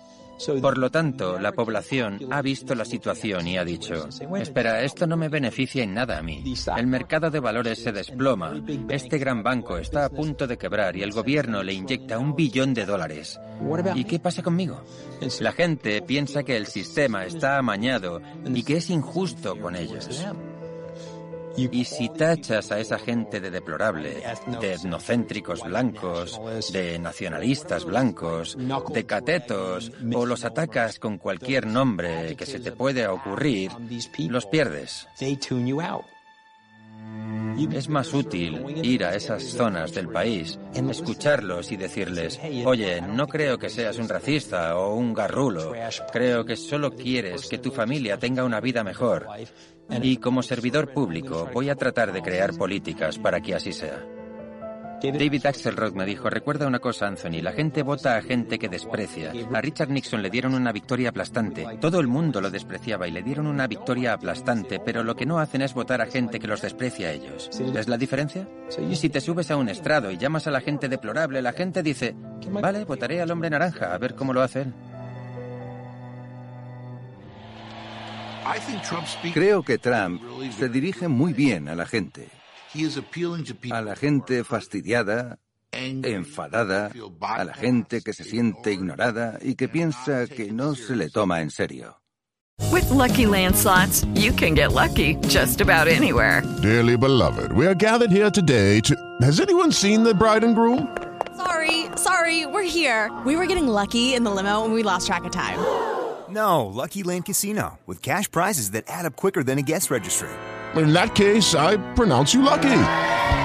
Por 0.61 0.77
lo 0.77 0.91
tanto, 0.91 1.39
la 1.39 1.53
población 1.53 2.21
ha 2.31 2.43
visto 2.43 2.75
la 2.75 2.85
situación 2.85 3.47
y 3.49 3.57
ha 3.57 3.65
dicho, 3.65 4.09
espera, 4.39 4.83
esto 4.83 5.07
no 5.07 5.17
me 5.17 5.29
beneficia 5.29 5.83
en 5.83 5.95
nada 5.95 6.19
a 6.19 6.23
mí. 6.23 6.45
El 6.77 6.87
mercado 6.87 7.31
de 7.31 7.41
valores 7.41 7.83
se 7.83 7.93
desploma, 7.93 8.63
este 8.91 9.19
gran 9.19 9.43
banco 9.43 9.79
está 9.79 10.05
a 10.05 10.11
punto 10.11 10.47
de 10.47 10.59
quebrar 10.59 10.97
y 10.97 11.03
el 11.03 11.13
gobierno 11.13 11.63
le 11.63 11.73
inyecta 11.73 12.19
un 12.19 12.37
billón 12.37 12.75
de 12.75 12.85
dólares. 12.85 13.41
¿Y 13.95 14.05
qué 14.05 14.19
pasa 14.19 14.43
conmigo? 14.43 14.83
La 15.41 15.53
gente 15.53 16.03
piensa 16.03 16.43
que 16.43 16.57
el 16.57 16.67
sistema 16.67 17.25
está 17.25 17.57
amañado 17.57 18.21
y 18.45 18.63
que 18.63 18.77
es 18.77 18.91
injusto 18.91 19.59
con 19.59 19.75
ellos. 19.75 20.27
Y 21.57 21.85
si 21.85 22.09
tachas 22.11 22.71
a 22.71 22.81
esa 22.81 22.99
gente 22.99 23.41
de 23.41 23.51
deplorable, 23.51 24.23
de 24.61 24.73
etnocéntricos 24.73 25.63
blancos, 25.63 26.41
de 26.73 26.99
nacionalistas 26.99 27.85
blancos, 27.85 28.57
de 28.93 29.07
catetos, 29.07 29.93
o 30.15 30.27
los 30.27 30.45
atacas 30.45 30.99
con 30.99 31.19
cualquier 31.19 31.67
nombre 31.67 32.37
que 32.37 32.47
se 32.47 32.61
te 32.61 32.73
puede 32.73 33.07
ocurrir, 33.07 33.71
los 34.29 34.47
pierdes. 34.47 35.07
Es 37.71 37.89
más 37.89 38.13
útil 38.13 38.65
ir 38.83 39.05
a 39.05 39.15
esas 39.15 39.43
zonas 39.43 39.95
del 39.95 40.09
país, 40.09 40.59
escucharlos 40.75 41.73
y 41.73 41.77
decirles, 41.77 42.39
oye, 42.65 43.01
no 43.01 43.27
creo 43.27 43.59
que 43.59 43.71
seas 43.71 43.99
un 43.99 44.09
racista 44.09 44.77
o 44.77 44.95
un 44.95 45.15
garrulo, 45.15 45.73
creo 46.13 46.45
que 46.45 46.57
solo 46.57 46.95
quieres 46.95 47.49
que 47.49 47.59
tu 47.59 47.71
familia 47.71 48.19
tenga 48.19 48.45
una 48.45 48.61
vida 48.61 48.85
mejor. 48.85 49.27
Y 49.91 50.17
como 50.19 50.43
servidor 50.43 50.93
público 50.93 51.49
voy 51.53 51.71
a 51.71 51.77
tratar 51.77 52.13
de 52.13 52.23
crear 52.23 52.55
políticas 52.55 53.19
para 53.19 53.41
que 53.41 53.55
así 53.55 53.73
sea. 53.73 54.05
David 55.03 55.47
Axelrod 55.47 55.93
me 55.95 56.05
dijo, 56.05 56.31
recuerda 56.31 56.67
una 56.67 56.79
cosa, 56.79 57.07
Anthony, 57.07 57.43
la 57.43 57.53
gente 57.53 57.83
vota 57.83 58.17
a 58.17 58.23
gente 58.23 58.59
que 58.59 58.69
desprecia. 58.69 59.33
A 59.53 59.61
Richard 59.61 59.91
Nixon 59.91 60.23
le 60.23 60.31
dieron 60.31 60.55
una 60.55 60.73
victoria 60.73 61.11
aplastante. 61.11 61.67
Todo 61.81 62.01
el 62.01 62.09
mundo 62.09 62.41
lo 62.41 62.51
despreciaba 62.51 63.07
y 63.07 63.13
le 63.13 63.23
dieron 63.23 63.47
una 63.47 63.67
victoria 63.67 64.15
aplastante, 64.15 64.81
pero 64.81 65.05
lo 65.05 65.15
que 65.15 65.27
no 65.27 65.39
hacen 65.39 65.63
es 65.63 65.75
votar 65.75 66.01
a 66.01 66.07
gente 66.07 66.41
que 66.41 66.49
los 66.49 66.63
desprecia 66.63 67.09
a 67.09 67.13
ellos. 67.13 67.51
¿Ves 67.73 67.89
la 67.89 67.99
diferencia? 67.99 68.49
Si 68.69 69.09
te 69.09 69.21
subes 69.21 69.51
a 69.51 69.57
un 69.57 69.69
estrado 69.69 70.11
y 70.11 70.19
llamas 70.19 70.47
a 70.47 70.51
la 70.51 70.61
gente 70.61 70.89
deplorable, 70.89 71.43
la 71.43 71.53
gente 71.53 71.83
dice, 71.83 72.17
vale, 72.51 72.85
votaré 72.85 73.21
al 73.21 73.31
hombre 73.31 73.51
naranja, 73.51 73.95
a 73.95 73.99
ver 73.99 74.15
cómo 74.15 74.33
lo 74.33 74.43
hace. 74.43 74.67
Creo 79.33 79.63
que 79.63 79.79
Trump 79.79 80.21
se 80.59 80.69
dirige 80.69 81.09
muy 81.09 81.33
bien 81.33 81.69
a 81.69 81.75
la 81.75 81.87
gente. 81.87 82.29
A 83.71 83.81
la 83.81 83.97
gente 83.97 84.45
fastidiada, 84.45 85.39
enfadada, 85.73 86.91
a 87.21 87.45
la 87.45 87.55
gente 87.55 88.03
que 88.03 88.13
se 88.13 88.25
siente 88.25 88.73
ignorada 88.73 89.39
y 89.41 89.55
que 89.55 89.69
piensa 89.69 90.27
que 90.27 90.53
no 90.53 90.75
se 90.75 90.97
le 90.97 91.09
toma 91.09 91.41
en 91.41 91.51
serio. 91.51 92.01
With 92.73 92.91
lucky 92.91 93.27
landslots, 93.27 94.07
you 94.15 94.33
can 94.33 94.55
get 94.55 94.73
lucky 94.73 95.17
just 95.29 95.61
about 95.61 95.89
anywhere. 95.89 96.43
Dearly 96.63 96.97
beloved, 96.97 97.53
we 97.53 97.67
are 97.67 97.75
gathered 97.75 98.11
here 98.11 98.31
today 98.31 98.81
to. 98.81 98.95
Has 99.21 99.41
anyone 99.41 99.73
seen 99.73 100.03
the 100.03 100.15
bride 100.15 100.43
and 100.43 100.55
groom? 100.55 100.89
Sorry, 101.37 101.87
sorry, 101.97 102.47
we're 102.47 102.63
here. 102.63 103.11
We 103.27 103.37
were 103.37 103.47
getting 103.47 103.69
lucky 103.69 104.15
in 104.15 104.25
the 104.25 104.31
limo 104.31 104.65
and 104.65 104.73
we 104.73 104.83
lost 104.83 105.07
track 105.07 105.25
of 105.25 105.33
time. 105.33 105.59
No, 106.31 106.67
Lucky 106.67 107.03
Land 107.03 107.27
Casino, 107.27 107.79
with 107.87 108.03
cash 108.03 108.31
prizes 108.31 108.73
that 108.73 108.85
add 108.89 109.07
up 109.07 109.17
quicker 109.17 109.43
than 109.45 109.59
a 109.59 109.63
guest 109.63 109.91
registry. 109.91 110.29
In 110.75 110.93
that 110.93 111.15
case, 111.15 111.55
I 111.55 111.77
pronounce 111.95 112.35
you 112.35 112.43
lucky. 112.43 112.83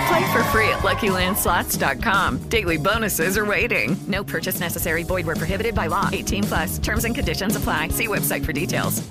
Play 0.07 0.31
for 0.33 0.43
free 0.45 0.67
at 0.69 0.79
LuckyLandSlots.com. 0.79 2.49
Daily 2.49 2.77
bonuses 2.77 3.37
are 3.37 3.45
waiting. 3.45 3.95
No 4.07 4.23
purchase 4.23 4.59
necessary. 4.59 5.03
Void 5.03 5.25
where 5.25 5.35
prohibited 5.35 5.75
by 5.75 5.87
law. 5.87 6.09
18 6.11 6.43
plus. 6.43 6.79
Terms 6.79 7.05
and 7.05 7.15
conditions 7.15 7.55
apply. 7.55 7.89
See 7.89 8.07
website 8.07 8.43
for 8.43 8.51
details. 8.51 9.01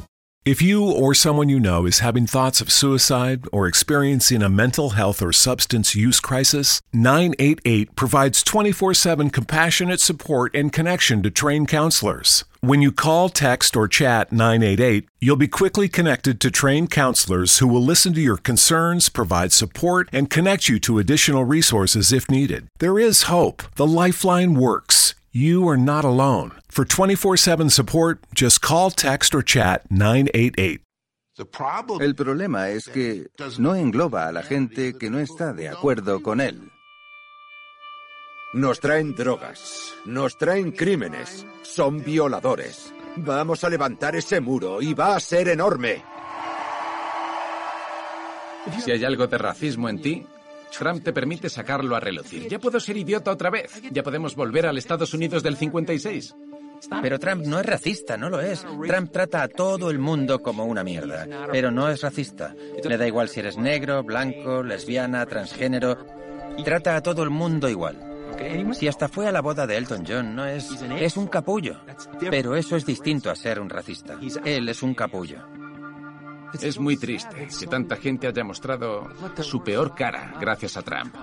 If 0.44 0.62
you 0.62 0.90
or 0.90 1.12
someone 1.12 1.50
you 1.50 1.60
know 1.60 1.84
is 1.84 1.98
having 1.98 2.26
thoughts 2.26 2.62
of 2.62 2.72
suicide 2.72 3.44
or 3.52 3.66
experiencing 3.66 4.40
a 4.42 4.48
mental 4.48 4.90
health 4.90 5.20
or 5.20 5.32
substance 5.32 5.94
use 5.94 6.18
crisis, 6.18 6.80
988 6.94 7.94
provides 7.94 8.42
24 8.42 8.94
7 8.94 9.28
compassionate 9.28 10.00
support 10.00 10.54
and 10.54 10.72
connection 10.72 11.22
to 11.22 11.30
trained 11.30 11.68
counselors. 11.68 12.44
When 12.62 12.82
you 12.82 12.92
call, 12.92 13.30
text, 13.30 13.74
or 13.74 13.88
chat 13.88 14.32
988, 14.32 15.08
you'll 15.18 15.36
be 15.36 15.48
quickly 15.48 15.88
connected 15.88 16.40
to 16.40 16.50
trained 16.50 16.90
counselors 16.90 17.56
who 17.56 17.66
will 17.66 17.82
listen 17.82 18.12
to 18.12 18.20
your 18.20 18.36
concerns, 18.36 19.08
provide 19.08 19.50
support, 19.50 20.10
and 20.12 20.28
connect 20.28 20.68
you 20.68 20.78
to 20.80 20.98
additional 20.98 21.46
resources 21.46 22.12
if 22.12 22.30
needed. 22.30 22.68
There 22.78 22.98
is 22.98 23.22
hope. 23.22 23.62
The 23.76 23.86
Lifeline 23.86 24.56
works. 24.56 25.14
You 25.32 25.66
are 25.68 25.78
not 25.78 26.04
alone. 26.04 26.52
For 26.68 26.84
24 26.84 27.38
7 27.38 27.70
support, 27.70 28.20
just 28.34 28.60
call, 28.60 28.90
text, 28.90 29.34
or 29.34 29.40
chat 29.40 29.90
988. 29.90 30.82
El 31.38 32.14
problema 32.14 32.68
es 32.68 32.84
que 32.84 33.28
no 33.58 33.74
engloba 33.74 34.28
a 34.28 34.32
la 34.32 34.42
gente 34.42 34.92
que 34.98 35.08
no 35.08 35.18
está 35.18 35.54
de 35.54 35.70
acuerdo 35.70 36.22
con 36.22 36.42
él. 36.42 36.69
Nos 38.52 38.80
traen 38.80 39.14
drogas, 39.14 39.94
nos 40.06 40.36
traen 40.36 40.72
crímenes, 40.72 41.46
son 41.62 42.02
violadores. 42.02 42.92
Vamos 43.14 43.62
a 43.62 43.70
levantar 43.70 44.16
ese 44.16 44.40
muro 44.40 44.82
y 44.82 44.92
va 44.92 45.14
a 45.14 45.20
ser 45.20 45.50
enorme. 45.50 46.02
Si 48.84 48.90
hay 48.90 49.04
algo 49.04 49.28
de 49.28 49.38
racismo 49.38 49.88
en 49.88 50.02
ti, 50.02 50.26
Trump 50.76 51.04
te 51.04 51.12
permite 51.12 51.48
sacarlo 51.48 51.94
a 51.94 52.00
relucir. 52.00 52.48
Ya 52.48 52.58
puedo 52.58 52.80
ser 52.80 52.96
idiota 52.96 53.30
otra 53.30 53.50
vez. 53.50 53.80
Ya 53.92 54.02
podemos 54.02 54.34
volver 54.34 54.66
al 54.66 54.78
Estados 54.78 55.14
Unidos 55.14 55.44
del 55.44 55.56
56. 55.56 56.34
Pero 57.02 57.20
Trump 57.20 57.46
no 57.46 57.60
es 57.60 57.66
racista, 57.66 58.16
no 58.16 58.30
lo 58.30 58.40
es. 58.40 58.66
Trump 58.84 59.12
trata 59.12 59.42
a 59.44 59.48
todo 59.48 59.90
el 59.90 60.00
mundo 60.00 60.40
como 60.40 60.64
una 60.64 60.82
mierda, 60.82 61.46
pero 61.52 61.70
no 61.70 61.88
es 61.88 62.00
racista. 62.00 62.56
Le 62.82 62.98
da 62.98 63.06
igual 63.06 63.28
si 63.28 63.38
eres 63.38 63.58
negro, 63.58 64.02
blanco, 64.02 64.64
lesbiana, 64.64 65.24
transgénero. 65.26 65.98
Trata 66.64 66.96
a 66.96 67.02
todo 67.02 67.22
el 67.22 67.30
mundo 67.30 67.68
igual. 67.68 68.09
Si 68.72 68.88
hasta 68.88 69.08
fue 69.08 69.26
a 69.26 69.32
la 69.32 69.40
boda 69.40 69.66
de 69.66 69.76
Elton 69.76 70.04
John, 70.06 70.34
no 70.34 70.46
es... 70.46 70.70
Es 70.98 71.16
un 71.16 71.26
capullo. 71.26 71.80
Pero 72.18 72.56
eso 72.56 72.76
es 72.76 72.86
distinto 72.86 73.30
a 73.30 73.36
ser 73.36 73.60
un 73.60 73.68
racista. 73.68 74.18
Él 74.44 74.68
es 74.68 74.82
un 74.82 74.94
capullo. 74.94 75.38
Es 76.60 76.78
muy 76.78 76.96
triste 76.96 77.48
que 77.58 77.66
tanta 77.66 77.96
gente 77.96 78.26
haya 78.26 78.44
mostrado 78.44 79.08
su 79.42 79.62
peor 79.62 79.94
cara 79.94 80.34
gracias 80.40 80.76
a 80.76 80.82
Trump. 80.82 81.14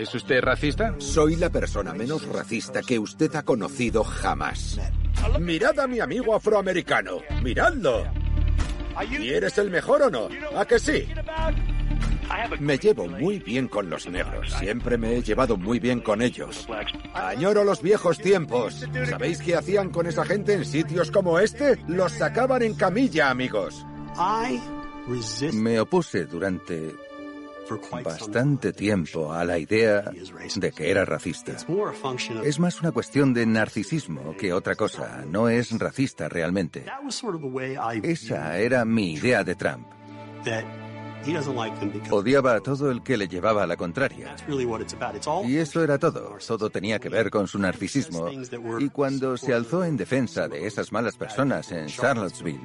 ¿Es 0.00 0.14
usted 0.14 0.40
racista? 0.40 0.94
Soy 0.96 1.36
la 1.36 1.50
persona 1.50 1.92
menos 1.92 2.26
racista 2.26 2.80
que 2.80 2.98
usted 2.98 3.34
ha 3.36 3.42
conocido 3.42 4.02
jamás. 4.02 4.80
Mirad 5.38 5.78
a 5.78 5.86
mi 5.86 6.00
amigo 6.00 6.34
afroamericano. 6.34 7.18
Miradlo. 7.42 8.06
¿Y 9.10 9.28
eres 9.28 9.58
el 9.58 9.68
mejor 9.68 10.04
o 10.04 10.10
no? 10.10 10.28
¿A 10.56 10.64
que 10.64 10.78
sí? 10.78 11.06
Me 12.60 12.78
llevo 12.78 13.08
muy 13.08 13.40
bien 13.40 13.68
con 13.68 13.90
los 13.90 14.08
negros. 14.08 14.50
Siempre 14.54 14.96
me 14.96 15.16
he 15.16 15.22
llevado 15.22 15.58
muy 15.58 15.78
bien 15.78 16.00
con 16.00 16.22
ellos. 16.22 16.66
Añoro 17.12 17.62
los 17.62 17.82
viejos 17.82 18.16
tiempos. 18.20 18.86
¿Sabéis 19.06 19.42
qué 19.42 19.54
hacían 19.54 19.90
con 19.90 20.06
esa 20.06 20.24
gente 20.24 20.54
en 20.54 20.64
sitios 20.64 21.10
como 21.10 21.38
este? 21.38 21.78
Los 21.88 22.12
sacaban 22.12 22.62
en 22.62 22.72
camilla, 22.72 23.28
amigos. 23.28 23.84
Me 25.52 25.78
opuse 25.78 26.24
durante 26.24 26.94
bastante 28.02 28.72
tiempo 28.72 29.32
a 29.32 29.44
la 29.44 29.58
idea 29.58 30.10
de 30.56 30.72
que 30.72 30.90
era 30.90 31.04
racista. 31.04 31.56
Es 32.44 32.58
más 32.58 32.80
una 32.80 32.92
cuestión 32.92 33.34
de 33.34 33.46
narcisismo 33.46 34.36
que 34.36 34.52
otra 34.52 34.76
cosa. 34.76 35.24
No 35.26 35.48
es 35.48 35.78
racista 35.78 36.28
realmente. 36.28 36.84
Esa 38.02 38.58
era 38.58 38.84
mi 38.84 39.12
idea 39.14 39.44
de 39.44 39.54
Trump. 39.54 39.86
Odiaba 42.10 42.54
a 42.54 42.60
todo 42.60 42.90
el 42.90 43.02
que 43.02 43.16
le 43.16 43.28
llevaba 43.28 43.64
a 43.64 43.66
la 43.66 43.76
contraria. 43.76 44.34
Y 45.44 45.56
eso 45.56 45.82
era 45.82 45.98
todo. 45.98 46.36
Todo 46.46 46.70
tenía 46.70 46.98
que 46.98 47.08
ver 47.08 47.30
con 47.30 47.46
su 47.46 47.58
narcisismo. 47.58 48.28
Y 48.78 48.88
cuando 48.88 49.36
se 49.36 49.54
alzó 49.54 49.84
en 49.84 49.96
defensa 49.96 50.48
de 50.48 50.66
esas 50.66 50.92
malas 50.92 51.16
personas 51.16 51.70
en 51.72 51.86
Charlottesville, 51.86 52.60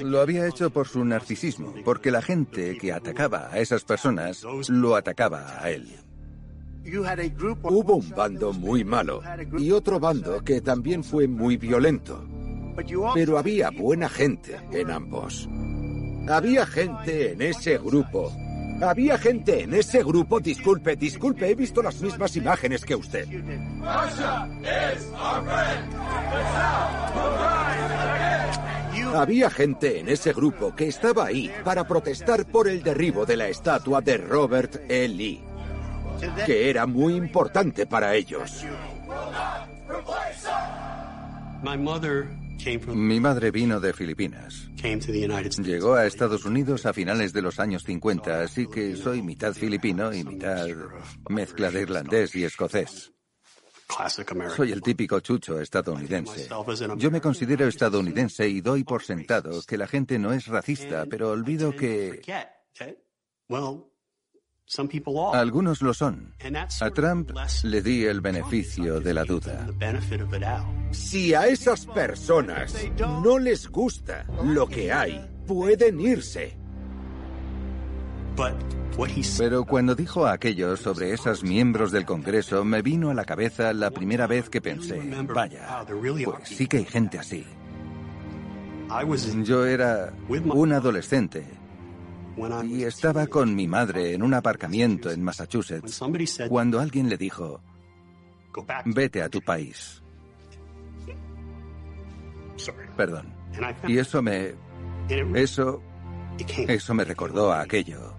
lo 0.00 0.20
había 0.20 0.46
hecho 0.46 0.70
por 0.70 0.88
su 0.88 1.04
narcisismo, 1.04 1.74
porque 1.84 2.10
la 2.10 2.22
gente 2.22 2.78
que 2.78 2.92
atacaba 2.92 3.48
a 3.52 3.58
esas 3.58 3.84
personas 3.84 4.44
lo 4.68 4.96
atacaba 4.96 5.62
a 5.62 5.70
él. 5.70 5.96
Hubo 6.84 7.96
un 7.96 8.10
bando 8.10 8.52
muy 8.52 8.84
malo 8.84 9.20
y 9.58 9.72
otro 9.72 9.98
bando 9.98 10.42
que 10.44 10.60
también 10.60 11.02
fue 11.02 11.26
muy 11.26 11.56
violento. 11.56 12.24
Pero 13.14 13.38
había 13.38 13.70
buena 13.70 14.08
gente 14.08 14.60
en 14.70 14.90
ambos. 14.90 15.48
Había 16.28 16.66
gente 16.66 17.32
en 17.32 17.42
ese 17.42 17.78
grupo. 17.78 18.32
Había 18.82 19.16
gente 19.16 19.62
en 19.62 19.74
ese 19.74 20.02
grupo. 20.02 20.40
Disculpe, 20.40 20.96
disculpe, 20.96 21.50
he 21.50 21.54
visto 21.54 21.82
las 21.82 22.00
mismas 22.00 22.36
imágenes 22.36 22.84
que 22.84 22.96
usted. 22.96 23.26
Había 29.14 29.50
gente 29.50 30.00
en 30.00 30.08
ese 30.08 30.32
grupo 30.32 30.74
que 30.74 30.88
estaba 30.88 31.26
ahí 31.26 31.50
para 31.64 31.86
protestar 31.86 32.44
por 32.44 32.68
el 32.68 32.82
derribo 32.82 33.24
de 33.24 33.36
la 33.36 33.48
estatua 33.48 34.00
de 34.00 34.18
Robert 34.18 34.82
E. 34.88 35.08
Lee, 35.08 35.40
que 36.44 36.68
era 36.68 36.86
muy 36.86 37.14
importante 37.14 37.86
para 37.86 38.14
ellos. 38.14 38.64
Mi 42.88 43.20
madre 43.20 43.50
vino 43.50 43.78
de 43.78 43.92
Filipinas. 43.92 44.68
Llegó 45.62 45.94
a 45.94 46.06
Estados 46.06 46.44
Unidos 46.44 46.84
a 46.86 46.92
finales 46.92 47.32
de 47.32 47.42
los 47.42 47.60
años 47.60 47.84
50, 47.84 48.42
así 48.42 48.66
que 48.66 48.96
soy 48.96 49.22
mitad 49.22 49.52
filipino 49.54 50.12
y 50.12 50.24
mitad 50.24 50.66
mezcla 51.28 51.70
de 51.70 51.82
irlandés 51.82 52.34
y 52.34 52.44
escocés. 52.44 53.12
Soy 54.56 54.72
el 54.72 54.82
típico 54.82 55.20
chucho 55.20 55.60
estadounidense. 55.60 56.48
Yo 56.96 57.10
me 57.10 57.20
considero 57.20 57.68
estadounidense 57.68 58.48
y 58.48 58.60
doy 58.60 58.82
por 58.82 59.02
sentado 59.02 59.62
que 59.62 59.78
la 59.78 59.86
gente 59.86 60.18
no 60.18 60.32
es 60.32 60.46
racista, 60.48 61.06
pero 61.08 61.30
olvido 61.30 61.74
que 61.74 62.20
algunos 65.32 65.80
lo 65.80 65.94
son. 65.94 66.34
A 66.80 66.90
Trump 66.90 67.30
le 67.62 67.82
di 67.82 68.04
el 68.04 68.20
beneficio 68.20 69.00
de 69.00 69.14
la 69.14 69.24
duda. 69.24 69.66
Si 70.90 71.34
a 71.34 71.46
esas 71.46 71.86
personas 71.86 72.74
no 73.22 73.38
les 73.38 73.68
gusta 73.68 74.26
lo 74.44 74.66
que 74.66 74.92
hay, 74.92 75.24
pueden 75.46 76.00
irse. 76.00 76.56
Pero 79.38 79.64
cuando 79.64 79.94
dijo 79.94 80.26
aquello 80.26 80.76
sobre 80.76 81.12
esos 81.12 81.42
miembros 81.42 81.92
del 81.92 82.04
Congreso, 82.04 82.64
me 82.64 82.82
vino 82.82 83.10
a 83.10 83.14
la 83.14 83.24
cabeza 83.24 83.72
la 83.72 83.90
primera 83.90 84.26
vez 84.26 84.48
que 84.48 84.60
pensé, 84.60 85.00
vaya, 85.32 85.84
pues 86.24 86.48
sí 86.48 86.66
que 86.66 86.78
hay 86.78 86.84
gente 86.84 87.18
así. 87.18 87.46
Yo 89.44 89.66
era 89.66 90.12
un 90.28 90.72
adolescente 90.72 91.46
y 92.64 92.84
estaba 92.84 93.26
con 93.26 93.54
mi 93.54 93.66
madre 93.66 94.12
en 94.12 94.22
un 94.22 94.34
aparcamiento 94.34 95.10
en 95.10 95.22
Massachusetts 95.22 96.00
cuando 96.48 96.80
alguien 96.80 97.08
le 97.08 97.16
dijo, 97.16 97.60
vete 98.84 99.22
a 99.22 99.28
tu 99.28 99.40
país. 99.40 100.02
Perdón. 102.96 103.34
Y 103.86 103.98
eso 103.98 104.22
me... 104.22 104.54
Eso... 105.34 105.82
Eso 106.68 106.92
me 106.92 107.04
recordó 107.04 107.50
a 107.52 107.62
aquello. 107.62 108.14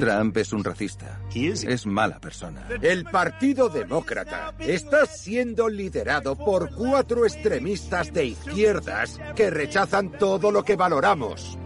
Trump 0.00 0.36
es 0.36 0.52
un 0.52 0.64
racista. 0.64 1.20
Es 1.32 1.86
mala 1.86 2.18
persona. 2.18 2.66
El 2.82 3.04
Partido 3.04 3.68
Demócrata 3.68 4.54
está 4.58 5.06
siendo 5.06 5.68
liderado 5.68 6.36
por 6.36 6.74
cuatro 6.74 7.24
extremistas 7.24 8.12
de 8.12 8.26
izquierdas 8.26 9.20
que 9.36 9.50
rechazan 9.50 10.10
todo 10.18 10.50
lo 10.50 10.64
que 10.64 10.76
valoramos. 10.76 11.56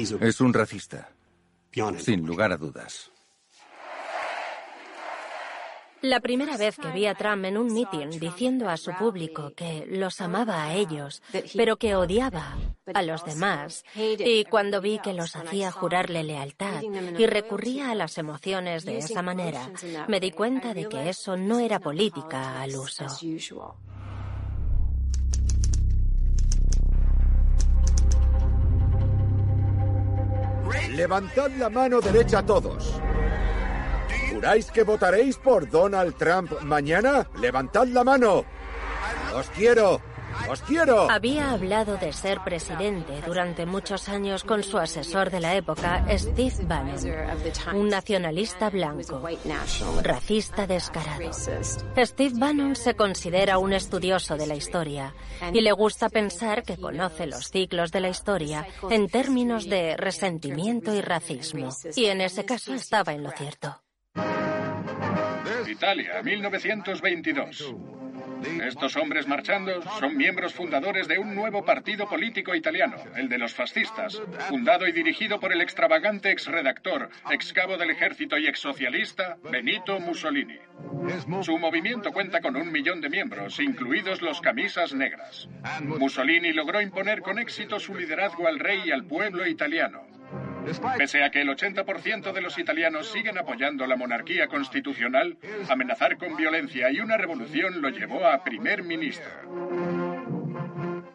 Es 0.00 0.40
un 0.40 0.54
racista. 0.54 1.10
Sin 1.98 2.26
lugar 2.26 2.52
a 2.52 2.56
dudas. 2.56 3.12
La 6.00 6.20
primera 6.20 6.56
vez 6.56 6.76
que 6.78 6.90
vi 6.92 7.04
a 7.04 7.14
Trump 7.14 7.44
en 7.44 7.58
un 7.58 7.74
mitin 7.74 8.08
diciendo 8.08 8.70
a 8.70 8.78
su 8.78 8.92
público 8.94 9.52
que 9.54 9.84
los 9.86 10.22
amaba 10.22 10.64
a 10.64 10.74
ellos, 10.74 11.22
pero 11.54 11.76
que 11.76 11.94
odiaba 11.94 12.56
a 12.94 13.02
los 13.02 13.22
demás, 13.26 13.84
y 13.94 14.44
cuando 14.46 14.80
vi 14.80 14.98
que 15.00 15.12
los 15.12 15.36
hacía 15.36 15.70
jurarle 15.70 16.24
lealtad 16.24 16.82
y 17.18 17.26
recurría 17.26 17.90
a 17.90 17.94
las 17.94 18.16
emociones 18.16 18.86
de 18.86 18.96
esa 18.98 19.20
manera, 19.20 19.70
me 20.08 20.20
di 20.20 20.30
cuenta 20.30 20.72
de 20.72 20.88
que 20.88 21.10
eso 21.10 21.36
no 21.36 21.60
era 21.60 21.78
política 21.78 22.62
al 22.62 22.76
uso. 22.76 23.06
Levantad 30.90 31.50
la 31.58 31.68
mano 31.68 32.00
derecha 32.00 32.44
todos. 32.44 33.00
¿Juráis 34.30 34.70
que 34.70 34.84
votaréis 34.84 35.36
por 35.36 35.68
Donald 35.68 36.16
Trump 36.16 36.52
mañana? 36.62 37.28
Levantad 37.40 37.86
la 37.86 38.04
mano. 38.04 38.44
Os 39.34 39.50
quiero. 39.50 40.00
¡Os 40.48 40.62
quiero! 40.62 41.10
Había 41.10 41.50
hablado 41.50 41.96
de 41.96 42.12
ser 42.12 42.40
presidente 42.44 43.20
durante 43.26 43.66
muchos 43.66 44.08
años 44.08 44.44
con 44.44 44.62
su 44.62 44.78
asesor 44.78 45.30
de 45.30 45.40
la 45.40 45.54
época, 45.54 46.04
Steve 46.16 46.54
Bannon, 46.62 46.98
un 47.74 47.88
nacionalista 47.88 48.70
blanco, 48.70 49.22
racista 50.02 50.66
descarado. 50.66 51.32
Steve 51.32 52.34
Bannon 52.34 52.76
se 52.76 52.94
considera 52.94 53.58
un 53.58 53.72
estudioso 53.72 54.36
de 54.36 54.46
la 54.46 54.54
historia 54.54 55.14
y 55.52 55.60
le 55.60 55.72
gusta 55.72 56.08
pensar 56.08 56.62
que 56.62 56.76
conoce 56.76 57.26
los 57.26 57.50
ciclos 57.50 57.92
de 57.92 58.00
la 58.00 58.08
historia 58.08 58.66
en 58.90 59.08
términos 59.08 59.68
de 59.68 59.96
resentimiento 59.96 60.94
y 60.94 61.00
racismo. 61.00 61.70
Y 61.96 62.06
en 62.06 62.20
ese 62.20 62.44
caso 62.44 62.74
estaba 62.74 63.12
en 63.12 63.22
lo 63.22 63.30
cierto. 63.30 63.82
Italia, 65.68 66.22
1922. 66.22 67.74
Estos 68.62 68.96
hombres 68.96 69.26
marchando 69.26 69.82
son 69.98 70.16
miembros 70.16 70.54
fundadores 70.54 71.08
de 71.08 71.18
un 71.18 71.34
nuevo 71.34 71.64
partido 71.64 72.08
político 72.08 72.54
italiano, 72.54 72.96
el 73.16 73.28
de 73.28 73.38
los 73.38 73.54
fascistas, 73.54 74.20
fundado 74.48 74.86
y 74.86 74.92
dirigido 74.92 75.38
por 75.40 75.52
el 75.52 75.60
extravagante 75.60 76.30
exredactor, 76.30 77.10
excabo 77.30 77.76
del 77.76 77.90
ejército 77.90 78.38
y 78.38 78.46
exsocialista 78.46 79.36
Benito 79.50 79.98
Mussolini. 80.00 80.58
Su 81.42 81.58
movimiento 81.58 82.12
cuenta 82.12 82.40
con 82.40 82.56
un 82.56 82.70
millón 82.70 83.00
de 83.00 83.08
miembros, 83.08 83.58
incluidos 83.60 84.22
los 84.22 84.40
camisas 84.40 84.94
negras. 84.94 85.48
Mussolini 85.82 86.52
logró 86.52 86.80
imponer 86.80 87.22
con 87.22 87.38
éxito 87.38 87.78
su 87.78 87.94
liderazgo 87.94 88.46
al 88.46 88.58
rey 88.58 88.82
y 88.86 88.92
al 88.92 89.04
pueblo 89.04 89.46
italiano. 89.46 90.06
Pese 90.96 91.24
a 91.24 91.30
que 91.30 91.40
el 91.40 91.48
80% 91.48 92.32
de 92.32 92.40
los 92.40 92.58
italianos 92.58 93.10
siguen 93.10 93.38
apoyando 93.38 93.86
la 93.86 93.96
monarquía 93.96 94.48
constitucional, 94.48 95.36
amenazar 95.68 96.16
con 96.18 96.36
violencia 96.36 96.90
y 96.90 97.00
una 97.00 97.16
revolución 97.16 97.80
lo 97.80 97.88
llevó 97.90 98.26
a 98.26 98.42
primer 98.44 98.82
ministro. 98.82 99.30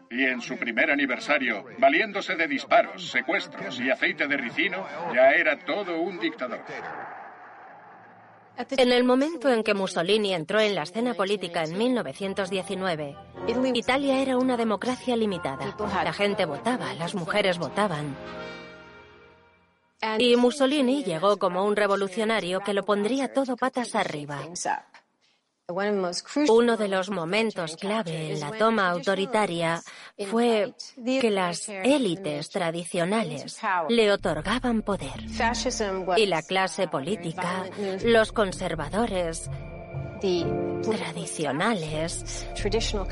Y 0.10 0.24
en 0.24 0.42
su 0.42 0.58
primer 0.58 0.92
aniversario, 0.92 1.66
valiéndose 1.78 2.36
de 2.36 2.48
disparos, 2.48 3.10
secuestros 3.10 3.80
y 3.80 3.90
aceite 3.90 4.28
de 4.28 4.38
ricino, 4.38 4.86
ya 5.14 5.32
era 5.32 5.60
todo 5.60 6.00
un 6.00 6.20
dictador. 6.20 6.62
En 8.78 8.92
el 8.94 9.04
momento 9.04 9.50
en 9.50 9.64
que 9.64 9.74
Mussolini 9.74 10.34
entró 10.34 10.62
en 10.62 10.76
la 10.76 10.84
escena 10.84 11.14
política 11.14 11.64
en 11.64 11.78
1919, 11.78 13.16
Italia 13.74 14.22
era 14.22 14.38
una 14.38 14.56
democracia 14.56 15.18
limitada. 15.18 15.76
La 16.04 16.14
gente 16.14 16.46
votaba, 16.46 16.94
las 16.94 17.14
mujeres 17.16 17.58
votaban. 17.58 18.16
Y 20.20 20.36
Mussolini 20.36 21.04
llegó 21.04 21.38
como 21.38 21.66
un 21.66 21.76
revolucionario 21.76 22.62
que 22.62 22.74
lo 22.74 22.84
pondría 22.86 23.34
todo 23.34 23.56
patas 23.56 23.96
arriba. 23.96 24.42
Uno 26.48 26.78
de 26.78 26.88
los 26.88 27.10
momentos 27.10 27.76
clave 27.76 28.34
en 28.34 28.40
la 28.40 28.52
toma 28.52 28.90
autoritaria 28.90 29.82
fue 30.30 30.76
que 31.04 31.32
las 31.32 31.68
élites 31.70 32.50
tradicionales 32.52 33.60
le 33.90 34.12
otorgaban 34.12 34.84
poder. 34.84 35.26
Y 36.18 36.28
la 36.28 36.44
clase 36.44 36.88
política, 36.88 37.66
los 38.04 38.32
conservadores, 38.32 39.50
tradicionales, 40.84 42.48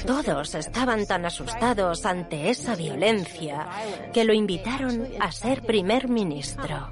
todos 0.06 0.56
estaban 0.56 1.06
tan 1.06 1.26
asustados 1.26 2.06
ante 2.06 2.50
esa 2.50 2.76
violencia 2.76 3.68
que 4.14 4.24
lo 4.24 4.34
invitaron 4.34 5.08
a 5.20 5.32
ser 5.32 5.62
primer 5.64 6.08
ministro. 6.08 6.90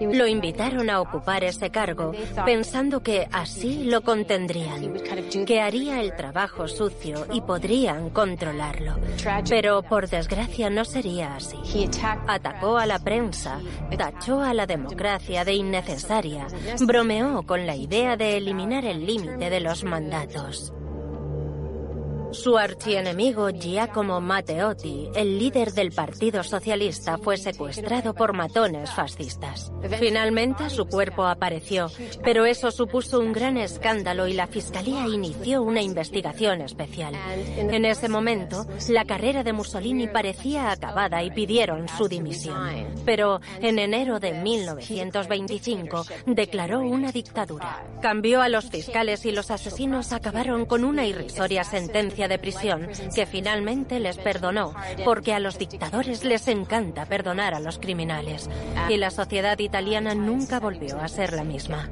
Lo 0.00 0.26
invitaron 0.26 0.88
a 0.88 1.00
ocupar 1.00 1.44
ese 1.44 1.70
cargo 1.70 2.12
pensando 2.46 3.02
que 3.02 3.28
así 3.30 3.84
lo 3.84 4.00
contendrían, 4.00 4.94
que 5.46 5.60
haría 5.60 6.00
el 6.00 6.16
trabajo 6.16 6.66
sucio 6.68 7.26
y 7.32 7.42
podrían 7.42 8.08
controlarlo. 8.08 8.96
Pero 9.48 9.82
por 9.82 10.08
desgracia 10.08 10.70
no 10.70 10.86
sería 10.86 11.34
así. 11.36 11.58
Atacó 12.26 12.78
a 12.78 12.86
la 12.86 12.98
prensa, 12.98 13.60
tachó 13.96 14.40
a 14.40 14.54
la 14.54 14.66
democracia 14.66 15.44
de 15.44 15.54
innecesaria, 15.54 16.46
bromeó 16.80 17.42
con 17.42 17.66
la 17.66 17.76
idea 17.76 18.16
de 18.16 18.38
eliminar 18.38 18.86
el 18.86 18.99
límite 19.06 19.50
de 19.50 19.60
los 19.60 19.84
mandatos. 19.84 20.72
Su 22.32 22.56
archienemigo 22.56 23.50
Giacomo 23.50 24.20
Matteotti, 24.20 25.10
el 25.16 25.38
líder 25.38 25.72
del 25.72 25.90
Partido 25.90 26.44
Socialista, 26.44 27.18
fue 27.18 27.36
secuestrado 27.36 28.14
por 28.14 28.34
matones 28.34 28.90
fascistas. 28.92 29.72
Finalmente 29.98 30.70
su 30.70 30.86
cuerpo 30.86 31.24
apareció, 31.24 31.90
pero 32.22 32.44
eso 32.44 32.70
supuso 32.70 33.18
un 33.18 33.32
gran 33.32 33.56
escándalo 33.56 34.28
y 34.28 34.34
la 34.34 34.46
Fiscalía 34.46 35.08
inició 35.08 35.62
una 35.62 35.82
investigación 35.82 36.60
especial. 36.60 37.14
En 37.56 37.84
ese 37.84 38.08
momento, 38.08 38.64
la 38.88 39.04
carrera 39.04 39.42
de 39.42 39.52
Mussolini 39.52 40.06
parecía 40.06 40.70
acabada 40.70 41.24
y 41.24 41.32
pidieron 41.32 41.88
su 41.88 42.06
dimisión. 42.06 42.86
Pero 43.04 43.40
en 43.60 43.80
enero 43.80 44.20
de 44.20 44.34
1925 44.34 46.04
declaró 46.26 46.80
una 46.80 47.10
dictadura. 47.10 47.84
Cambió 48.00 48.40
a 48.40 48.48
los 48.48 48.70
fiscales 48.70 49.26
y 49.26 49.32
los 49.32 49.50
asesinos 49.50 50.12
acabaron 50.12 50.64
con 50.64 50.84
una 50.84 51.06
irrisoria 51.06 51.64
sentencia 51.64 52.19
de 52.28 52.38
prisión 52.38 52.88
que 53.14 53.26
finalmente 53.26 54.00
les 54.00 54.18
perdonó, 54.18 54.74
porque 55.04 55.32
a 55.34 55.40
los 55.40 55.58
dictadores 55.58 56.24
les 56.24 56.48
encanta 56.48 57.06
perdonar 57.06 57.54
a 57.54 57.60
los 57.60 57.78
criminales. 57.78 58.48
Y 58.88 58.96
la 58.96 59.10
sociedad 59.10 59.58
italiana 59.58 60.14
nunca 60.14 60.60
volvió 60.60 61.00
a 61.00 61.08
ser 61.08 61.32
la 61.32 61.44
misma. 61.44 61.88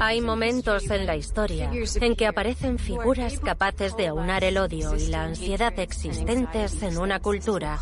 Hay 0.00 0.20
momentos 0.20 0.90
en 0.90 1.06
la 1.06 1.16
historia 1.16 1.70
en 2.00 2.16
que 2.16 2.26
aparecen 2.26 2.78
figuras 2.78 3.38
capaces 3.38 3.96
de 3.96 4.08
aunar 4.08 4.42
el 4.44 4.58
odio 4.58 4.96
y 4.96 5.06
la 5.06 5.24
ansiedad 5.24 5.78
existentes 5.78 6.82
en 6.82 6.98
una 6.98 7.20
cultura 7.20 7.80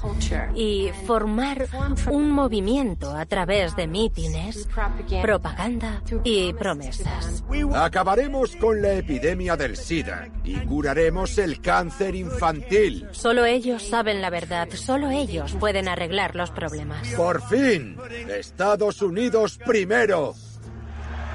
y 0.55 0.91
formar 1.07 1.67
un 2.11 2.31
movimiento 2.31 3.17
a 3.17 3.25
través 3.27 3.75
de 3.77 3.87
mítines, 3.87 4.69
propaganda 5.23 6.03
y 6.25 6.53
promesas. 6.53 7.45
Acabaremos 7.75 8.57
con 8.57 8.83
la 8.83 8.95
epidemia 8.95 9.57
del 9.57 9.77
SIDA 9.77 10.29
y 10.45 10.57
curaremos 10.67 11.39
el 11.39 11.61
cáncer 11.61 12.15
infantil. 12.15 13.09
Solo 13.13 13.45
ellos 13.45 13.83
saben 13.83 14.21
la 14.21 14.31
verdad, 14.31 14.69
solo 14.75 15.11
ellos 15.11 15.57
pueden 15.59 15.89
arreglar 15.89 16.37
los 16.37 16.51
problemas. 16.51 17.09
Por 17.15 17.43
fin, 17.49 17.97
Estados 18.29 19.01
Unidos 19.03 19.59
primero. 19.65 20.35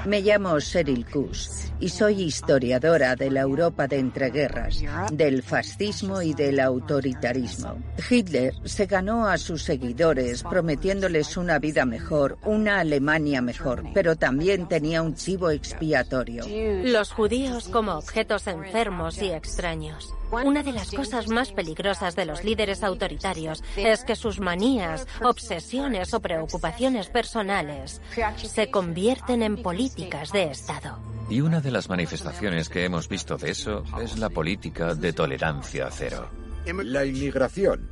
Me 0.06 0.20
llamo 0.20 0.60
Cheryl 0.60 1.06
Kuss 1.06 1.63
y 1.84 1.90
soy 1.90 2.22
historiadora 2.22 3.14
de 3.14 3.30
la 3.30 3.42
Europa 3.42 3.86
de 3.86 3.98
entreguerras, 3.98 4.82
del 5.12 5.42
fascismo 5.42 6.22
y 6.22 6.32
del 6.32 6.58
autoritarismo. 6.58 7.76
Hitler 8.08 8.54
se 8.64 8.86
ganó 8.86 9.26
a 9.26 9.36
sus 9.36 9.64
seguidores 9.64 10.42
prometiéndoles 10.44 11.36
una 11.36 11.58
vida 11.58 11.84
mejor, 11.84 12.38
una 12.42 12.80
Alemania 12.80 13.42
mejor, 13.42 13.84
pero 13.92 14.16
también 14.16 14.66
tenía 14.66 15.02
un 15.02 15.14
chivo 15.14 15.50
expiatorio. 15.50 16.46
Los 16.84 17.12
judíos 17.12 17.68
como 17.68 17.92
objetos 17.92 18.46
enfermos 18.46 19.20
y 19.20 19.28
extraños. 19.32 20.14
Una 20.32 20.62
de 20.62 20.72
las 20.72 20.90
cosas 20.90 21.28
más 21.28 21.52
peligrosas 21.52 22.16
de 22.16 22.24
los 22.24 22.44
líderes 22.44 22.82
autoritarios 22.82 23.62
es 23.76 24.04
que 24.04 24.16
sus 24.16 24.40
manías, 24.40 25.06
obsesiones 25.22 26.14
o 26.14 26.20
preocupaciones 26.20 27.08
personales 27.08 28.00
se 28.36 28.70
convierten 28.70 29.42
en 29.42 29.62
políticas 29.62 30.32
de 30.32 30.44
Estado. 30.44 31.13
Y 31.30 31.40
una 31.40 31.60
de 31.60 31.70
las 31.70 31.88
manifestaciones 31.88 32.68
que 32.68 32.84
hemos 32.84 33.08
visto 33.08 33.36
de 33.36 33.50
eso 33.50 33.82
es 34.00 34.18
la 34.18 34.28
política 34.28 34.94
de 34.94 35.12
tolerancia 35.12 35.88
cero. 35.90 36.28
La 36.66 37.04
inmigración 37.04 37.88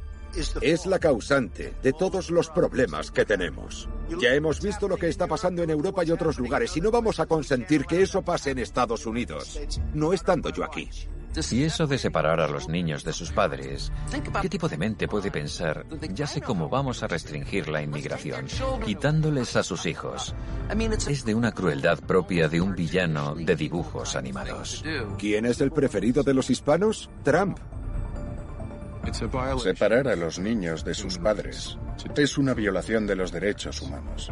es 0.61 0.87
la 0.87 0.99
causante 0.99 1.75
de 1.83 1.93
todos 1.93 2.31
los 2.31 2.49
problemas 2.49 3.11
que 3.11 3.25
tenemos. 3.25 3.89
Ya 4.21 4.35
hemos 4.35 4.61
visto 4.61 4.89
lo 4.89 4.97
que 4.97 5.09
está 5.09 5.27
pasando 5.27 5.63
en 5.63 5.71
Europa 5.71 6.05
y 6.05 6.11
otros 6.11 6.39
lugares 6.39 6.77
y 6.77 6.81
no 6.81 6.91
vamos 6.91 7.21
a 7.21 7.27
consentir 7.27 7.85
que 7.85 8.03
eso 8.03 8.23
pase 8.23 8.51
en 8.51 8.59
Estados 8.59 9.07
Unidos, 9.07 9.59
no 9.95 10.13
estando 10.13 10.51
yo 10.51 10.65
aquí. 10.65 10.89
Y 11.51 11.63
eso 11.63 11.87
de 11.87 11.97
separar 11.97 12.41
a 12.41 12.49
los 12.49 12.69
niños 12.69 13.05
de 13.05 13.13
sus 13.13 13.33
padres, 13.33 13.91
¿qué 14.43 14.49
tipo 14.51 14.69
de 14.69 14.77
mente 14.77 15.09
puede 15.09 15.31
pensar, 15.31 15.87
ya 16.13 16.27
sé 16.27 16.43
cómo 16.43 16.69
vamos 16.69 17.03
a 17.03 17.07
restringir 17.07 17.69
la 17.69 17.83
inmigración, 17.83 18.47
quitándoles 18.85 19.57
a 19.57 19.63
sus 19.63 19.87
hijos? 19.87 20.35
Es 21.09 21.25
de 21.25 21.35
una 21.35 21.53
crueldad 21.53 22.01
propia 22.01 22.49
de 22.49 22.61
un 22.61 22.75
villano 22.75 23.35
de 23.35 23.57
dibujos 23.57 24.15
animados. 24.15 24.85
¿Quién 25.19 25.47
es 25.47 25.61
el 25.63 25.71
preferido 25.71 26.23
de 26.23 26.35
los 26.35 26.51
hispanos? 26.51 27.09
Trump. 27.23 27.59
Separar 29.63 30.09
a 30.09 30.17
los 30.17 30.39
niños 30.39 30.85
de 30.85 30.95
sus 30.95 31.19
padres 31.19 31.79
es 32.17 32.39
una 32.39 32.55
violación 32.55 33.07
de 33.07 33.17
los 33.17 33.33
derechos 33.33 33.83
humanos. 33.83 34.31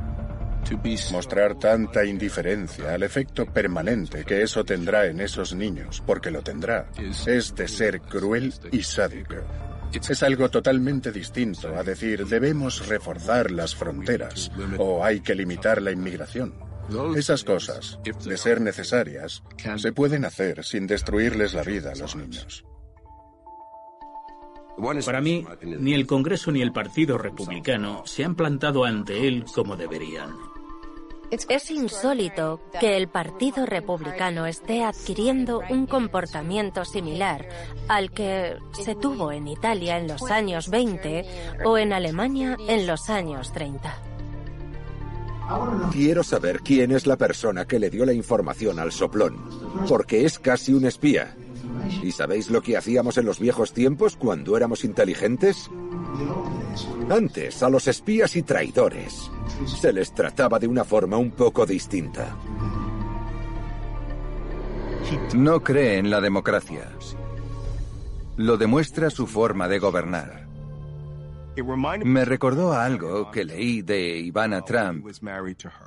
Mostrar 1.11 1.59
tanta 1.59 2.05
indiferencia 2.05 2.95
al 2.95 3.03
efecto 3.03 3.47
permanente 3.47 4.25
que 4.25 4.43
eso 4.43 4.65
tendrá 4.65 5.07
en 5.07 5.21
esos 5.21 5.55
niños, 5.55 6.03
porque 6.07 6.31
lo 6.31 6.43
tendrá, 6.43 6.91
es 7.27 7.55
de 7.55 7.67
ser 7.67 8.01
cruel 8.03 8.53
y 8.71 8.83
sádico. 8.83 9.37
Es 9.93 10.23
algo 10.23 10.49
totalmente 10.49 11.11
distinto 11.11 11.75
a 11.75 11.83
decir 11.83 12.27
debemos 12.27 12.87
reforzar 12.87 13.51
las 13.51 13.75
fronteras 13.75 14.53
o 14.79 15.05
hay 15.05 15.21
que 15.21 15.35
limitar 15.35 15.83
la 15.83 15.91
inmigración. 15.91 16.55
Esas 17.17 17.45
cosas, 17.45 17.99
de 18.25 18.37
ser 18.37 18.61
necesarias, 18.61 19.43
se 19.77 19.93
pueden 19.93 20.25
hacer 20.25 20.65
sin 20.65 20.87
destruirles 20.87 21.55
la 21.55 21.63
vida 21.63 21.93
a 21.93 21.97
los 21.97 22.15
niños. 22.17 22.65
Para 25.05 25.21
mí, 25.21 25.45
ni 25.63 25.95
el 25.95 26.07
Congreso 26.07 26.51
ni 26.51 26.63
el 26.63 26.73
Partido 26.73 27.19
Republicano 27.19 28.03
se 28.07 28.25
han 28.25 28.35
plantado 28.35 28.85
ante 28.85 29.27
él 29.27 29.45
como 29.55 29.77
deberían. 29.77 30.31
Es 31.31 31.71
insólito 31.71 32.61
que 32.81 32.97
el 32.97 33.09
Partido 33.09 33.65
Republicano 33.65 34.47
esté 34.47 34.83
adquiriendo 34.83 35.63
un 35.71 35.87
comportamiento 35.87 36.85
similar 36.85 37.49
al 37.87 38.11
que 38.11 38.57
se 38.73 38.97
tuvo 38.97 39.31
en 39.31 39.47
Italia 39.47 39.99
en 39.99 40.09
los 40.09 40.29
años 40.31 40.69
20 40.71 41.25
o 41.65 41.79
en 41.79 41.93
Alemania 41.93 42.57
en 42.67 42.87
los 42.87 43.09
años 43.11 43.53
30. 43.53 44.11
Quiero 45.93 46.23
saber 46.25 46.61
quién 46.61 46.91
es 46.93 47.07
la 47.07 47.17
persona 47.17 47.65
que 47.65 47.79
le 47.79 47.91
dio 47.91 48.05
la 48.05 48.13
información 48.13 48.79
al 48.79 48.93
soplón, 48.93 49.37
porque 49.89 50.25
es 50.25 50.39
casi 50.39 50.73
un 50.73 50.85
espía. 50.85 51.37
¿Y 52.03 52.13
sabéis 52.13 52.51
lo 52.51 52.63
que 52.63 52.77
hacíamos 52.77 53.19
en 53.19 53.27
los 53.27 53.39
viejos 53.39 53.73
tiempos 53.73 54.17
cuando 54.17 54.57
éramos 54.57 54.85
inteligentes? 54.85 55.71
Antes, 57.11 57.63
a 57.63 57.69
los 57.69 57.87
espías 57.89 58.37
y 58.37 58.43
traidores 58.43 59.31
se 59.67 59.93
les 59.93 60.13
trataba 60.15 60.59
de 60.59 60.67
una 60.67 60.85
forma 60.85 61.17
un 61.17 61.31
poco 61.33 61.67
distinta. 61.67 62.37
No 65.35 65.61
cree 65.61 65.99
en 65.99 66.11
la 66.11 66.21
democracia. 66.21 66.89
Lo 68.37 68.57
demuestra 68.57 69.11
su 69.11 69.27
forma 69.27 69.69
de 69.69 69.79
gobernar. 69.79 70.50
Me 72.05 72.25
recordó 72.25 72.73
a 72.73 72.85
algo 72.85 73.31
que 73.31 73.45
leí 73.45 73.83
de 73.83 74.19
Ivana 74.19 74.63
Trump 74.63 75.07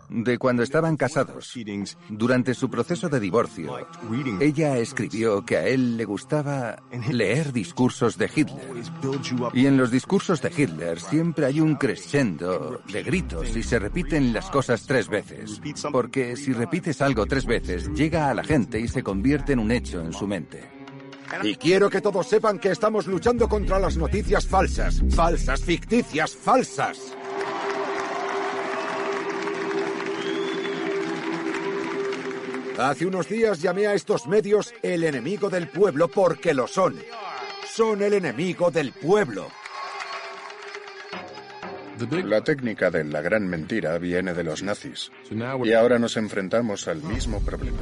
de 0.09 0.37
cuando 0.37 0.63
estaban 0.63 0.97
casados. 0.97 1.53
Durante 2.09 2.53
su 2.53 2.69
proceso 2.69 3.09
de 3.09 3.19
divorcio, 3.19 3.77
ella 4.39 4.77
escribió 4.77 5.45
que 5.45 5.57
a 5.57 5.67
él 5.67 5.97
le 5.97 6.05
gustaba 6.05 6.77
leer 7.11 7.53
discursos 7.53 8.17
de 8.17 8.29
Hitler. 8.33 8.69
Y 9.53 9.65
en 9.65 9.77
los 9.77 9.89
discursos 9.89 10.41
de 10.41 10.51
Hitler 10.55 10.99
siempre 10.99 11.45
hay 11.45 11.59
un 11.59 11.75
crescendo 11.75 12.81
de 12.91 13.03
gritos 13.03 13.55
y 13.55 13.63
se 13.63 13.79
repiten 13.79 14.33
las 14.33 14.49
cosas 14.49 14.85
tres 14.85 15.07
veces. 15.07 15.61
Porque 15.91 16.35
si 16.35 16.53
repites 16.53 17.01
algo 17.01 17.25
tres 17.25 17.45
veces, 17.45 17.91
llega 17.93 18.29
a 18.29 18.33
la 18.33 18.43
gente 18.43 18.79
y 18.79 18.87
se 18.87 19.03
convierte 19.03 19.53
en 19.53 19.59
un 19.59 19.71
hecho 19.71 20.01
en 20.01 20.13
su 20.13 20.27
mente. 20.27 20.82
Y 21.41 21.55
quiero 21.55 21.89
que 21.89 22.01
todos 22.01 22.27
sepan 22.27 22.59
que 22.59 22.71
estamos 22.71 23.07
luchando 23.07 23.49
contra 23.49 23.79
las 23.79 23.97
noticias 23.97 24.45
falsas. 24.45 25.01
Falsas, 25.09 25.61
ficticias, 25.61 26.35
falsas. 26.35 27.15
Hace 32.77 33.05
unos 33.05 33.29
días 33.29 33.61
llamé 33.61 33.87
a 33.87 33.93
estos 33.93 34.27
medios 34.27 34.73
el 34.81 35.03
enemigo 35.03 35.49
del 35.49 35.67
pueblo 35.69 36.07
porque 36.07 36.53
lo 36.53 36.67
son. 36.67 36.95
Son 37.71 38.01
el 38.01 38.13
enemigo 38.13 38.71
del 38.71 38.91
pueblo. 38.91 39.47
La 42.25 42.41
técnica 42.41 42.89
de 42.89 43.03
la 43.03 43.21
gran 43.21 43.47
mentira 43.47 43.97
viene 43.97 44.33
de 44.33 44.43
los 44.43 44.63
nazis. 44.63 45.11
Y 45.63 45.73
ahora 45.73 45.99
nos 45.99 46.17
enfrentamos 46.17 46.87
al 46.87 47.03
mismo 47.03 47.39
problema. 47.41 47.77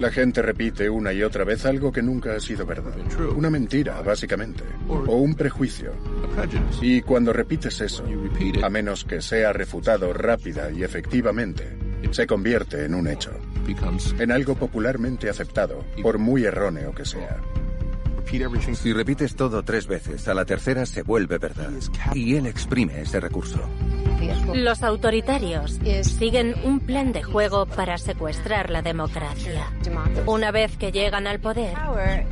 La 0.00 0.10
gente 0.10 0.42
repite 0.42 0.88
una 0.88 1.12
y 1.12 1.22
otra 1.22 1.44
vez 1.44 1.66
algo 1.66 1.92
que 1.92 2.02
nunca 2.02 2.34
ha 2.34 2.40
sido 2.40 2.64
verdad. 2.64 2.96
Una 3.36 3.50
mentira, 3.50 4.00
básicamente. 4.02 4.64
O 4.88 5.16
un 5.16 5.34
prejuicio. 5.34 5.92
Y 6.80 7.02
cuando 7.02 7.32
repites 7.32 7.80
eso, 7.80 8.04
a 8.62 8.70
menos 8.70 9.04
que 9.04 9.20
sea 9.20 9.52
refutado 9.52 10.12
rápida 10.12 10.70
y 10.70 10.82
efectivamente, 10.82 11.76
se 12.10 12.26
convierte 12.26 12.84
en 12.84 12.94
un 12.94 13.08
hecho. 13.08 13.32
En 14.18 14.30
algo 14.30 14.54
popularmente 14.54 15.28
aceptado, 15.28 15.84
por 16.02 16.18
muy 16.18 16.44
erróneo 16.44 16.94
que 16.94 17.04
sea. 17.04 17.40
Si 18.74 18.92
repites 18.92 19.36
todo 19.36 19.62
tres 19.62 19.86
veces, 19.86 20.26
a 20.26 20.34
la 20.34 20.44
tercera 20.44 20.84
se 20.84 21.02
vuelve 21.02 21.38
verdad. 21.38 21.70
Y 22.12 22.34
él 22.34 22.46
exprime 22.46 23.00
ese 23.00 23.20
recurso. 23.20 23.60
Los 24.54 24.82
autoritarios 24.82 25.78
siguen 26.02 26.54
un 26.64 26.80
plan 26.80 27.12
de 27.12 27.22
juego 27.22 27.66
para 27.66 27.98
secuestrar 27.98 28.70
la 28.70 28.82
democracia. 28.82 29.70
Una 30.26 30.50
vez 30.50 30.76
que 30.76 30.90
llegan 30.90 31.26
al 31.26 31.38
poder, 31.38 31.76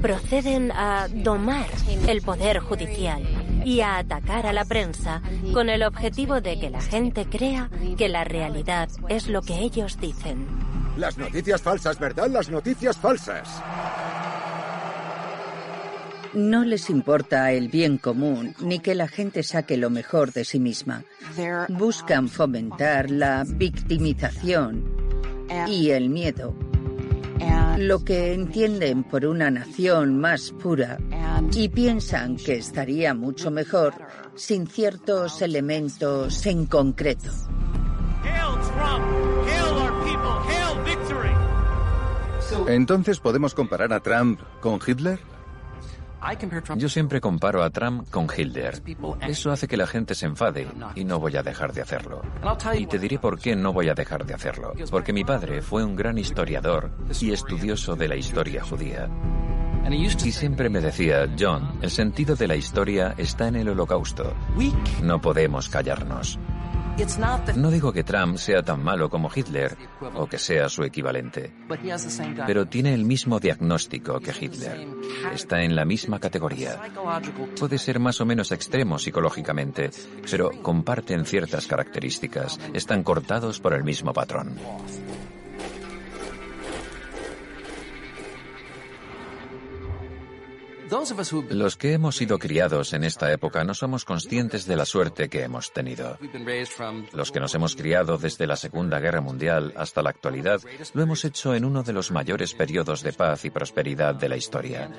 proceden 0.03 0.73
a 0.73 1.07
domar 1.09 1.67
el 2.09 2.23
poder 2.23 2.59
judicial 2.59 3.23
y 3.65 3.81
a 3.81 3.99
atacar 3.99 4.47
a 4.47 4.53
la 4.53 4.65
prensa 4.65 5.23
con 5.53 5.69
el 5.69 5.85
objetivo 5.85 6.41
de 6.41 6.59
que 6.59 6.71
la 6.71 6.81
gente 6.81 7.27
crea 7.27 7.71
que 7.97 8.09
la 8.09 8.25
realidad 8.25 8.89
es 9.09 9.29
lo 9.29 9.43
que 9.43 9.61
ellos 9.61 9.99
dicen. 10.01 10.47
Las 10.97 11.19
noticias 11.19 11.63
falsas, 11.63 11.99
¿verdad? 11.99 12.29
Las 12.29 12.51
noticias 12.51 12.97
falsas. 12.97 13.63
No 16.35 16.65
les 16.65 16.91
importa 16.91 17.53
el 17.53 17.69
bien 17.69 17.99
común 17.99 18.55
ni 18.61 18.81
que 18.81 18.95
la 18.95 19.07
gente 19.07 19.43
saque 19.43 19.77
lo 19.77 19.89
mejor 19.89 20.33
de 20.33 20.45
sí 20.45 20.59
misma. 20.59 21.05
Buscan 21.69 22.29
fomentar 22.29 23.11
la 23.11 23.45
victimización 23.47 24.85
y 25.69 25.91
el 25.91 26.09
miedo. 26.09 26.55
Lo 27.79 28.05
que 28.05 28.33
entienden 28.33 29.05
por 29.05 29.27
una 29.27 29.51
nación 29.51 30.19
más 30.19 30.53
pura 30.53 30.99
y 31.53 31.69
piensan 31.69 32.37
que 32.37 32.57
estaría 32.57 33.15
mucho 33.15 33.51
mejor 33.51 33.95
sin 34.35 34.67
ciertos 34.67 35.41
elementos 35.43 36.47
en 36.47 36.67
concreto. 36.67 37.31
Entonces, 42.67 43.21
¿podemos 43.21 43.55
comparar 43.55 43.93
a 43.93 44.01
Trump 44.01 44.41
con 44.61 44.81
Hitler? 44.85 45.34
Yo 46.77 46.89
siempre 46.89 47.21
comparo 47.21 47.63
a 47.63 47.71
Trump 47.71 48.09
con 48.11 48.27
Hitler. 48.35 48.83
Eso 49.21 49.51
hace 49.51 49.69
que 49.69 49.77
la 49.77 49.87
gente 49.87 50.15
se 50.15 50.27
enfade 50.27 50.67
y 50.95 51.05
no 51.05 51.21
voy 51.21 51.37
a 51.37 51.43
dejar 51.43 51.73
de 51.73 51.83
hacerlo. 51.83 52.23
Y 52.77 52.87
te 52.87 52.99
diré 52.99 53.19
por 53.19 53.39
qué 53.39 53.55
no 53.55 53.73
voy 53.73 53.89
a 53.89 53.95
dejar 53.95 54.25
de 54.25 54.35
hacerlo. 54.35 54.73
Porque 54.91 55.13
mi 55.13 55.25
padre 55.25 55.63
fue 55.63 55.85
un 55.85 55.97
gran 55.97 56.19
historiador 56.19 56.91
y 57.21 57.33
estudioso 57.33 57.95
de 57.95 58.09
la 58.09 58.17
historia 58.17 58.63
judía. 58.63 59.09
Y 59.91 60.33
siempre 60.33 60.71
me 60.71 60.81
decía, 60.81 61.29
John, 61.39 61.79
el 61.83 61.91
sentido 61.91 62.35
de 62.35 62.49
la 62.49 62.57
historia 62.57 63.15
está 63.19 63.49
en 63.49 63.57
el 63.57 63.69
holocausto. 63.69 64.35
No 65.03 65.21
podemos 65.21 65.69
callarnos. 65.69 66.39
No 67.57 67.71
digo 67.71 67.93
que 67.93 68.05
Trump 68.05 68.37
sea 68.37 68.63
tan 68.63 68.83
malo 68.83 69.11
como 69.11 69.31
Hitler 69.35 69.77
o 70.15 70.27
que 70.27 70.39
sea 70.39 70.69
su 70.69 70.85
equivalente, 70.85 71.53
pero 72.47 72.67
tiene 72.67 72.95
el 72.95 73.05
mismo 73.05 73.41
diagnóstico 73.41 74.21
que 74.21 74.33
Hitler. 74.39 74.87
Está 75.33 75.63
en 75.63 75.75
la 75.75 75.85
misma 75.85 76.21
categoría. 76.21 76.81
Puede 77.59 77.79
ser 77.79 77.99
más 77.99 78.21
o 78.21 78.27
menos 78.27 78.53
extremo 78.53 78.99
psicológicamente, 78.99 79.91
pero 80.31 80.51
comparten 80.63 81.25
ciertas 81.25 81.67
características. 81.67 82.61
Están 82.73 83.03
cortados 83.03 83.61
por 83.61 83.75
el 83.75 83.83
mismo 83.83 84.13
patrón. 84.13 84.57
Los 91.51 91.77
que 91.77 91.93
hemos 91.93 92.17
sido 92.17 92.39
criados 92.39 92.93
en 92.93 93.05
esta 93.05 93.33
época 93.33 93.65
no 93.65 93.75
somos 93.75 94.05
conscientes 94.05 94.67
de 94.67 94.77
la 94.77 94.85
suerte 94.85 95.29
que 95.29 95.43
hemos 95.43 95.73
tenido. 95.73 96.19
Los 97.13 97.33
que 97.33 97.41
nos 97.41 97.55
hemos 97.55 97.77
criado 97.77 98.19
desde 98.19 98.47
la 98.47 98.57
Segunda 98.57 99.01
Guerra 99.01 99.21
Mundial 99.21 99.73
hasta 99.77 100.03
la 100.03 100.11
actualidad 100.11 100.61
lo 100.93 101.03
hemos 101.03 101.25
hecho 101.25 101.55
en 101.55 101.65
uno 101.65 101.83
de 101.83 101.93
los 101.93 102.11
mayores 102.11 102.55
periodos 102.55 103.03
de 103.03 103.13
paz 103.13 103.45
y 103.45 103.51
prosperidad 103.51 104.15
de 104.15 104.29
la 104.29 104.37
historia. 104.37 104.91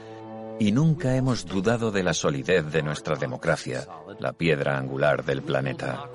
Y 0.58 0.72
nunca 0.72 1.16
hemos 1.18 1.46
dudado 1.46 1.92
de 1.92 2.04
la 2.04 2.14
solidez 2.14 2.72
de 2.72 2.82
nuestra 2.82 3.16
democracia, 3.16 3.88
la 4.20 4.32
piedra 4.32 4.78
angular 4.78 5.26
del 5.26 5.42
planeta. 5.42 6.10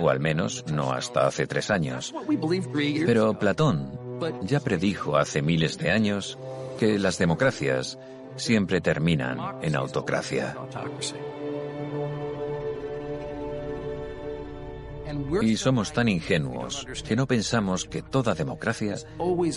O 0.00 0.10
al 0.10 0.18
menos 0.18 0.64
no 0.72 0.92
hasta 0.92 1.26
hace 1.26 1.46
tres 1.46 1.70
años. 1.70 2.12
Pero 3.06 3.38
Platón 3.38 3.98
ya 4.42 4.60
predijo 4.60 5.16
hace 5.16 5.42
miles 5.42 5.78
de 5.78 5.90
años 5.90 6.38
que 6.78 6.98
las 6.98 7.18
democracias 7.18 7.98
siempre 8.36 8.80
terminan 8.80 9.38
en 9.62 9.76
autocracia. 9.76 10.56
Y 15.42 15.56
somos 15.56 15.92
tan 15.92 16.08
ingenuos 16.08 16.86
que 17.06 17.16
no 17.16 17.26
pensamos 17.26 17.84
que 17.84 18.02
toda 18.02 18.34
democracia 18.34 18.96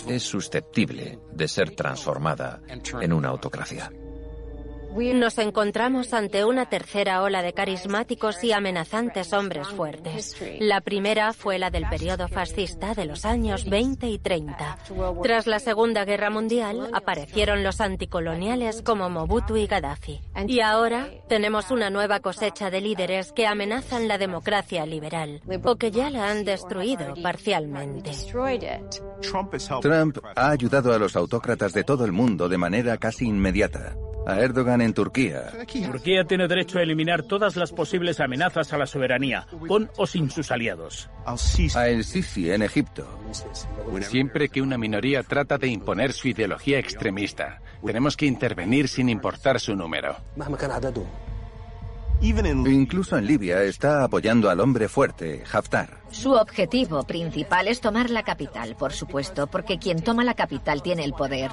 es 0.08 0.22
susceptible 0.22 1.18
de 1.32 1.48
ser 1.48 1.74
transformada 1.74 2.60
en 3.00 3.12
una 3.12 3.28
autocracia. 3.28 3.90
Nos 4.98 5.38
encontramos 5.38 6.12
ante 6.12 6.44
una 6.44 6.66
tercera 6.66 7.22
ola 7.22 7.40
de 7.42 7.52
carismáticos 7.52 8.42
y 8.42 8.52
amenazantes 8.52 9.32
hombres 9.32 9.68
fuertes. 9.68 10.36
La 10.58 10.80
primera 10.80 11.32
fue 11.32 11.58
la 11.60 11.70
del 11.70 11.88
periodo 11.88 12.26
fascista 12.26 12.94
de 12.94 13.04
los 13.04 13.24
años 13.24 13.70
20 13.70 14.08
y 14.08 14.18
30. 14.18 14.78
Tras 15.22 15.46
la 15.46 15.60
Segunda 15.60 16.04
Guerra 16.04 16.30
Mundial 16.30 16.90
aparecieron 16.92 17.62
los 17.62 17.80
anticoloniales 17.80 18.82
como 18.82 19.08
Mobutu 19.08 19.56
y 19.56 19.68
Gaddafi. 19.68 20.20
Y 20.48 20.60
ahora 20.60 21.08
tenemos 21.28 21.70
una 21.70 21.90
nueva 21.90 22.18
cosecha 22.18 22.68
de 22.68 22.80
líderes 22.80 23.30
que 23.32 23.46
amenazan 23.46 24.08
la 24.08 24.18
democracia 24.18 24.84
liberal 24.84 25.40
o 25.62 25.76
que 25.76 25.92
ya 25.92 26.10
la 26.10 26.28
han 26.28 26.44
destruido 26.44 27.14
parcialmente. 27.22 28.10
Trump 29.80 30.18
ha 30.34 30.50
ayudado 30.50 30.92
a 30.92 30.98
los 30.98 31.14
autócratas 31.14 31.72
de 31.72 31.84
todo 31.84 32.04
el 32.04 32.12
mundo 32.12 32.48
de 32.48 32.58
manera 32.58 32.96
casi 32.98 33.26
inmediata 33.26 33.96
a 34.28 34.40
Erdogan 34.40 34.82
en 34.82 34.87
Turquía. 34.94 35.52
Turquía 35.84 36.24
tiene 36.24 36.48
derecho 36.48 36.78
a 36.78 36.82
eliminar 36.82 37.22
todas 37.22 37.56
las 37.56 37.72
posibles 37.72 38.20
amenazas 38.20 38.72
a 38.72 38.78
la 38.78 38.86
soberanía, 38.86 39.46
con 39.66 39.90
o 39.96 40.06
sin 40.06 40.30
sus 40.30 40.50
aliados. 40.50 41.08
A 41.74 41.88
El 41.88 42.04
Sisi 42.04 42.50
en 42.50 42.62
Egipto. 42.62 43.06
Siempre 44.00 44.48
que 44.48 44.62
una 44.62 44.78
minoría 44.78 45.22
trata 45.22 45.58
de 45.58 45.68
imponer 45.68 46.12
su 46.12 46.28
ideología 46.28 46.78
extremista, 46.78 47.60
tenemos 47.84 48.16
que 48.16 48.26
intervenir 48.26 48.88
sin 48.88 49.08
importar 49.08 49.60
su 49.60 49.74
número. 49.74 50.16
Incluso 52.20 53.16
en 53.16 53.26
Libia 53.26 53.62
está 53.62 54.02
apoyando 54.02 54.50
al 54.50 54.60
hombre 54.60 54.88
fuerte, 54.88 55.44
Haftar. 55.52 55.98
Su 56.10 56.32
objetivo 56.32 57.04
principal 57.04 57.68
es 57.68 57.80
tomar 57.80 58.10
la 58.10 58.24
capital, 58.24 58.74
por 58.76 58.92
supuesto, 58.92 59.46
porque 59.46 59.78
quien 59.78 60.02
toma 60.02 60.24
la 60.24 60.34
capital 60.34 60.82
tiene 60.82 61.04
el 61.04 61.12
poder. 61.12 61.50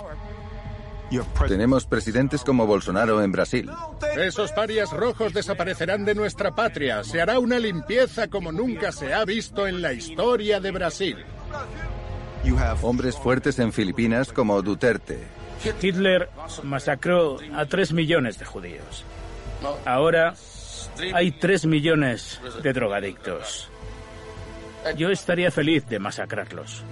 Tenemos 1.47 1.85
presidentes 1.85 2.43
como 2.43 2.65
Bolsonaro 2.65 3.21
en 3.21 3.31
Brasil. 3.31 3.69
Esos 4.17 4.51
parias 4.51 4.91
rojos 4.91 5.33
desaparecerán 5.33 6.05
de 6.05 6.15
nuestra 6.15 6.55
patria. 6.55 7.03
Se 7.03 7.21
hará 7.21 7.39
una 7.39 7.59
limpieza 7.59 8.27
como 8.27 8.51
nunca 8.51 8.91
se 8.91 9.13
ha 9.13 9.25
visto 9.25 9.67
en 9.67 9.81
la 9.81 9.93
historia 9.93 10.59
de 10.59 10.71
Brasil. 10.71 11.17
Hombres 12.81 13.15
fuertes 13.17 13.59
en 13.59 13.73
Filipinas 13.73 14.31
como 14.31 14.61
Duterte. 14.61 15.19
Hitler 15.81 16.29
masacró 16.63 17.37
a 17.55 17.65
tres 17.65 17.91
millones 17.91 18.37
de 18.37 18.45
judíos. 18.45 19.03
Ahora 19.85 20.35
hay 21.13 21.31
tres 21.31 21.65
millones 21.65 22.39
de 22.61 22.73
drogadictos. 22.73 23.69
Yo 24.95 25.09
estaría 25.09 25.49
feliz 25.49 25.87
de 25.87 25.97
masacrarlos. 25.97 26.83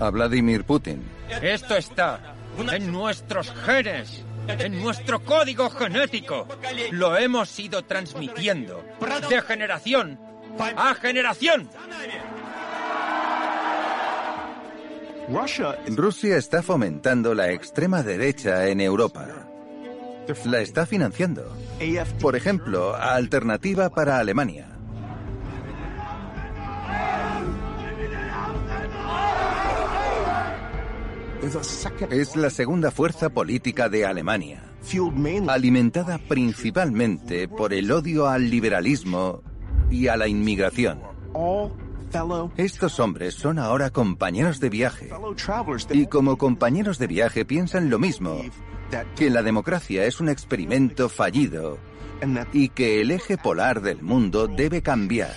A 0.00 0.10
Vladimir 0.10 0.64
Putin. 0.64 1.02
Esto 1.40 1.76
está 1.76 2.34
en 2.58 2.92
nuestros 2.92 3.52
genes, 3.52 4.24
en 4.46 4.80
nuestro 4.80 5.20
código 5.20 5.70
genético. 5.70 6.46
Lo 6.90 7.16
hemos 7.16 7.58
ido 7.58 7.82
transmitiendo 7.84 8.84
de 9.28 9.42
generación 9.42 10.18
a 10.58 10.94
generación. 10.94 11.68
Rusia 15.88 16.36
está 16.36 16.62
fomentando 16.62 17.34
la 17.34 17.52
extrema 17.52 18.02
derecha 18.02 18.66
en 18.66 18.80
Europa. 18.80 19.46
La 20.44 20.60
está 20.60 20.86
financiando. 20.86 21.56
Por 22.20 22.36
ejemplo, 22.36 22.94
Alternativa 22.96 23.90
para 23.90 24.18
Alemania. 24.18 24.69
Es 32.10 32.36
la 32.36 32.50
segunda 32.50 32.90
fuerza 32.90 33.30
política 33.30 33.88
de 33.88 34.04
Alemania, 34.04 34.62
alimentada 35.48 36.18
principalmente 36.18 37.48
por 37.48 37.72
el 37.72 37.90
odio 37.90 38.28
al 38.28 38.50
liberalismo 38.50 39.42
y 39.90 40.08
a 40.08 40.16
la 40.16 40.28
inmigración. 40.28 41.00
Estos 42.56 43.00
hombres 43.00 43.34
son 43.34 43.58
ahora 43.58 43.90
compañeros 43.90 44.60
de 44.60 44.68
viaje 44.68 45.10
y 45.92 46.06
como 46.06 46.36
compañeros 46.36 46.98
de 46.98 47.06
viaje 47.06 47.44
piensan 47.44 47.88
lo 47.88 47.98
mismo, 47.98 48.42
que 49.16 49.30
la 49.30 49.42
democracia 49.42 50.04
es 50.04 50.20
un 50.20 50.28
experimento 50.28 51.08
fallido 51.08 51.78
y 52.52 52.68
que 52.68 53.00
el 53.00 53.12
eje 53.12 53.38
polar 53.38 53.80
del 53.80 54.02
mundo 54.02 54.46
debe 54.46 54.82
cambiar. 54.82 55.34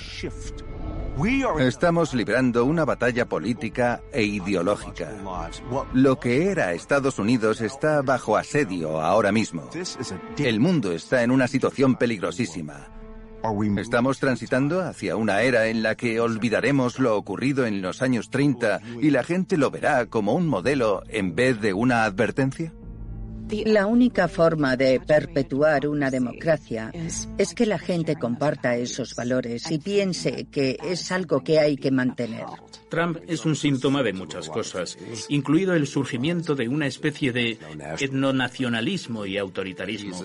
Estamos 1.60 2.16
librando 2.16 2.66
una 2.66 2.86
batalla 2.86 3.30
política 3.30 4.02
e 4.12 4.24
ideológica. 4.24 5.12
Lo 5.94 6.20
que 6.20 6.50
era 6.50 6.74
Estados 6.74 7.20
Unidos 7.20 7.62
está 7.62 8.02
bajo 8.02 8.36
asedio 8.36 9.00
ahora 9.00 9.32
mismo. 9.32 9.70
El 10.38 10.60
mundo 10.60 10.92
está 10.92 11.22
en 11.22 11.30
una 11.30 11.48
situación 11.48 11.96
peligrosísima. 11.96 12.88
Estamos 13.78 14.20
transitando 14.20 14.82
hacia 14.82 15.16
una 15.16 15.42
era 15.44 15.68
en 15.68 15.84
la 15.84 15.96
que 15.96 16.20
olvidaremos 16.20 16.98
lo 16.98 17.16
ocurrido 17.16 17.68
en 17.68 17.82
los 17.82 18.02
años 18.02 18.30
30 18.32 18.82
y 19.02 19.12
la 19.12 19.24
gente 19.24 19.58
lo 19.58 19.70
verá 19.70 20.08
como 20.08 20.34
un 20.34 20.48
modelo 20.48 21.04
en 21.10 21.36
vez 21.36 21.62
de 21.62 21.74
una 21.74 22.06
advertencia. 22.06 22.74
La 23.66 23.86
única 23.86 24.28
forma 24.28 24.76
de 24.76 25.00
perpetuar 25.00 25.88
una 25.88 26.10
democracia 26.10 26.92
es 27.38 27.54
que 27.54 27.66
la 27.66 27.78
gente 27.78 28.16
comparta 28.16 28.76
esos 28.76 29.16
valores 29.16 29.70
y 29.72 29.80
piense 29.80 30.48
que 30.52 30.78
es 30.84 31.12
algo 31.12 31.44
que 31.44 31.60
hay 31.60 31.76
que 31.76 31.92
mantener. 31.92 32.46
Trump 32.90 33.18
es 33.28 33.46
un 33.46 33.56
síntoma 33.56 34.04
de 34.04 34.14
muchas 34.14 34.50
cosas, 34.50 34.98
incluido 35.30 35.74
el 35.74 35.88
surgimiento 35.88 36.56
de 36.56 36.68
una 36.68 36.88
especie 36.88 37.32
de 37.32 37.58
etnonacionalismo 38.00 39.26
y 39.26 39.38
autoritarismo. 39.38 40.24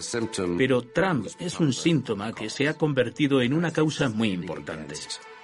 Pero 0.57 0.83
Trump 0.83 1.29
es 1.39 1.61
un 1.61 1.73
síntoma 1.73 2.33
que 2.33 2.51
se 2.51 2.69
ha 2.69 2.75
convertido 2.75 3.41
en 3.41 3.55
una 3.55 3.73
causa 3.73 4.09
muy 4.09 4.31
importante. 4.31 4.95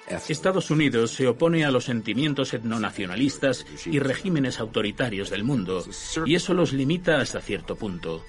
Estados 0.09 0.70
Unidos 0.70 1.12
se 1.12 1.26
opone 1.26 1.64
a 1.64 1.70
los 1.70 1.84
sentimientos 1.84 2.55
etnonacionalistas 2.55 3.66
y 3.86 3.98
regímenes 3.98 4.61
autoritarios 4.61 5.30
del 5.30 5.44
mundo, 5.44 5.84
y 6.26 6.34
eso 6.34 6.55
los 6.55 6.72
limita 6.72 7.20
hasta 7.20 7.40
cierto 7.40 7.76
punto. 7.76 8.22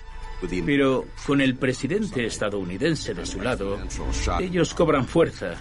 Pero 0.65 1.05
con 1.26 1.41
el 1.41 1.55
presidente 1.55 2.26
estadounidense 2.26 3.13
de 3.13 3.26
su 3.26 3.41
lado, 3.41 3.80
ellos 4.39 4.73
cobran 4.73 5.07
fuerza 5.07 5.55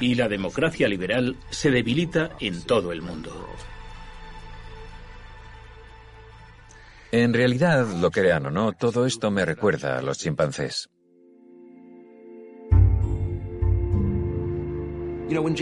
y 0.00 0.14
la 0.14 0.28
democracia 0.28 0.88
liberal 0.88 1.36
se 1.50 1.70
debilita 1.70 2.30
en 2.40 2.62
todo 2.62 2.92
el 2.92 3.02
mundo. 3.02 3.48
En 7.12 7.32
realidad, 7.32 7.86
lo 8.00 8.10
crean 8.10 8.46
o 8.46 8.50
no, 8.50 8.72
todo 8.72 9.06
esto 9.06 9.30
me 9.30 9.44
recuerda 9.44 9.98
a 9.98 10.02
los 10.02 10.18
chimpancés. 10.18 10.90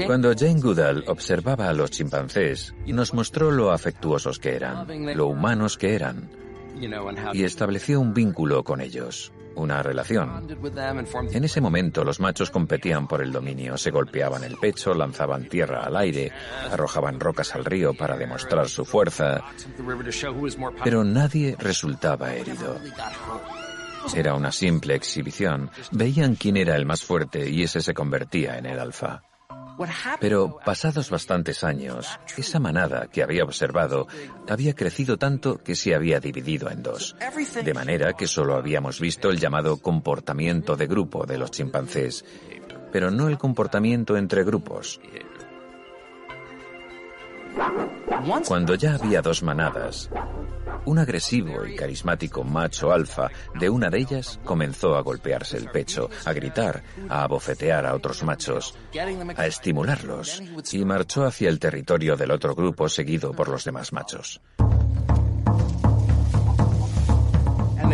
Cuando 0.06 0.34
Jane 0.36 0.60
Goodall 0.60 1.04
observaba 1.06 1.68
a 1.68 1.72
los 1.72 1.90
chimpancés, 1.90 2.74
nos 2.86 3.14
mostró 3.14 3.50
lo 3.50 3.72
afectuosos 3.72 4.38
que 4.38 4.54
eran, 4.54 4.86
lo 5.16 5.26
humanos 5.26 5.78
que 5.78 5.94
eran, 5.94 6.30
y 7.32 7.44
estableció 7.44 8.00
un 8.00 8.12
vínculo 8.12 8.62
con 8.62 8.80
ellos, 8.80 9.32
una 9.54 9.82
relación. 9.82 10.46
En 11.32 11.44
ese 11.44 11.60
momento 11.60 12.04
los 12.04 12.20
machos 12.20 12.50
competían 12.50 13.06
por 13.06 13.22
el 13.22 13.32
dominio, 13.32 13.78
se 13.78 13.90
golpeaban 13.90 14.44
el 14.44 14.56
pecho, 14.56 14.92
lanzaban 14.92 15.48
tierra 15.48 15.84
al 15.84 15.96
aire, 15.96 16.32
arrojaban 16.70 17.18
rocas 17.18 17.54
al 17.54 17.64
río 17.64 17.94
para 17.94 18.16
demostrar 18.16 18.68
su 18.68 18.84
fuerza, 18.84 19.44
pero 20.82 21.04
nadie 21.04 21.56
resultaba 21.58 22.34
herido. 22.34 22.78
Era 24.14 24.34
una 24.34 24.52
simple 24.52 24.94
exhibición. 24.94 25.70
Veían 25.90 26.34
quién 26.34 26.58
era 26.58 26.76
el 26.76 26.84
más 26.84 27.02
fuerte 27.02 27.48
y 27.48 27.62
ese 27.62 27.80
se 27.80 27.94
convertía 27.94 28.58
en 28.58 28.66
el 28.66 28.78
alfa. 28.78 29.22
Pero 30.20 30.59
pasados 30.64 31.11
bastantes 31.11 31.64
años, 31.64 32.18
esa 32.37 32.59
manada 32.59 33.09
que 33.09 33.22
había 33.22 33.45
observado 33.45 34.07
había 34.49 34.75
crecido 34.75 35.16
tanto 35.16 35.59
que 35.59 35.75
se 35.75 35.95
había 35.95 36.20
dividido 36.20 36.70
en 36.70 36.83
dos, 36.83 37.16
de 37.62 37.75
manera 37.75 38.12
que 38.12 38.27
solo 38.27 38.55
habíamos 38.55 39.01
visto 39.01 39.31
el 39.31 39.39
llamado 39.39 39.79
comportamiento 39.79 40.77
de 40.77 40.87
grupo 40.87 41.27
de 41.27 41.39
los 41.39 41.51
chimpancés, 41.51 42.25
pero 42.93 43.11
no 43.11 43.29
el 43.29 43.39
comportamiento 43.39 44.16
entre 44.16 44.45
grupos. 44.45 45.01
Cuando 48.46 48.74
ya 48.74 48.94
había 48.94 49.22
dos 49.22 49.42
manadas, 49.42 50.11
un 50.86 50.98
agresivo 50.98 51.64
y 51.66 51.76
carismático 51.76 52.44
macho 52.44 52.92
alfa 52.92 53.30
de 53.55 53.70
una 53.70 53.90
de 53.90 53.98
ellas 53.98 54.38
comenzó 54.44 54.96
a 54.96 55.02
golpearse 55.02 55.57
el 55.57 55.70
pecho, 55.70 56.11
a 56.24 56.32
gritar, 56.32 56.82
a 57.09 57.24
abofetear 57.24 57.86
a 57.86 57.94
otros 57.94 58.22
machos, 58.22 58.74
a 59.36 59.46
estimularlos, 59.46 60.42
y 60.72 60.84
marchó 60.84 61.24
hacia 61.24 61.48
el 61.48 61.59
territorio 61.59 62.16
del 62.16 62.30
otro 62.30 62.55
grupo 62.55 62.88
seguido 62.88 63.32
por 63.32 63.48
los 63.48 63.64
demás 63.64 63.92
machos. 63.92 64.40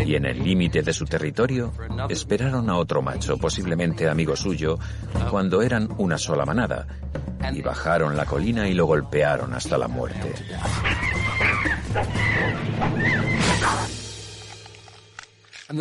Y 0.05 0.15
en 0.15 0.25
el 0.25 0.43
límite 0.43 0.83
de 0.83 0.93
su 0.93 1.05
territorio 1.05 1.73
esperaron 2.09 2.69
a 2.71 2.77
otro 2.77 3.03
macho, 3.03 3.37
posiblemente 3.37 4.09
amigo 4.09 4.37
suyo, 4.37 4.79
cuando 5.31 5.63
eran 5.63 5.89
una 5.99 6.19
sola 6.19 6.45
manada, 6.45 6.87
y 7.53 7.63
bajaron 7.63 8.17
la 8.17 8.25
colina 8.25 8.69
y 8.69 8.75
lo 8.75 8.87
golpearon 8.87 9.53
hasta 9.55 9.79
la 9.79 9.89
muerte. 9.89 10.35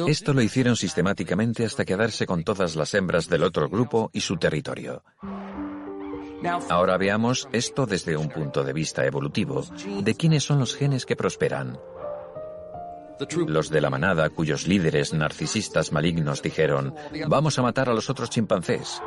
Esto 0.07 0.34
lo 0.34 0.41
hicieron 0.41 0.76
sistemáticamente 0.76 1.65
hasta 1.65 1.86
quedarse 1.86 2.28
con 2.28 2.43
todas 2.43 2.76
las 2.76 2.93
hembras 2.93 3.28
del 3.28 3.43
otro 3.43 3.70
grupo 3.70 4.11
y 4.13 4.22
su 4.22 4.38
territorio. 4.38 5.03
Ahora 6.70 6.97
veamos 6.97 7.49
esto 7.51 7.86
desde 7.86 8.15
un 8.15 8.30
punto 8.30 8.63
de 8.63 8.74
vista 8.74 9.05
evolutivo, 9.05 9.65
de 10.01 10.15
quiénes 10.15 10.43
son 10.43 10.59
los 10.59 10.76
genes 10.76 11.05
que 11.05 11.15
prosperan. 11.15 11.78
Los 13.47 13.70
de 13.70 13.82
la 13.82 13.89
manada 13.89 14.30
cuyos 14.30 14.67
líderes 14.67 15.13
narcisistas 15.13 15.91
malignos 15.91 16.41
dijeron, 16.41 16.95
vamos 17.28 17.59
a 17.59 17.61
matar 17.61 17.89
a 17.89 17.93
los 17.93 18.09
otros 18.09 18.30
chimpancés. 18.30 19.01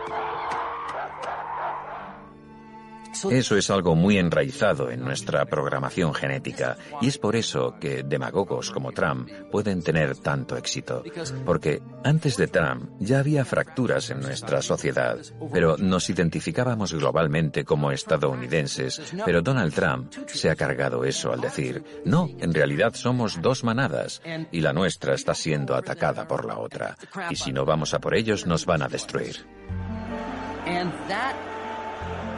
Eso 3.30 3.56
es 3.56 3.70
algo 3.70 3.94
muy 3.94 4.18
enraizado 4.18 4.90
en 4.90 5.00
nuestra 5.00 5.44
programación 5.46 6.14
genética 6.14 6.76
y 7.00 7.08
es 7.08 7.18
por 7.18 7.36
eso 7.36 7.76
que 7.80 8.02
demagogos 8.02 8.70
como 8.70 8.92
Trump 8.92 9.28
pueden 9.50 9.82
tener 9.82 10.16
tanto 10.16 10.56
éxito. 10.56 11.02
Porque 11.44 11.82
antes 12.04 12.36
de 12.36 12.48
Trump 12.48 12.90
ya 12.98 13.18
había 13.18 13.44
fracturas 13.44 14.10
en 14.10 14.20
nuestra 14.20 14.62
sociedad, 14.62 15.18
pero 15.52 15.76
nos 15.76 16.08
identificábamos 16.10 16.94
globalmente 16.94 17.64
como 17.64 17.92
estadounidenses, 17.92 19.00
pero 19.24 19.42
Donald 19.42 19.74
Trump 19.74 20.12
se 20.26 20.50
ha 20.50 20.56
cargado 20.56 21.04
eso 21.04 21.32
al 21.32 21.40
decir, 21.40 21.82
no, 22.04 22.28
en 22.38 22.54
realidad 22.54 22.94
somos 22.94 23.40
dos 23.40 23.64
manadas 23.64 24.22
y 24.50 24.60
la 24.60 24.72
nuestra 24.72 25.14
está 25.14 25.34
siendo 25.34 25.74
atacada 25.74 26.26
por 26.26 26.44
la 26.44 26.58
otra. 26.58 26.96
Y 27.30 27.36
si 27.36 27.52
no 27.52 27.64
vamos 27.64 27.94
a 27.94 28.00
por 28.00 28.14
ellos 28.14 28.46
nos 28.46 28.66
van 28.66 28.82
a 28.82 28.88
destruir. 28.88 29.36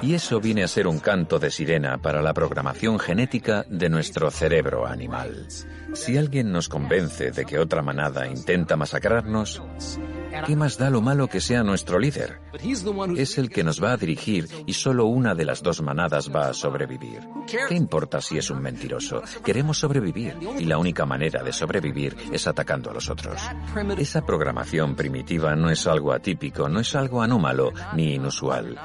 Y 0.04 0.12
eso 0.12 0.38
viene 0.38 0.62
a 0.62 0.68
ser 0.68 0.86
un 0.86 0.98
canto 0.98 1.38
de 1.38 1.50
sirena 1.50 1.96
para 1.96 2.20
la 2.20 2.34
programación 2.34 2.98
genética 2.98 3.64
de 3.70 3.88
nuestro 3.88 4.30
cerebro 4.30 4.86
animal. 4.86 5.46
Si 5.94 6.18
alguien 6.18 6.52
nos 6.52 6.68
convence 6.68 7.30
de 7.30 7.46
que 7.46 7.58
otra 7.58 7.80
manada 7.80 8.26
intenta 8.26 8.76
masacrarnos, 8.76 9.62
¿Qué 10.46 10.56
más 10.56 10.78
da 10.78 10.90
lo 10.90 11.00
malo 11.00 11.28
que 11.28 11.40
sea 11.40 11.62
nuestro 11.62 11.98
líder? 11.98 12.40
Es 13.16 13.38
el 13.38 13.50
que 13.50 13.64
nos 13.64 13.82
va 13.82 13.92
a 13.92 13.96
dirigir 13.96 14.48
y 14.66 14.72
solo 14.72 15.06
una 15.06 15.34
de 15.34 15.44
las 15.44 15.62
dos 15.62 15.82
manadas 15.82 16.30
va 16.34 16.48
a 16.48 16.54
sobrevivir. 16.54 17.20
¿Qué 17.68 17.74
importa 17.74 18.20
si 18.20 18.38
es 18.38 18.50
un 18.50 18.60
mentiroso? 18.60 19.22
Queremos 19.44 19.78
sobrevivir 19.78 20.36
y 20.58 20.64
la 20.64 20.78
única 20.78 21.06
manera 21.06 21.42
de 21.42 21.52
sobrevivir 21.52 22.16
es 22.32 22.46
atacando 22.46 22.90
a 22.90 22.94
los 22.94 23.10
otros. 23.10 23.40
Esa 23.98 24.24
programación 24.24 24.94
primitiva 24.94 25.54
no 25.54 25.70
es 25.70 25.86
algo 25.86 26.12
atípico, 26.12 26.68
no 26.68 26.80
es 26.80 26.94
algo 26.94 27.22
anómalo 27.22 27.72
ni 27.94 28.14
inusual. 28.14 28.78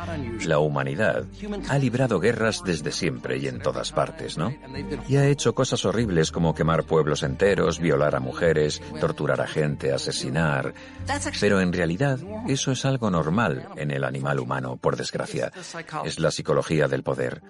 La 0.46 0.60
humanidad 0.60 1.26
ha 1.70 1.78
librado 1.78 2.20
guerras 2.20 2.62
desde 2.64 2.92
siempre 2.92 3.38
y 3.38 3.48
en 3.48 3.60
todas 3.60 3.92
partes, 3.92 4.38
¿no? 4.38 4.54
Y 5.08 5.18
ha 5.18 5.28
hecho 5.28 5.54
cosas 5.54 5.86
horribles 5.86 6.32
como 6.32 6.54
quemar 6.54 6.84
pueblos 6.84 7.24
enteros, 7.24 7.80
violar 7.80 8.16
a 8.16 8.20
mujeres, 8.20 8.82
torturar 9.00 9.42
a 9.42 9.48
gente, 9.48 9.94
asesinar. 9.94 10.74
Pero 11.40 11.62
en 11.62 11.74
realidad 11.74 12.20
eso 12.48 12.72
es 12.72 12.86
algo 12.86 13.10
normal 13.10 13.68
en 13.76 13.92
el 13.92 14.04
animal 14.04 14.40
humano, 14.40 14.78
por 14.78 14.96
desgracia. 14.96 15.52
Es 16.04 16.20
la 16.20 16.32
psicología 16.32 16.88
del 16.88 17.04
poder. 17.04 17.42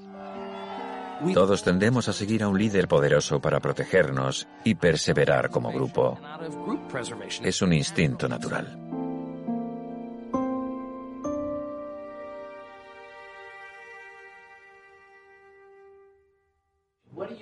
Todos 1.34 1.64
tendemos 1.64 2.08
a 2.08 2.14
seguir 2.14 2.44
a 2.44 2.48
un 2.48 2.58
líder 2.58 2.88
poderoso 2.88 3.42
para 3.42 3.60
protegernos 3.60 4.48
y 4.64 4.76
perseverar 4.76 5.50
como 5.50 5.72
grupo. 5.72 6.18
Es 7.44 7.62
un 7.62 7.74
instinto 7.74 8.30
natural. 8.30 8.80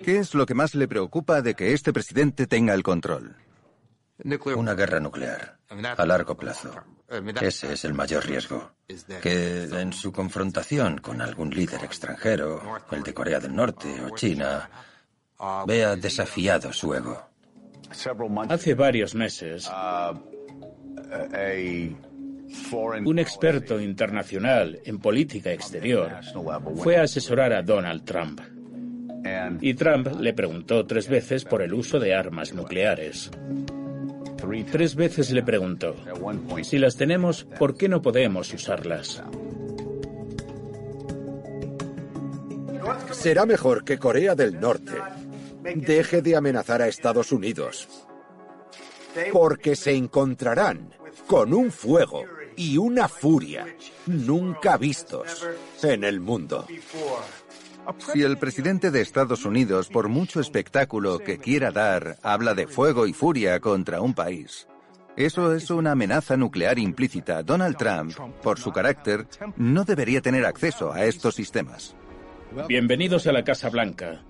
¿Qué 0.03 0.19
es 0.19 0.33
lo 0.33 0.45
que 0.45 0.53
más 0.53 0.73
le 0.73 0.87
preocupa 0.87 1.41
de 1.41 1.53
que 1.53 1.73
este 1.73 1.93
presidente 1.93 2.47
tenga 2.47 2.73
el 2.73 2.81
control? 2.81 3.35
Una 4.55 4.73
guerra 4.73 4.99
nuclear 4.99 5.56
a 5.69 6.05
largo 6.05 6.35
plazo. 6.35 6.71
Ese 7.41 7.73
es 7.73 7.85
el 7.85 7.93
mayor 7.93 8.25
riesgo. 8.25 8.71
Que 9.21 9.63
en 9.63 9.93
su 9.93 10.11
confrontación 10.11 10.97
con 10.97 11.21
algún 11.21 11.49
líder 11.49 11.83
extranjero, 11.83 12.61
el 12.91 13.03
de 13.03 13.13
Corea 13.13 13.39
del 13.39 13.55
Norte 13.55 13.87
o 14.03 14.15
China, 14.15 14.69
vea 15.65 15.95
desafiado 15.95 16.73
su 16.73 16.93
ego. 16.93 17.29
Hace 18.49 18.73
varios 18.73 19.15
meses, 19.15 19.69
un 23.05 23.19
experto 23.19 23.79
internacional 23.79 24.79
en 24.83 24.99
política 24.99 25.51
exterior 25.51 26.19
fue 26.75 26.97
a 26.97 27.03
asesorar 27.03 27.53
a 27.53 27.61
Donald 27.61 28.03
Trump. 28.03 28.41
Y 29.61 29.73
Trump 29.73 30.07
le 30.19 30.33
preguntó 30.33 30.85
tres 30.85 31.07
veces 31.07 31.45
por 31.45 31.61
el 31.61 31.73
uso 31.73 31.99
de 31.99 32.13
armas 32.13 32.53
nucleares. 32.53 33.31
Tres 34.71 34.95
veces 34.95 35.31
le 35.31 35.43
preguntó, 35.43 35.95
si 36.63 36.77
las 36.77 36.95
tenemos, 36.95 37.45
¿por 37.57 37.75
qué 37.75 37.89
no 37.89 38.01
podemos 38.01 38.53
usarlas? 38.53 39.21
Será 43.11 43.45
mejor 43.45 43.83
que 43.83 43.97
Corea 43.97 44.35
del 44.35 44.59
Norte 44.59 44.93
deje 45.75 46.21
de 46.21 46.35
amenazar 46.35 46.81
a 46.81 46.87
Estados 46.87 47.31
Unidos, 47.31 47.87
porque 49.33 49.75
se 49.75 49.93
encontrarán 49.93 50.93
con 51.27 51.53
un 51.53 51.71
fuego 51.71 52.23
y 52.55 52.77
una 52.77 53.07
furia 53.07 53.67
nunca 54.05 54.77
vistos 54.77 55.47
en 55.83 56.03
el 56.03 56.19
mundo. 56.19 56.65
Si 57.97 58.21
el 58.21 58.37
presidente 58.37 58.91
de 58.91 59.01
Estados 59.01 59.45
Unidos, 59.45 59.89
por 59.89 60.09
mucho 60.09 60.39
espectáculo 60.39 61.19
que 61.19 61.37
quiera 61.37 61.71
dar, 61.71 62.17
habla 62.21 62.53
de 62.53 62.67
fuego 62.67 63.07
y 63.07 63.13
furia 63.13 63.59
contra 63.59 64.01
un 64.01 64.13
país, 64.13 64.67
eso 65.15 65.53
es 65.53 65.71
una 65.71 65.91
amenaza 65.91 66.37
nuclear 66.37 66.77
implícita. 66.77 67.43
Donald 67.43 67.77
Trump, 67.77 68.13
por 68.43 68.59
su 68.59 68.71
carácter, 68.71 69.27
no 69.55 69.83
debería 69.83 70.21
tener 70.21 70.45
acceso 70.45 70.93
a 70.93 71.05
estos 71.05 71.35
sistemas. 71.35 71.95
Bienvenidos 72.67 73.25
a 73.27 73.31
la 73.31 73.43
Casa 73.43 73.69
Blanca. 73.69 74.23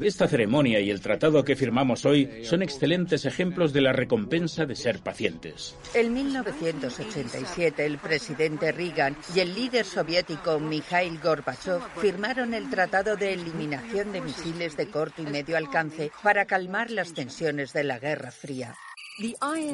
Esta 0.00 0.26
ceremonia 0.26 0.80
y 0.80 0.90
el 0.90 1.00
tratado 1.00 1.44
que 1.44 1.56
firmamos 1.56 2.06
hoy 2.06 2.42
son 2.44 2.62
excelentes 2.62 3.26
ejemplos 3.26 3.72
de 3.74 3.82
la 3.82 3.92
recompensa 3.92 4.64
de 4.64 4.74
ser 4.74 5.00
pacientes. 5.00 5.76
En 5.92 6.14
1987, 6.14 7.84
el 7.84 7.98
presidente 7.98 8.72
Reagan 8.72 9.16
y 9.34 9.40
el 9.40 9.54
líder 9.54 9.84
soviético 9.84 10.58
Mikhail 10.58 11.18
Gorbachev 11.18 11.80
firmaron 12.00 12.54
el 12.54 12.70
Tratado 12.70 13.16
de 13.16 13.34
Eliminación 13.34 14.12
de 14.12 14.22
Misiles 14.22 14.76
de 14.76 14.88
Corto 14.88 15.20
y 15.20 15.26
Medio 15.26 15.56
Alcance 15.56 16.10
para 16.22 16.46
calmar 16.46 16.90
las 16.90 17.12
tensiones 17.12 17.72
de 17.74 17.84
la 17.84 17.98
Guerra 17.98 18.30
Fría. 18.30 18.74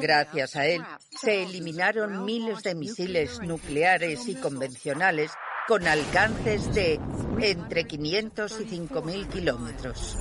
Gracias 0.00 0.56
a 0.56 0.66
él, 0.66 0.82
se 1.10 1.44
eliminaron 1.44 2.24
miles 2.24 2.64
de 2.64 2.74
misiles 2.74 3.40
nucleares 3.42 4.26
y 4.26 4.34
convencionales 4.34 5.30
con 5.66 5.86
alcances 5.86 6.72
de 6.74 7.00
entre 7.40 7.84
500 7.84 8.60
y 8.60 8.64
5.000 8.64 9.28
kilómetros. 9.28 10.16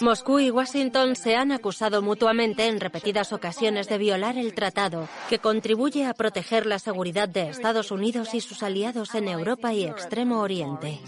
Moscú 0.00 0.38
y 0.38 0.50
Washington 0.50 1.16
se 1.16 1.34
han 1.34 1.50
acusado 1.50 2.00
mutuamente 2.00 2.68
en 2.68 2.78
repetidas 2.78 3.32
ocasiones 3.32 3.88
de 3.88 3.98
violar 3.98 4.38
el 4.38 4.54
tratado, 4.54 5.08
que 5.28 5.40
contribuye 5.40 6.06
a 6.06 6.14
proteger 6.14 6.64
la 6.64 6.78
seguridad 6.78 7.28
de 7.28 7.48
Estados 7.48 7.90
Unidos 7.90 8.34
y 8.34 8.40
sus 8.40 8.62
aliados 8.62 9.14
en 9.14 9.28
Europa 9.28 9.74
y 9.74 9.84
Extremo 9.84 10.40
Oriente. 10.40 11.00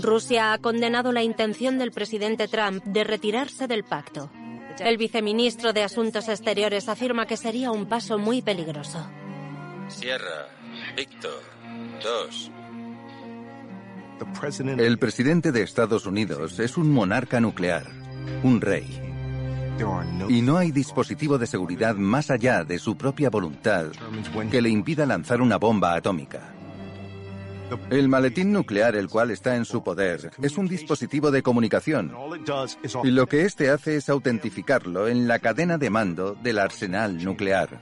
Rusia 0.00 0.52
ha 0.52 0.58
condenado 0.58 1.12
la 1.12 1.24
intención 1.24 1.78
del 1.78 1.90
presidente 1.90 2.46
Trump 2.46 2.84
de 2.84 3.02
retirarse 3.02 3.66
del 3.66 3.82
pacto. 3.82 4.30
El 4.78 4.96
viceministro 4.96 5.72
de 5.72 5.82
Asuntos 5.82 6.28
Exteriores 6.28 6.88
afirma 6.88 7.26
que 7.26 7.36
sería 7.36 7.72
un 7.72 7.86
paso 7.86 8.16
muy 8.16 8.42
peligroso. 8.42 9.10
Sierra, 9.92 10.48
Víctor, 10.96 11.42
dos. 12.02 12.50
El 14.78 14.98
presidente 14.98 15.52
de 15.52 15.62
Estados 15.62 16.06
Unidos 16.06 16.58
es 16.58 16.76
un 16.76 16.90
monarca 16.90 17.40
nuclear, 17.40 17.86
un 18.42 18.60
rey. 18.60 19.00
Y 20.28 20.42
no 20.42 20.56
hay 20.56 20.70
dispositivo 20.70 21.38
de 21.38 21.46
seguridad 21.46 21.94
más 21.96 22.30
allá 22.30 22.64
de 22.64 22.78
su 22.78 22.96
propia 22.96 23.30
voluntad 23.30 23.86
que 24.50 24.62
le 24.62 24.70
impida 24.70 25.06
lanzar 25.06 25.40
una 25.42 25.56
bomba 25.58 25.94
atómica. 25.94 26.54
El 27.90 28.08
maletín 28.08 28.52
nuclear, 28.52 28.96
el 28.96 29.08
cual 29.08 29.30
está 29.30 29.56
en 29.56 29.64
su 29.64 29.82
poder, 29.82 30.30
es 30.42 30.56
un 30.56 30.68
dispositivo 30.68 31.30
de 31.30 31.42
comunicación. 31.42 32.14
Y 33.04 33.10
lo 33.10 33.26
que 33.26 33.44
éste 33.44 33.70
hace 33.70 33.96
es 33.96 34.08
autentificarlo 34.08 35.08
en 35.08 35.28
la 35.28 35.38
cadena 35.38 35.78
de 35.78 35.90
mando 35.90 36.34
del 36.42 36.58
arsenal 36.58 37.22
nuclear. 37.22 37.80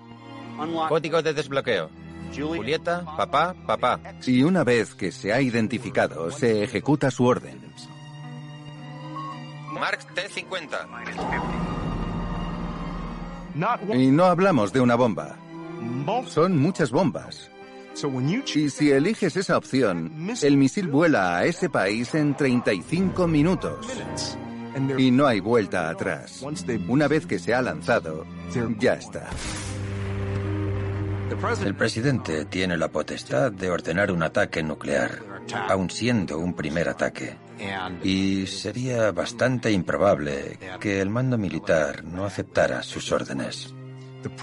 Código 0.89 1.23
de 1.23 1.33
desbloqueo. 1.33 1.91
Julieta, 2.37 3.05
papá, 3.17 3.55
papá. 3.67 4.01
Y 4.27 4.43
una 4.43 4.65
vez 4.65 4.95
que 4.95 5.13
se 5.13 5.33
ha 5.33 5.41
identificado, 5.41 6.31
se 6.31 6.63
ejecuta 6.63 7.11
su 7.11 7.25
orden. 7.25 7.59
Mark 9.73 10.01
T-50. 10.15 10.77
Y 13.95 14.07
no 14.11 14.25
hablamos 14.25 14.73
de 14.73 14.81
una 14.81 14.95
bomba. 14.95 15.37
Son 16.27 16.59
muchas 16.59 16.91
bombas. 16.91 17.51
Y 18.55 18.71
si 18.71 18.91
eliges 18.91 19.37
esa 19.37 19.57
opción, 19.59 20.29
el 20.43 20.57
misil 20.57 20.89
vuela 20.89 21.39
a 21.39 21.45
ese 21.45 21.69
país 21.69 22.15
en 22.15 22.35
35 22.35 23.27
minutos. 23.27 23.87
Y 24.97 25.11
no 25.11 25.27
hay 25.27 25.41
vuelta 25.41 25.91
atrás. 25.91 26.45
Una 26.89 27.09
vez 27.09 27.27
que 27.27 27.39
se 27.39 27.55
ha 27.55 27.61
lanzado, 27.63 28.25
ya 28.79 28.95
está. 28.95 29.29
El 31.65 31.75
presidente 31.77 32.45
tiene 32.45 32.77
la 32.77 32.89
potestad 32.89 33.53
de 33.53 33.71
ordenar 33.71 34.11
un 34.11 34.23
ataque 34.23 34.63
nuclear, 34.65 35.11
aun 35.69 35.89
siendo 35.89 36.39
un 36.39 36.55
primer 36.55 36.89
ataque. 36.89 37.37
Y 38.03 38.47
sería 38.47 39.13
bastante 39.13 39.71
improbable 39.71 40.59
que 40.81 41.01
el 41.01 41.09
mando 41.09 41.39
militar 41.39 42.03
no 42.05 42.25
aceptara 42.25 42.83
sus 42.83 43.13
órdenes. 43.13 43.73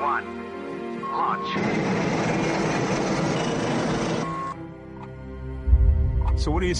One. 0.02 0.26
Launch. 1.12 1.84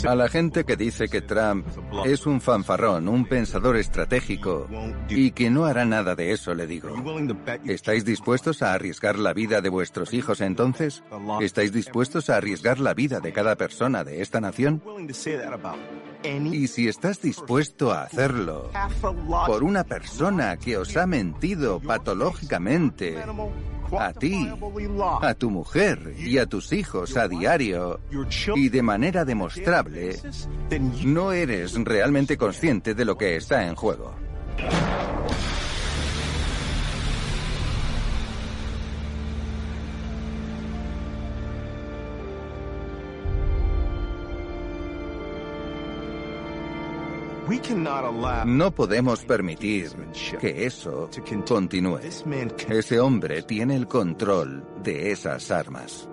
A 0.06 0.16
la 0.16 0.28
gente 0.28 0.66
que 0.66 0.76
dice 0.76 1.08
que 1.08 1.22
Trump 1.22 1.66
es 2.06 2.26
un 2.26 2.42
fanfarrón, 2.42 3.08
un 3.08 3.26
pensador 3.26 3.78
estratégico 3.78 4.68
y 5.08 5.32
que 5.32 5.50
no 5.50 5.66
hará 5.66 5.86
nada 5.86 6.16
de 6.16 6.32
eso, 6.32 6.54
le 6.54 6.68
digo. 6.68 6.90
¿Estáis 7.66 8.04
dispuestos 8.04 8.62
a 8.62 8.74
arriesgar 8.74 9.18
la 9.18 9.32
vida 9.34 9.62
de 9.62 9.70
vuestros 9.70 10.14
hijos 10.14 10.42
entonces? 10.42 11.04
¿Estáis 11.40 11.72
dispuestos 11.72 12.30
a 12.30 12.38
arriesgar 12.38 12.80
la 12.80 12.94
vida 12.94 13.22
de 13.22 13.32
cada 13.32 13.56
persona 13.56 14.04
de 14.04 14.22
esta 14.22 14.42
nación? 14.42 14.82
Y 16.24 16.68
si 16.68 16.88
estás 16.88 17.22
dispuesto 17.22 17.92
a 17.92 18.04
hacerlo 18.04 18.72
por 19.46 19.64
una 19.64 19.84
persona 19.84 20.58
que 20.58 20.78
os 20.78 20.96
ha 20.96 21.06
mentido 21.06 21.80
patológicamente, 21.80 23.18
a 24.00 24.14
ti, 24.14 24.50
a 25.22 25.34
tu 25.34 25.50
mujer 25.50 26.16
y 26.18 26.38
a 26.38 26.46
tus 26.46 26.74
hijos 26.74 27.18
a 27.18 27.28
diario 27.28 28.00
y 28.56 28.70
de 28.70 28.82
manera 28.82 29.26
demostrable, 29.26 30.18
no 31.06 31.32
eres 31.32 31.74
realmente 31.84 32.38
consciente 32.38 32.96
de 32.96 33.06
lo 33.06 33.18
que 33.18 33.36
está 33.36 33.68
en 33.68 33.76
juego. 33.76 34.16
No 48.46 48.72
podemos 48.72 49.26
permitir 49.26 49.90
que 50.40 50.66
eso 50.66 51.10
continúe. 51.48 52.00
Ese 52.70 53.00
hombre 53.00 53.44
tiene 53.44 53.76
el 53.76 53.88
control 53.88 54.64
de 54.82 55.12
esas 55.12 55.52
armas. 55.52 56.10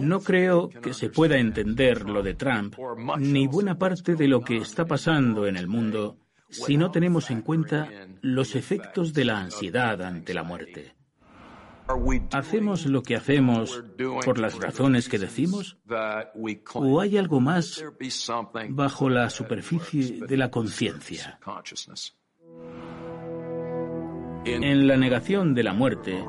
No 0.00 0.20
creo 0.20 0.68
que 0.68 0.92
se 0.92 1.08
pueda 1.08 1.38
entender 1.38 2.08
lo 2.08 2.22
de 2.22 2.34
Trump 2.34 2.74
ni 3.18 3.46
buena 3.46 3.78
parte 3.78 4.14
de 4.14 4.28
lo 4.28 4.42
que 4.42 4.56
está 4.56 4.84
pasando 4.84 5.46
en 5.46 5.56
el 5.56 5.66
mundo 5.66 6.18
si 6.50 6.76
no 6.76 6.90
tenemos 6.90 7.30
en 7.30 7.42
cuenta 7.42 7.88
los 8.20 8.54
efectos 8.54 9.12
de 9.12 9.24
la 9.24 9.40
ansiedad 9.40 10.00
ante 10.02 10.34
la 10.34 10.42
muerte. 10.42 10.94
¿Hacemos 12.32 12.86
lo 12.86 13.02
que 13.02 13.16
hacemos 13.16 13.84
por 14.24 14.38
las 14.38 14.58
razones 14.58 15.08
que 15.08 15.18
decimos? 15.18 15.78
¿O 16.74 17.00
hay 17.00 17.16
algo 17.16 17.40
más 17.40 17.84
bajo 18.70 19.08
la 19.08 19.30
superficie 19.30 20.26
de 20.26 20.36
la 20.36 20.50
conciencia? 20.50 21.38
En 24.44 24.86
la 24.86 24.96
negación 24.96 25.54
de 25.54 25.64
la 25.64 25.72
muerte, 25.72 26.24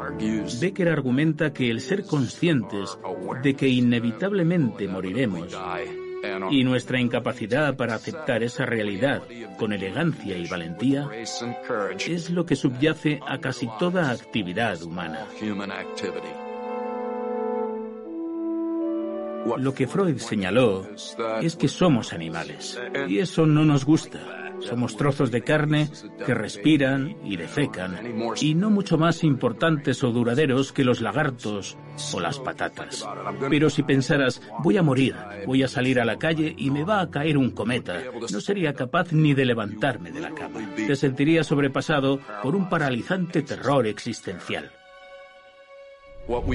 Becker 0.60 0.90
argumenta 0.90 1.54
que 1.54 1.70
el 1.70 1.82
ser 1.82 2.04
conscientes 2.06 2.98
de 3.44 3.54
que 3.54 3.68
inevitablemente 3.68 4.88
moriremos 4.88 5.56
y 6.50 6.64
nuestra 6.64 7.00
incapacidad 7.00 7.76
para 7.76 7.96
aceptar 7.96 8.44
esa 8.44 8.66
realidad 8.66 9.24
con 9.58 9.74
elegancia 9.74 10.38
y 10.38 10.48
valentía 10.48 11.10
es 12.08 12.30
lo 12.30 12.46
que 12.46 12.56
subyace 12.56 13.20
a 13.26 13.40
casi 13.40 13.68
toda 13.80 14.12
actividad 14.12 14.82
humana. 14.84 15.26
Lo 19.58 19.74
que 19.74 19.88
Freud 19.88 20.18
señaló 20.18 20.88
es 21.42 21.56
que 21.56 21.68
somos 21.68 22.14
animales 22.14 22.80
y 23.08 23.20
eso 23.20 23.46
no 23.46 23.64
nos 23.64 23.86
gusta. 23.86 24.47
Somos 24.60 24.98
trozos 24.98 25.32
de 25.32 25.42
carne 25.42 25.90
que 26.26 26.34
respiran 26.34 27.18
y 27.24 27.38
defecan 27.38 27.98
y 28.42 28.56
no 28.56 28.70
mucho 28.70 28.98
más 28.98 29.24
importantes 29.24 30.04
o 30.04 30.12
duraderos 30.12 30.72
que 30.72 30.84
los 30.84 31.02
lagartos 31.02 31.78
o 32.14 32.20
las 32.20 32.40
patatas. 32.40 33.08
Pero 33.50 33.70
si 33.70 33.84
pensaras, 33.84 34.42
voy 34.64 34.78
a 34.78 34.84
morir, 34.84 35.16
voy 35.46 35.64
a 35.64 35.68
salir 35.68 36.00
a 36.00 36.06
la 36.06 36.18
calle 36.18 36.54
y 36.58 36.72
me 36.72 36.84
va 36.84 37.02
a 37.02 37.10
caer 37.10 37.38
un 37.38 37.52
cometa, 37.52 38.02
no 38.32 38.42
sería 38.42 38.74
capaz 38.74 39.12
ni 39.12 39.34
de 39.34 39.46
levantarme 39.46 40.12
de 40.12 40.22
la 40.22 40.32
cama. 40.32 40.60
Te 40.76 40.96
sentirías 40.96 41.48
sobrepasado 41.48 42.20
por 42.42 42.56
un 42.56 42.70
paralizante 42.70 43.42
terror 43.42 43.88
existencial. 43.88 44.72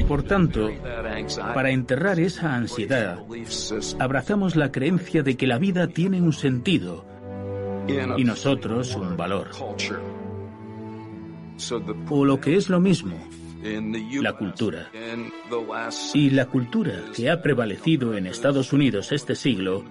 Por 0.06 0.22
tanto, 0.24 0.70
para 1.54 1.70
enterrar 1.70 2.20
esa 2.20 2.54
ansiedad, 2.54 3.18
abrazamos 3.98 4.54
la 4.54 4.70
creencia 4.70 5.22
de 5.22 5.36
que 5.36 5.46
la 5.46 5.58
vida 5.58 5.86
tiene 5.88 6.20
un 6.20 6.34
sentido 6.34 7.06
y 7.88 8.24
nosotros 8.24 8.94
un 8.96 9.16
valor. 9.16 9.50
O 12.10 12.24
lo 12.24 12.40
que 12.40 12.56
es 12.56 12.68
lo 12.68 12.80
mismo, 12.80 13.16
la 14.20 14.32
cultura. 14.32 14.90
Y 16.14 16.30
la 16.30 16.46
cultura 16.46 17.04
que 17.14 17.30
ha 17.30 17.42
prevalecido 17.42 18.16
en 18.16 18.26
Estados 18.26 18.72
Unidos 18.72 19.12
este 19.12 19.34
siglo 19.34 19.84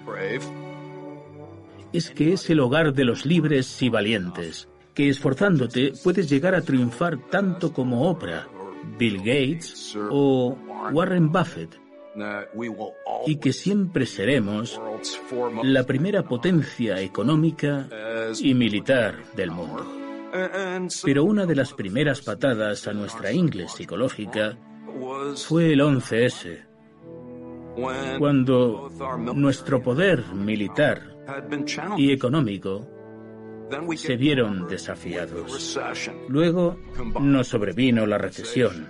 es 1.93 2.09
que 2.09 2.33
es 2.33 2.49
el 2.49 2.59
hogar 2.59 2.93
de 2.93 3.03
los 3.03 3.25
libres 3.25 3.81
y 3.81 3.89
valientes, 3.89 4.69
que 4.93 5.09
esforzándote 5.09 5.93
puedes 6.03 6.29
llegar 6.29 6.55
a 6.55 6.61
triunfar 6.61 7.17
tanto 7.29 7.73
como 7.73 8.09
Oprah 8.09 8.47
Bill 8.97 9.17
Gates 9.17 9.97
o 10.09 10.57
Warren 10.91 11.31
Buffett, 11.31 11.79
y 13.25 13.35
que 13.37 13.53
siempre 13.53 14.05
seremos 14.05 14.79
la 15.63 15.83
primera 15.85 16.23
potencia 16.23 16.99
económica 17.01 17.87
y 18.39 18.53
militar 18.53 19.23
del 19.35 19.51
mundo. 19.51 19.85
Pero 21.03 21.23
una 21.23 21.45
de 21.45 21.55
las 21.55 21.73
primeras 21.73 22.21
patadas 22.21 22.87
a 22.87 22.93
nuestra 22.93 23.31
ingle 23.31 23.67
psicológica 23.67 24.57
fue 25.47 25.73
el 25.73 25.81
11S, 25.81 26.65
cuando 28.17 28.89
nuestro 29.33 29.81
poder 29.81 30.23
militar 30.33 31.17
y 31.97 32.11
económico 32.11 32.87
se 33.95 34.17
vieron 34.17 34.67
desafiados. 34.67 35.79
Luego 36.27 36.77
nos 37.19 37.47
sobrevino 37.47 38.05
la 38.05 38.17
recesión, 38.17 38.87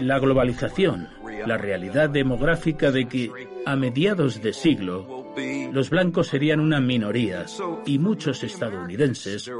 la 0.00 0.18
globalización, 0.18 1.08
la 1.46 1.56
realidad 1.56 2.10
demográfica 2.10 2.90
de 2.90 3.06
que 3.06 3.30
a 3.64 3.76
mediados 3.76 4.42
de 4.42 4.52
siglo 4.52 5.26
los 5.72 5.90
blancos 5.90 6.28
serían 6.28 6.60
una 6.60 6.80
minoría 6.80 7.46
y 7.84 7.98
muchos 7.98 8.42
estadounidenses 8.42 9.50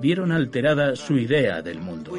vieron 0.00 0.32
alterada 0.32 0.96
su 0.96 1.18
idea 1.18 1.62
del 1.62 1.80
mundo. 1.80 2.12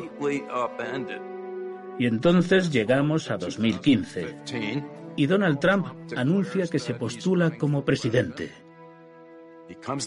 Y 1.99 2.05
entonces 2.05 2.71
llegamos 2.71 3.31
a 3.31 3.37
2015 3.37 4.35
y 5.15 5.25
Donald 5.25 5.59
Trump 5.59 5.87
anuncia 6.15 6.67
que 6.67 6.79
se 6.79 6.93
postula 6.93 7.57
como 7.57 7.83
presidente. 7.83 8.66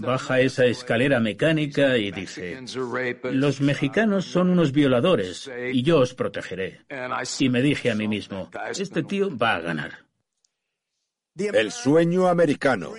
Baja 0.00 0.40
esa 0.40 0.64
escalera 0.66 1.20
mecánica 1.20 1.96
y 1.96 2.10
dice, 2.10 2.60
los 3.24 3.60
mexicanos 3.60 4.24
son 4.24 4.50
unos 4.50 4.72
violadores 4.72 5.50
y 5.72 5.82
yo 5.82 5.98
os 6.00 6.14
protegeré. 6.14 6.84
Y 7.38 7.48
me 7.48 7.62
dije 7.62 7.90
a 7.90 7.94
mí 7.94 8.08
mismo, 8.08 8.50
este 8.76 9.02
tío 9.02 9.36
va 9.36 9.56
a 9.56 9.60
ganar. 9.60 10.06
El 11.36 11.72
sueño 11.72 12.28
americano 12.28 12.94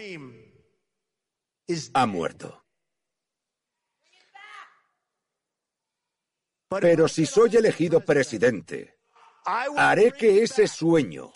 ha 1.93 2.05
muerto. 2.05 2.63
Pero 6.79 7.07
si 7.07 7.25
soy 7.25 7.57
elegido 7.57 7.99
presidente, 7.99 8.99
haré 9.75 10.13
que 10.13 10.43
ese 10.43 10.67
sueño 10.67 11.33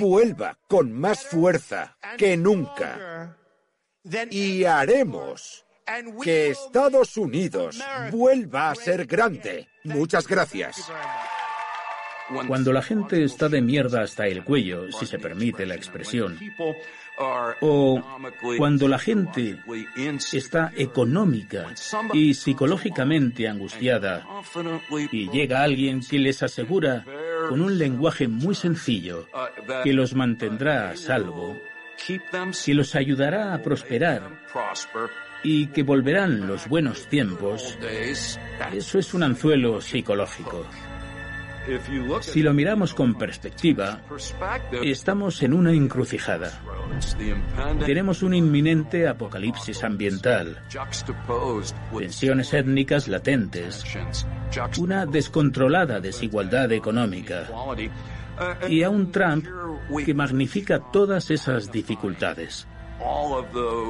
vuelva 0.00 0.58
con 0.68 0.92
más 0.92 1.24
fuerza 1.24 1.96
que 2.16 2.36
nunca 2.36 3.38
y 4.30 4.64
haremos 4.64 5.64
que 6.22 6.50
Estados 6.50 7.16
Unidos 7.16 7.78
vuelva 8.10 8.70
a 8.70 8.74
ser 8.74 9.06
grande. 9.06 9.68
Muchas 9.84 10.26
gracias. 10.26 10.90
Cuando 12.46 12.72
la 12.72 12.80
gente 12.80 13.22
está 13.22 13.50
de 13.50 13.60
mierda 13.60 14.02
hasta 14.02 14.26
el 14.26 14.44
cuello, 14.44 14.90
si 14.92 15.04
se 15.04 15.18
permite 15.18 15.66
la 15.66 15.74
expresión, 15.74 16.38
o 17.60 18.02
cuando 18.56 18.88
la 18.88 18.98
gente 18.98 19.58
está 20.32 20.72
económica 20.74 21.66
y 22.12 22.34
psicológicamente 22.34 23.46
angustiada 23.46 24.26
y 25.12 25.30
llega 25.30 25.62
alguien 25.62 26.00
que 26.00 26.18
les 26.18 26.42
asegura 26.42 27.04
con 27.48 27.60
un 27.60 27.78
lenguaje 27.78 28.26
muy 28.26 28.54
sencillo 28.54 29.28
que 29.82 29.92
los 29.92 30.14
mantendrá 30.14 30.90
a 30.90 30.96
salvo, 30.96 31.56
que 31.96 32.74
los 32.74 32.94
ayudará 32.94 33.54
a 33.54 33.62
prosperar 33.62 34.22
y 35.42 35.66
que 35.68 35.82
volverán 35.82 36.46
los 36.46 36.68
buenos 36.68 37.06
tiempos, 37.08 37.78
eso 38.72 38.98
es 38.98 39.14
un 39.14 39.22
anzuelo 39.22 39.80
psicológico. 39.80 40.66
Si 42.20 42.42
lo 42.42 42.52
miramos 42.52 42.92
con 42.92 43.14
perspectiva, 43.14 44.02
estamos 44.82 45.42
en 45.42 45.54
una 45.54 45.72
encrucijada. 45.72 46.60
Tenemos 47.86 48.22
un 48.22 48.34
inminente 48.34 49.08
apocalipsis 49.08 49.82
ambiental, 49.82 50.60
tensiones 51.98 52.52
étnicas 52.52 53.08
latentes, 53.08 53.82
una 54.78 55.06
descontrolada 55.06 56.00
desigualdad 56.00 56.70
económica 56.72 57.48
y 58.68 58.82
a 58.82 58.90
un 58.90 59.10
Trump 59.12 59.46
que 60.04 60.14
magnifica 60.14 60.80
todas 60.92 61.30
esas 61.30 61.70
dificultades. 61.70 62.66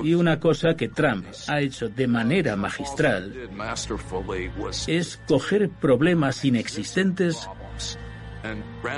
Y 0.03 0.15
una 0.15 0.41
cosa 0.41 0.75
que 0.75 0.89
Trump 0.89 1.27
ha 1.49 1.61
hecho 1.61 1.89
de 1.89 2.07
manera 2.07 2.57
magistral 2.57 3.33
es 4.87 5.21
coger 5.29 5.69
problemas 5.71 6.45
inexistentes 6.45 7.49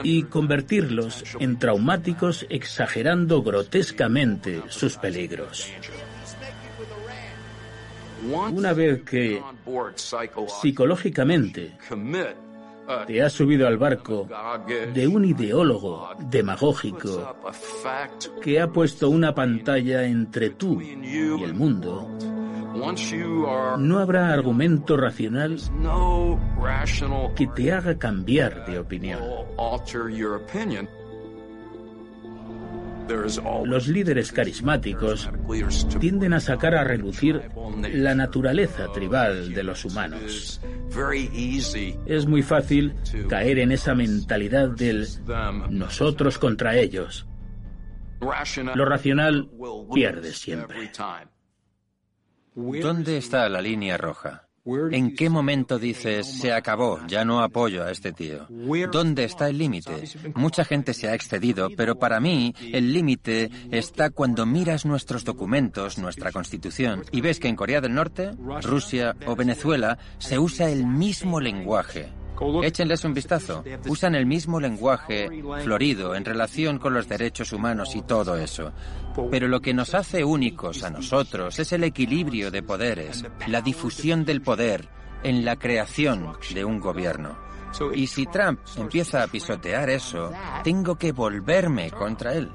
y 0.03 0.25
convertirlos 0.25 1.25
en 1.39 1.59
traumáticos 1.59 2.47
exagerando 2.49 3.43
grotescamente 3.43 4.63
sus 4.69 4.97
peligros. 4.97 5.71
Una 8.53 8.73
vez 8.73 9.03
que 9.03 9.43
psicológicamente 10.63 11.77
te 13.07 13.23
has 13.23 13.33
subido 13.33 13.67
al 13.67 13.79
barco 13.79 14.29
de 14.95 15.07
un 15.07 15.25
ideólogo 15.25 16.11
demagógico 16.19 17.37
que 18.43 18.61
ha 18.61 18.69
puesto 18.69 19.11
una 19.11 19.35
pantalla 19.35 20.05
entre 20.05 20.51
tú 20.51 20.81
y 20.81 20.93
el 21.43 21.55
mundo. 21.55 22.09
No 23.79 23.99
habrá 23.99 24.33
argumento 24.33 24.97
racional 24.97 25.59
que 27.35 27.47
te 27.49 27.73
haga 27.73 27.99
cambiar 27.99 28.67
de 28.67 28.79
opinión. 28.79 29.21
Los 33.65 33.89
líderes 33.89 34.33
carismáticos 34.33 35.31
tienden 36.01 36.33
a 36.33 36.41
sacar 36.41 36.75
a 36.75 36.85
relucir 36.85 37.43
la 37.93 38.15
naturaleza 38.15 38.87
tribal 38.93 39.53
de 39.53 39.63
los 39.63 39.85
humanos. 39.85 40.61
Es 42.07 42.27
muy 42.27 42.43
fácil 42.43 42.95
caer 43.29 43.59
en 43.59 43.73
esa 43.73 43.95
mentalidad 43.95 44.69
del 44.71 45.07
nosotros 45.71 46.39
contra 46.39 46.77
ellos. 46.77 47.27
Lo 48.75 48.85
racional 48.85 49.51
pierde 49.93 50.33
siempre. 50.33 50.91
¿Dónde 52.55 53.19
está 53.19 53.49
la 53.49 53.61
línea 53.61 53.99
roja? 53.99 54.46
¿En 54.91 55.15
qué 55.15 55.31
momento 55.31 55.79
dices, 55.79 56.27
se 56.27 56.53
acabó, 56.53 57.01
ya 57.07 57.25
no 57.25 57.41
apoyo 57.41 57.85
a 57.85 57.93
este 57.93 58.13
tío? 58.13 58.47
¿Dónde 58.91 59.25
está 59.25 59.49
el 59.49 59.59
límite? 59.59 60.05
Mucha 60.35 60.65
gente 60.65 60.93
se 60.93 61.09
ha 61.09 61.15
excedido, 61.15 61.69
pero 61.77 61.99
para 61.99 62.19
mí 62.19 62.53
el 62.73 62.93
límite 62.93 63.51
está 63.71 64.11
cuando 64.11 64.45
miras 64.45 64.85
nuestros 64.85 65.25
documentos, 65.25 65.99
nuestra 65.99 66.33
constitución, 66.33 67.05
y 67.13 67.21
ves 67.21 67.39
que 67.39 67.49
en 67.49 67.57
Corea 67.57 67.81
del 67.81 67.95
Norte, 67.95 68.33
Rusia 68.63 69.15
o 69.27 69.37
Venezuela 69.37 69.99
se 70.19 70.39
usa 70.39 70.69
el 70.69 70.85
mismo 70.85 71.41
lenguaje. 71.41 72.09
Échenles 72.63 73.05
un 73.05 73.15
vistazo. 73.15 73.65
Usan 73.89 74.15
el 74.15 74.27
mismo 74.27 74.61
lenguaje 74.61 75.29
florido 75.63 76.15
en 76.15 76.25
relación 76.25 76.79
con 76.79 76.95
los 76.95 77.09
derechos 77.09 77.53
humanos 77.53 77.95
y 77.97 78.03
todo 78.03 78.37
eso. 78.37 78.73
Pero 79.31 79.49
lo 79.49 79.61
que 79.61 79.75
nos 79.75 79.95
hace 79.95 80.25
únicos 80.25 80.83
a 80.83 80.91
nosotros 80.91 81.59
es 81.59 81.73
el 81.73 81.85
equilibrio 81.85 82.51
de 82.51 82.63
poderes, 82.63 83.25
la 83.47 83.63
difusión 83.63 84.25
del 84.25 84.43
poder 84.43 84.89
en 85.23 85.45
la 85.45 85.57
creación 85.57 86.33
de 86.55 86.65
un 86.65 86.81
gobierno. 86.81 87.37
Y 87.95 88.07
si 88.07 88.27
Trump 88.27 88.61
empieza 88.77 89.23
a 89.23 89.27
pisotear 89.27 89.91
eso, 89.91 90.31
tengo 90.65 90.97
que 90.97 91.13
volverme 91.13 91.91
contra 91.91 92.35
él. 92.35 92.51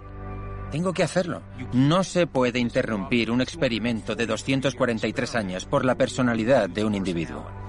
Tengo 0.72 0.94
que 0.94 1.04
hacerlo. 1.04 1.42
No 1.74 2.04
se 2.04 2.28
puede 2.28 2.60
interrumpir 2.60 3.30
un 3.30 3.42
experimento 3.42 4.16
de 4.16 4.26
243 4.26 5.36
años 5.36 5.66
por 5.66 5.84
la 5.84 5.96
personalidad 5.96 6.70
de 6.70 6.86
un 6.86 6.96
individuo. 6.96 7.61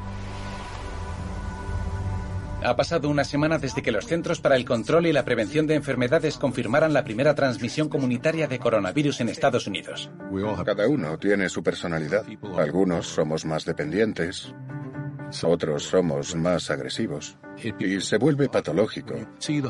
Ha 2.64 2.76
pasado 2.76 3.08
una 3.08 3.24
semana 3.24 3.58
desde 3.58 3.82
que 3.82 3.90
los 3.90 4.06
Centros 4.06 4.40
para 4.40 4.56
el 4.56 4.64
Control 4.64 5.06
y 5.06 5.12
la 5.12 5.24
Prevención 5.24 5.66
de 5.66 5.74
Enfermedades 5.74 6.38
confirmaran 6.38 6.92
la 6.92 7.04
primera 7.04 7.34
transmisión 7.34 7.88
comunitaria 7.88 8.46
de 8.46 8.58
coronavirus 8.58 9.20
en 9.20 9.28
Estados 9.28 9.66
Unidos. 9.66 10.10
Cada 10.64 10.86
uno 10.88 11.18
tiene 11.18 11.48
su 11.48 11.62
personalidad. 11.62 12.24
Algunos 12.56 13.06
somos 13.06 13.44
más 13.44 13.64
dependientes, 13.64 14.54
otros 15.42 15.84
somos 15.84 16.36
más 16.36 16.70
agresivos. 16.70 17.36
Y 17.78 18.00
se 18.00 18.18
vuelve 18.18 18.48
patológico 18.48 19.14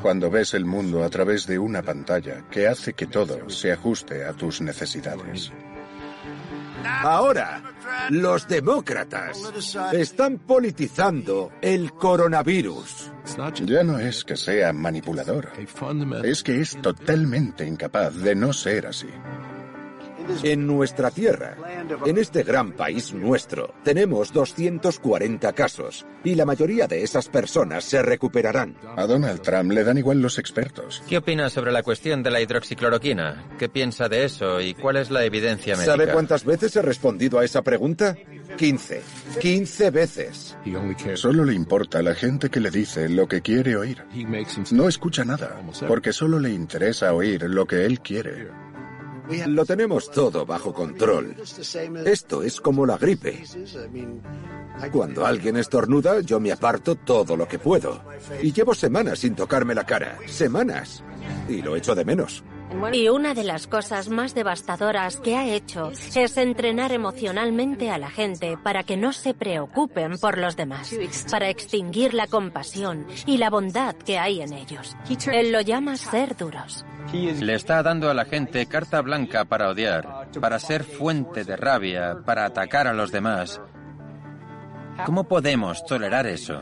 cuando 0.00 0.30
ves 0.30 0.54
el 0.54 0.64
mundo 0.64 1.04
a 1.04 1.10
través 1.10 1.46
de 1.46 1.58
una 1.58 1.82
pantalla 1.82 2.46
que 2.50 2.66
hace 2.66 2.92
que 2.92 3.06
todo 3.06 3.48
se 3.48 3.72
ajuste 3.72 4.24
a 4.24 4.32
tus 4.32 4.60
necesidades. 4.60 5.52
Ahora, 6.84 7.62
los 8.10 8.48
demócratas 8.48 9.38
están 9.92 10.38
politizando 10.38 11.50
el 11.60 11.92
coronavirus. 11.92 13.12
Ya 13.64 13.84
no 13.84 13.98
es 13.98 14.24
que 14.24 14.36
sea 14.36 14.72
manipulador, 14.72 15.52
es 16.24 16.42
que 16.42 16.60
es 16.60 16.80
totalmente 16.80 17.66
incapaz 17.66 18.14
de 18.16 18.34
no 18.34 18.52
ser 18.52 18.86
así. 18.86 19.08
En 20.42 20.66
nuestra 20.66 21.10
tierra, 21.10 21.56
en 22.04 22.18
este 22.18 22.42
gran 22.42 22.72
país 22.72 23.12
nuestro, 23.12 23.74
tenemos 23.82 24.32
240 24.32 25.52
casos 25.52 26.06
y 26.24 26.34
la 26.34 26.44
mayoría 26.44 26.86
de 26.86 27.02
esas 27.02 27.28
personas 27.28 27.84
se 27.84 28.02
recuperarán. 28.02 28.76
A 28.96 29.06
Donald 29.06 29.40
Trump 29.42 29.72
le 29.72 29.84
dan 29.84 29.98
igual 29.98 30.20
los 30.20 30.38
expertos. 30.38 31.02
¿Qué 31.08 31.18
opina 31.18 31.50
sobre 31.50 31.72
la 31.72 31.82
cuestión 31.82 32.22
de 32.22 32.30
la 32.30 32.40
hidroxicloroquina? 32.40 33.44
¿Qué 33.58 33.68
piensa 33.68 34.08
de 34.08 34.24
eso 34.24 34.60
y 34.60 34.74
cuál 34.74 34.96
es 34.96 35.10
la 35.10 35.24
evidencia 35.24 35.74
médica? 35.74 35.92
¿Sabe 35.92 36.12
cuántas 36.12 36.44
veces 36.44 36.74
he 36.76 36.82
respondido 36.82 37.38
a 37.38 37.44
esa 37.44 37.62
pregunta? 37.62 38.16
15. 38.56 39.02
15 39.40 39.90
veces. 39.90 40.56
Solo 41.14 41.44
le 41.44 41.54
importa 41.54 41.98
a 41.98 42.02
la 42.02 42.14
gente 42.14 42.50
que 42.50 42.60
le 42.60 42.70
dice 42.70 43.08
lo 43.08 43.26
que 43.26 43.40
quiere 43.40 43.76
oír. 43.76 44.04
No 44.72 44.88
escucha 44.88 45.24
nada, 45.24 45.60
porque 45.88 46.12
solo 46.12 46.38
le 46.38 46.50
interesa 46.50 47.12
oír 47.14 47.42
lo 47.44 47.66
que 47.66 47.84
él 47.86 48.00
quiere. 48.00 48.48
Lo 49.46 49.64
tenemos 49.64 50.10
todo 50.10 50.44
bajo 50.46 50.72
control. 50.72 51.36
Esto 52.04 52.42
es 52.42 52.60
como 52.60 52.86
la 52.86 52.98
gripe. 52.98 53.44
Cuando 54.92 55.26
alguien 55.26 55.56
estornuda, 55.56 56.20
yo 56.20 56.40
me 56.40 56.52
aparto 56.52 56.96
todo 56.96 57.36
lo 57.36 57.46
que 57.46 57.58
puedo. 57.58 58.02
Y 58.42 58.52
llevo 58.52 58.74
semanas 58.74 59.20
sin 59.20 59.34
tocarme 59.34 59.74
la 59.74 59.84
cara. 59.84 60.18
Semanas. 60.26 61.02
Y 61.48 61.62
lo 61.62 61.76
echo 61.76 61.94
de 61.94 62.04
menos. 62.04 62.42
Y 62.92 63.08
una 63.08 63.34
de 63.34 63.44
las 63.44 63.66
cosas 63.66 64.08
más 64.08 64.34
devastadoras 64.34 65.18
que 65.18 65.36
ha 65.36 65.46
hecho 65.46 65.90
es 66.14 66.36
entrenar 66.36 66.92
emocionalmente 66.92 67.90
a 67.90 67.98
la 67.98 68.10
gente 68.10 68.56
para 68.62 68.82
que 68.82 68.96
no 68.96 69.12
se 69.12 69.34
preocupen 69.34 70.18
por 70.18 70.38
los 70.38 70.56
demás, 70.56 70.94
para 71.30 71.48
extinguir 71.48 72.14
la 72.14 72.26
compasión 72.26 73.06
y 73.26 73.38
la 73.38 73.50
bondad 73.50 73.94
que 73.96 74.18
hay 74.18 74.42
en 74.42 74.52
ellos. 74.52 74.96
Él 75.32 75.52
lo 75.52 75.60
llama 75.60 75.96
ser 75.96 76.36
duros. 76.36 76.84
Le 77.12 77.54
está 77.54 77.82
dando 77.82 78.10
a 78.10 78.14
la 78.14 78.24
gente 78.24 78.66
carta 78.66 79.00
blanca 79.02 79.44
para 79.44 79.68
odiar, 79.68 80.28
para 80.40 80.58
ser 80.58 80.84
fuente 80.84 81.44
de 81.44 81.56
rabia, 81.56 82.18
para 82.24 82.44
atacar 82.44 82.86
a 82.86 82.92
los 82.92 83.12
demás. 83.12 83.60
¿Cómo 85.04 85.24
podemos 85.24 85.84
tolerar 85.84 86.26
eso? 86.26 86.60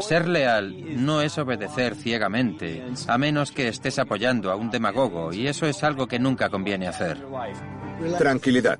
Ser 0.00 0.28
leal 0.28 1.04
no 1.04 1.22
es 1.22 1.38
obedecer 1.38 1.94
ciegamente, 1.94 2.84
a 3.06 3.18
menos 3.18 3.52
que 3.52 3.68
estés 3.68 3.98
apoyando 3.98 4.50
a 4.50 4.56
un 4.56 4.70
demagogo, 4.70 5.32
y 5.32 5.46
eso 5.46 5.66
es 5.66 5.82
algo 5.82 6.06
que 6.06 6.18
nunca 6.18 6.48
conviene 6.48 6.88
hacer. 6.88 7.18
Tranquilidad. 8.18 8.78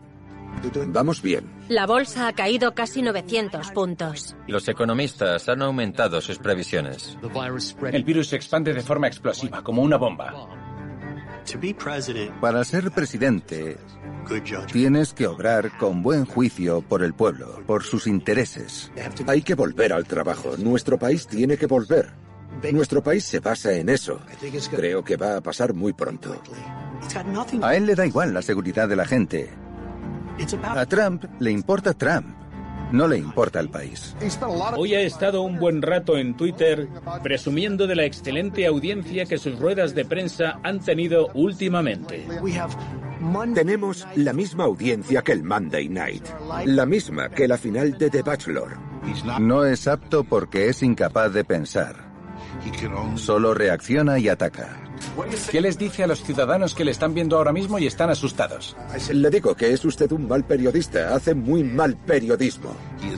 Vamos 0.88 1.22
bien. 1.22 1.50
La 1.68 1.86
bolsa 1.86 2.28
ha 2.28 2.32
caído 2.32 2.74
casi 2.74 3.02
900 3.02 3.70
puntos. 3.70 4.36
Los 4.46 4.68
economistas 4.68 5.48
han 5.48 5.62
aumentado 5.62 6.20
sus 6.20 6.38
previsiones. 6.38 7.16
El 7.92 8.04
virus 8.04 8.28
se 8.28 8.36
expande 8.36 8.74
de 8.74 8.82
forma 8.82 9.06
explosiva, 9.06 9.62
como 9.62 9.82
una 9.82 9.96
bomba. 9.96 10.34
Para 12.40 12.64
ser 12.64 12.90
presidente, 12.90 13.76
tienes 14.72 15.12
que 15.12 15.26
obrar 15.26 15.76
con 15.78 16.02
buen 16.02 16.24
juicio 16.24 16.82
por 16.82 17.02
el 17.02 17.14
pueblo, 17.14 17.62
por 17.66 17.84
sus 17.84 18.06
intereses. 18.06 18.90
Hay 19.26 19.42
que 19.42 19.54
volver 19.54 19.92
al 19.92 20.06
trabajo. 20.06 20.56
Nuestro 20.58 20.98
país 20.98 21.26
tiene 21.26 21.56
que 21.56 21.66
volver. 21.66 22.12
Nuestro 22.72 23.02
país 23.02 23.24
se 23.24 23.40
basa 23.40 23.72
en 23.72 23.88
eso. 23.88 24.20
Creo 24.70 25.04
que 25.04 25.16
va 25.16 25.36
a 25.36 25.40
pasar 25.40 25.74
muy 25.74 25.92
pronto. 25.92 26.40
A 27.62 27.74
él 27.74 27.86
le 27.86 27.94
da 27.94 28.06
igual 28.06 28.34
la 28.34 28.42
seguridad 28.42 28.88
de 28.88 28.96
la 28.96 29.06
gente. 29.06 29.50
A 30.62 30.86
Trump 30.86 31.24
le 31.38 31.50
importa 31.50 31.94
Trump. 31.94 32.39
No 32.92 33.06
le 33.06 33.18
importa 33.18 33.60
el 33.60 33.68
país. 33.68 34.16
Hoy 34.76 34.94
ha 34.94 35.00
estado 35.00 35.42
un 35.42 35.58
buen 35.58 35.82
rato 35.82 36.16
en 36.16 36.36
Twitter 36.36 36.88
presumiendo 37.22 37.86
de 37.86 37.96
la 37.96 38.04
excelente 38.04 38.66
audiencia 38.66 39.26
que 39.26 39.38
sus 39.38 39.58
ruedas 39.58 39.94
de 39.94 40.04
prensa 40.04 40.58
han 40.62 40.80
tenido 40.80 41.28
últimamente. 41.34 42.26
Tenemos 43.54 44.06
la 44.16 44.32
misma 44.32 44.64
audiencia 44.64 45.22
que 45.22 45.32
el 45.32 45.44
Monday 45.44 45.88
Night, 45.88 46.24
la 46.64 46.86
misma 46.86 47.28
que 47.28 47.46
la 47.46 47.58
final 47.58 47.96
de 47.98 48.10
The 48.10 48.22
Bachelor. 48.22 48.78
No 49.40 49.64
es 49.64 49.86
apto 49.86 50.24
porque 50.24 50.68
es 50.68 50.82
incapaz 50.82 51.32
de 51.32 51.44
pensar. 51.44 52.10
Solo 53.16 53.54
reacciona 53.54 54.18
y 54.18 54.28
ataca. 54.28 54.89
¿Qué 55.50 55.60
les 55.60 55.78
dice 55.78 56.04
a 56.04 56.06
los 56.06 56.22
ciudadanos 56.22 56.74
que 56.74 56.84
le 56.84 56.90
están 56.90 57.14
viendo 57.14 57.36
ahora 57.36 57.52
mismo 57.52 57.78
y 57.78 57.86
están 57.86 58.10
asustados? 58.10 58.76
Le 59.12 59.30
digo 59.30 59.54
que 59.54 59.72
es 59.72 59.84
usted 59.84 60.10
un 60.12 60.28
mal 60.28 60.44
periodista, 60.44 61.14
hace 61.14 61.34
muy 61.34 61.64
mal 61.64 61.96
periodismo. 61.96 62.74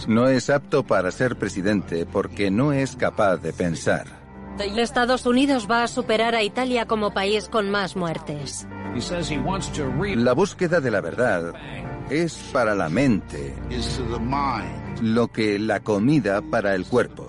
No 0.07 0.29
es 0.29 0.51
apto 0.51 0.85
para 0.85 1.11
ser 1.11 1.37
presidente 1.37 2.07
porque 2.07 2.51
no 2.51 2.73
es 2.73 2.97
capaz 2.97 3.39
de 3.39 3.53
pensar. 3.53 4.23
Estados 4.59 5.27
Unidos 5.27 5.67
va 5.71 5.83
a 5.83 5.89
superar 5.89 6.35
a 6.35 6.43
Italia 6.43 6.87
como 6.87 7.13
país 7.13 7.49
con 7.49 7.71
más 7.71 7.97
muertes. 7.97 8.67
La 10.17 10.33
búsqueda 10.35 10.81
de 10.81 10.91
la 10.91 11.01
verdad 11.01 11.53
es 12.11 12.35
para 12.53 12.75
la 12.75 12.89
mente 12.89 13.55
lo 15.01 15.29
que 15.29 15.59
la 15.59 15.81
comida 15.81 16.43
para 16.43 16.75
el 16.75 16.85
cuerpo. 16.85 17.27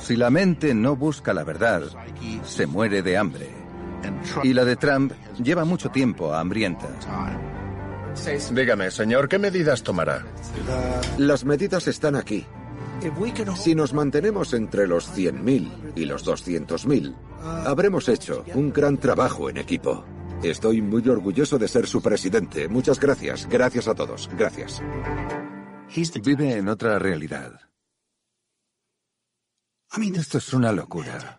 Si 0.00 0.16
la 0.16 0.30
mente 0.30 0.74
no 0.74 0.96
busca 0.96 1.32
la 1.32 1.44
verdad, 1.44 1.82
se 2.44 2.66
muere 2.66 3.02
de 3.02 3.16
hambre. 3.16 3.50
Y 4.42 4.52
la 4.52 4.64
de 4.64 4.76
Trump 4.76 5.12
lleva 5.42 5.64
mucho 5.64 5.90
tiempo 5.90 6.32
hambrienta. 6.34 6.88
Dígame, 8.52 8.90
señor, 8.90 9.28
¿qué 9.28 9.38
medidas 9.38 9.82
tomará? 9.82 10.24
Las 11.18 11.44
medidas 11.44 11.88
están 11.88 12.16
aquí. 12.16 12.46
Si 13.56 13.74
nos 13.74 13.92
mantenemos 13.92 14.54
entre 14.54 14.86
los 14.86 15.10
100.000 15.16 15.92
y 15.96 16.04
los 16.04 16.24
200.000, 16.26 17.14
habremos 17.66 18.08
hecho 18.08 18.44
un 18.54 18.72
gran 18.72 18.98
trabajo 18.98 19.50
en 19.50 19.56
equipo. 19.56 20.04
Estoy 20.42 20.82
muy 20.82 21.08
orgulloso 21.08 21.58
de 21.58 21.68
ser 21.68 21.86
su 21.86 22.02
presidente. 22.02 22.68
Muchas 22.68 23.00
gracias. 23.00 23.48
Gracias 23.48 23.88
a 23.88 23.94
todos. 23.94 24.28
Gracias. 24.36 24.82
Vive 26.22 26.56
en 26.56 26.68
otra 26.68 26.98
realidad. 26.98 27.71
Esto 29.94 30.38
es 30.38 30.52
una 30.54 30.72
locura. 30.72 31.36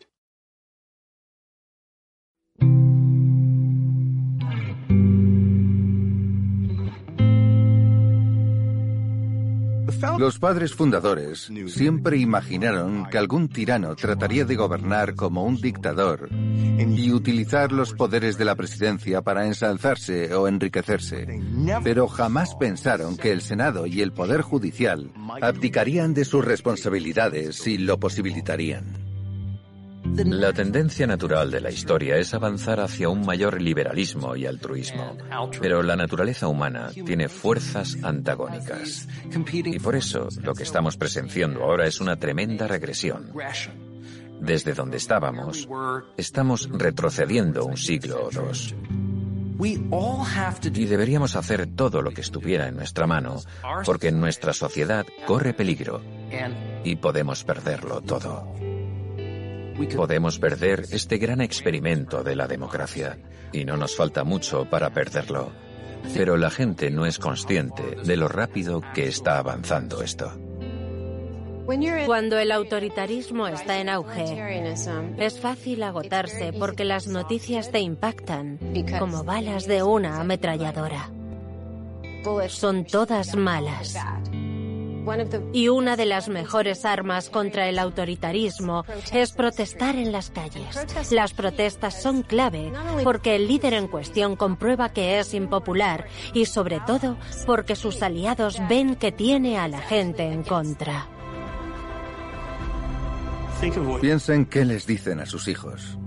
Los 10.17 10.39
padres 10.39 10.73
fundadores 10.73 11.51
siempre 11.67 12.17
imaginaron 12.17 13.05
que 13.09 13.17
algún 13.17 13.49
tirano 13.49 13.95
trataría 13.95 14.45
de 14.45 14.55
gobernar 14.55 15.15
como 15.15 15.43
un 15.43 15.59
dictador 15.59 16.29
y 16.31 17.11
utilizar 17.11 17.71
los 17.71 17.93
poderes 17.93 18.37
de 18.37 18.45
la 18.45 18.55
presidencia 18.55 19.21
para 19.21 19.45
ensalzarse 19.45 20.33
o 20.33 20.47
enriquecerse. 20.47 21.27
Pero 21.83 22.07
jamás 22.07 22.55
pensaron 22.55 23.17
que 23.17 23.31
el 23.31 23.41
Senado 23.41 23.85
y 23.85 24.01
el 24.01 24.11
Poder 24.11 24.41
Judicial 24.41 25.11
abdicarían 25.41 26.13
de 26.13 26.25
sus 26.25 26.43
responsabilidades 26.43 27.65
y 27.67 27.77
lo 27.77 27.99
posibilitarían. 27.99 29.12
La 30.15 30.53
tendencia 30.53 31.07
natural 31.07 31.49
de 31.49 31.59
la 31.59 31.71
historia 31.71 32.17
es 32.17 32.35
avanzar 32.35 32.79
hacia 32.79 33.09
un 33.09 33.25
mayor 33.25 33.59
liberalismo 33.59 34.35
y 34.35 34.45
altruismo, 34.45 35.17
pero 35.59 35.81
la 35.81 35.95
naturaleza 35.95 36.47
humana 36.47 36.91
tiene 37.05 37.27
fuerzas 37.29 37.97
antagónicas. 38.03 39.07
Y 39.49 39.79
por 39.79 39.95
eso 39.95 40.27
lo 40.43 40.53
que 40.53 40.63
estamos 40.63 40.97
presenciando 40.97 41.63
ahora 41.63 41.87
es 41.87 41.99
una 41.99 42.15
tremenda 42.17 42.67
regresión. 42.67 43.31
Desde 44.39 44.73
donde 44.73 44.97
estábamos, 44.97 45.67
estamos 46.15 46.69
retrocediendo 46.71 47.65
un 47.65 47.77
siglo 47.77 48.25
o 48.25 48.29
dos. 48.29 48.75
Y 49.59 50.85
deberíamos 50.85 51.35
hacer 51.35 51.67
todo 51.75 52.03
lo 52.03 52.11
que 52.11 52.21
estuviera 52.21 52.67
en 52.67 52.75
nuestra 52.75 53.07
mano, 53.07 53.37
porque 53.85 54.11
nuestra 54.11 54.53
sociedad 54.53 55.05
corre 55.25 55.53
peligro 55.53 56.01
y 56.83 56.97
podemos 56.97 57.43
perderlo 57.43 58.01
todo. 58.01 58.72
Podemos 59.87 60.39
perder 60.39 60.83
este 60.91 61.17
gran 61.17 61.41
experimento 61.41 62.23
de 62.23 62.35
la 62.35 62.47
democracia 62.47 63.17
y 63.51 63.65
no 63.65 63.77
nos 63.77 63.95
falta 63.95 64.23
mucho 64.23 64.69
para 64.69 64.91
perderlo. 64.91 65.51
Pero 66.13 66.37
la 66.37 66.49
gente 66.49 66.91
no 66.91 67.05
es 67.05 67.19
consciente 67.19 67.95
de 68.03 68.17
lo 68.17 68.27
rápido 68.27 68.81
que 68.93 69.07
está 69.07 69.37
avanzando 69.37 70.01
esto. 70.01 70.31
Cuando 72.05 72.37
el 72.37 72.51
autoritarismo 72.51 73.47
está 73.47 73.79
en 73.79 73.87
auge, 73.87 74.73
es 75.17 75.39
fácil 75.39 75.83
agotarse 75.83 76.51
porque 76.51 76.83
las 76.83 77.07
noticias 77.07 77.71
te 77.71 77.79
impactan 77.79 78.59
como 78.99 79.23
balas 79.23 79.65
de 79.65 79.81
una 79.81 80.19
ametralladora. 80.19 81.09
Son 82.49 82.83
todas 82.85 83.35
malas. 83.35 83.97
Y 85.53 85.69
una 85.69 85.95
de 85.95 86.05
las 86.05 86.29
mejores 86.29 86.85
armas 86.85 87.29
contra 87.29 87.67
el 87.67 87.79
autoritarismo 87.79 88.85
es 89.11 89.31
protestar 89.31 89.95
en 89.95 90.11
las 90.11 90.29
calles. 90.29 91.11
Las 91.11 91.33
protestas 91.33 92.01
son 92.01 92.23
clave 92.23 92.71
porque 93.03 93.35
el 93.35 93.47
líder 93.47 93.73
en 93.73 93.87
cuestión 93.87 94.35
comprueba 94.35 94.89
que 94.89 95.19
es 95.19 95.33
impopular 95.33 96.07
y 96.33 96.45
sobre 96.45 96.79
todo 96.81 97.17
porque 97.45 97.75
sus 97.75 98.01
aliados 98.01 98.57
ven 98.69 98.95
que 98.95 99.11
tiene 99.11 99.57
a 99.57 99.67
la 99.67 99.79
gente 99.79 100.23
en 100.23 100.43
contra. 100.43 101.07
Piensen 104.01 104.45
qué 104.45 104.65
les 104.65 104.85
dicen 104.85 105.19
a 105.19 105.25
sus 105.25 105.47
hijos. 105.47 105.97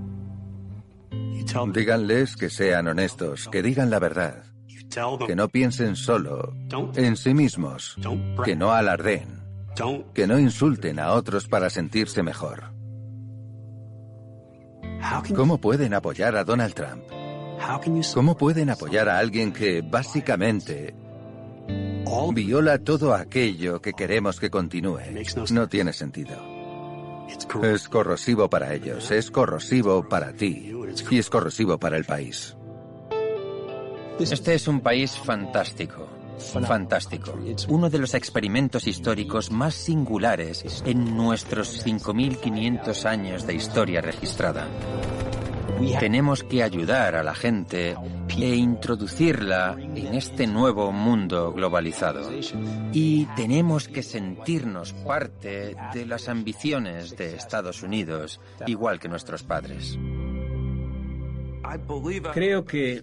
Díganles 1.72 2.36
que 2.36 2.50
sean 2.50 2.86
honestos, 2.86 3.48
que 3.50 3.62
digan 3.62 3.88
la 3.88 3.98
verdad, 3.98 4.44
que 5.26 5.36
no 5.36 5.48
piensen 5.48 5.96
solo 5.96 6.54
en 6.94 7.16
sí 7.16 7.34
mismos, 7.34 7.96
que 8.44 8.56
no 8.56 8.72
alardeen, 8.72 9.42
que 10.14 10.26
no 10.26 10.38
insulten 10.38 10.98
a 10.98 11.12
otros 11.12 11.48
para 11.48 11.70
sentirse 11.70 12.22
mejor. 12.22 12.72
¿Cómo 15.34 15.58
pueden 15.58 15.94
apoyar 15.94 16.36
a 16.36 16.44
Donald 16.44 16.74
Trump? 16.74 17.02
¿Cómo 18.14 18.36
pueden 18.36 18.70
apoyar 18.70 19.08
a 19.08 19.18
alguien 19.18 19.52
que 19.52 19.82
básicamente 19.82 20.94
viola 22.32 22.78
todo 22.78 23.14
aquello 23.14 23.80
que 23.80 23.92
queremos 23.92 24.40
que 24.40 24.50
continúe? 24.50 25.00
No 25.50 25.68
tiene 25.68 25.92
sentido. 25.92 26.36
Es 27.62 27.88
corrosivo 27.88 28.48
para 28.48 28.72
ellos, 28.72 29.10
es 29.10 29.30
corrosivo 29.30 30.08
para 30.08 30.32
ti 30.32 30.72
y 31.10 31.18
es 31.18 31.28
corrosivo 31.28 31.78
para 31.78 31.96
el 31.96 32.04
país. 32.04 32.56
Este 34.18 34.54
es 34.54 34.66
un 34.66 34.80
país 34.80 35.18
fantástico. 35.18 36.08
Fantástico. 36.38 37.34
Uno 37.68 37.90
de 37.90 37.98
los 37.98 38.14
experimentos 38.14 38.86
históricos 38.86 39.50
más 39.50 39.74
singulares 39.74 40.82
en 40.84 41.16
nuestros 41.16 41.84
5.500 41.84 43.04
años 43.04 43.46
de 43.46 43.54
historia 43.54 44.00
registrada. 44.00 44.66
Tenemos 46.00 46.42
que 46.42 46.62
ayudar 46.62 47.16
a 47.16 47.22
la 47.22 47.34
gente 47.34 47.96
e 48.38 48.54
introducirla 48.54 49.76
en 49.78 50.14
este 50.14 50.46
nuevo 50.46 50.92
mundo 50.92 51.52
globalizado. 51.52 52.30
Y 52.92 53.26
tenemos 53.36 53.88
que 53.88 54.02
sentirnos 54.02 54.92
parte 54.92 55.76
de 55.92 56.06
las 56.06 56.28
ambiciones 56.28 57.16
de 57.16 57.34
Estados 57.34 57.82
Unidos, 57.82 58.40
igual 58.66 58.98
que 58.98 59.08
nuestros 59.08 59.42
padres. 59.42 59.98
Creo 62.32 62.64
que 62.64 63.02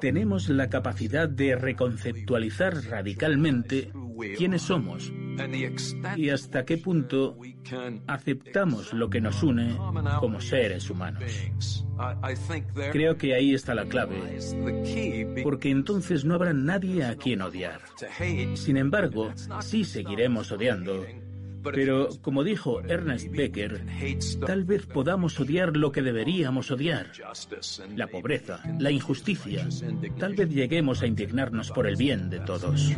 tenemos 0.00 0.48
la 0.48 0.68
capacidad 0.68 1.28
de 1.28 1.56
reconceptualizar 1.56 2.74
radicalmente 2.84 3.92
quiénes 4.36 4.62
somos 4.62 5.12
y 6.16 6.30
hasta 6.30 6.64
qué 6.64 6.78
punto 6.78 7.38
aceptamos 8.06 8.92
lo 8.92 9.08
que 9.08 9.20
nos 9.20 9.42
une 9.42 9.76
como 10.20 10.40
seres 10.40 10.90
humanos. 10.90 11.84
Creo 12.92 13.16
que 13.16 13.34
ahí 13.34 13.54
está 13.54 13.74
la 13.74 13.84
clave, 13.86 14.38
porque 15.42 15.70
entonces 15.70 16.24
no 16.24 16.34
habrá 16.34 16.52
nadie 16.52 17.04
a 17.04 17.16
quien 17.16 17.42
odiar. 17.42 17.80
Sin 18.54 18.76
embargo, 18.76 19.32
sí 19.60 19.84
seguiremos 19.84 20.52
odiando 20.52 21.04
pero, 21.72 22.08
como 22.22 22.44
dijo 22.44 22.80
Ernest 22.82 23.30
Becker, 23.30 23.84
tal 24.46 24.64
vez 24.64 24.86
podamos 24.86 25.38
odiar 25.40 25.76
lo 25.76 25.92
que 25.92 26.02
deberíamos 26.02 26.70
odiar. 26.70 27.10
La 27.96 28.06
pobreza, 28.06 28.60
la 28.78 28.90
injusticia. 28.90 29.68
Tal 30.18 30.34
vez 30.34 30.48
lleguemos 30.50 31.02
a 31.02 31.06
indignarnos 31.06 31.70
por 31.70 31.86
el 31.86 31.96
bien 31.96 32.30
de 32.30 32.40
todos. 32.40 32.92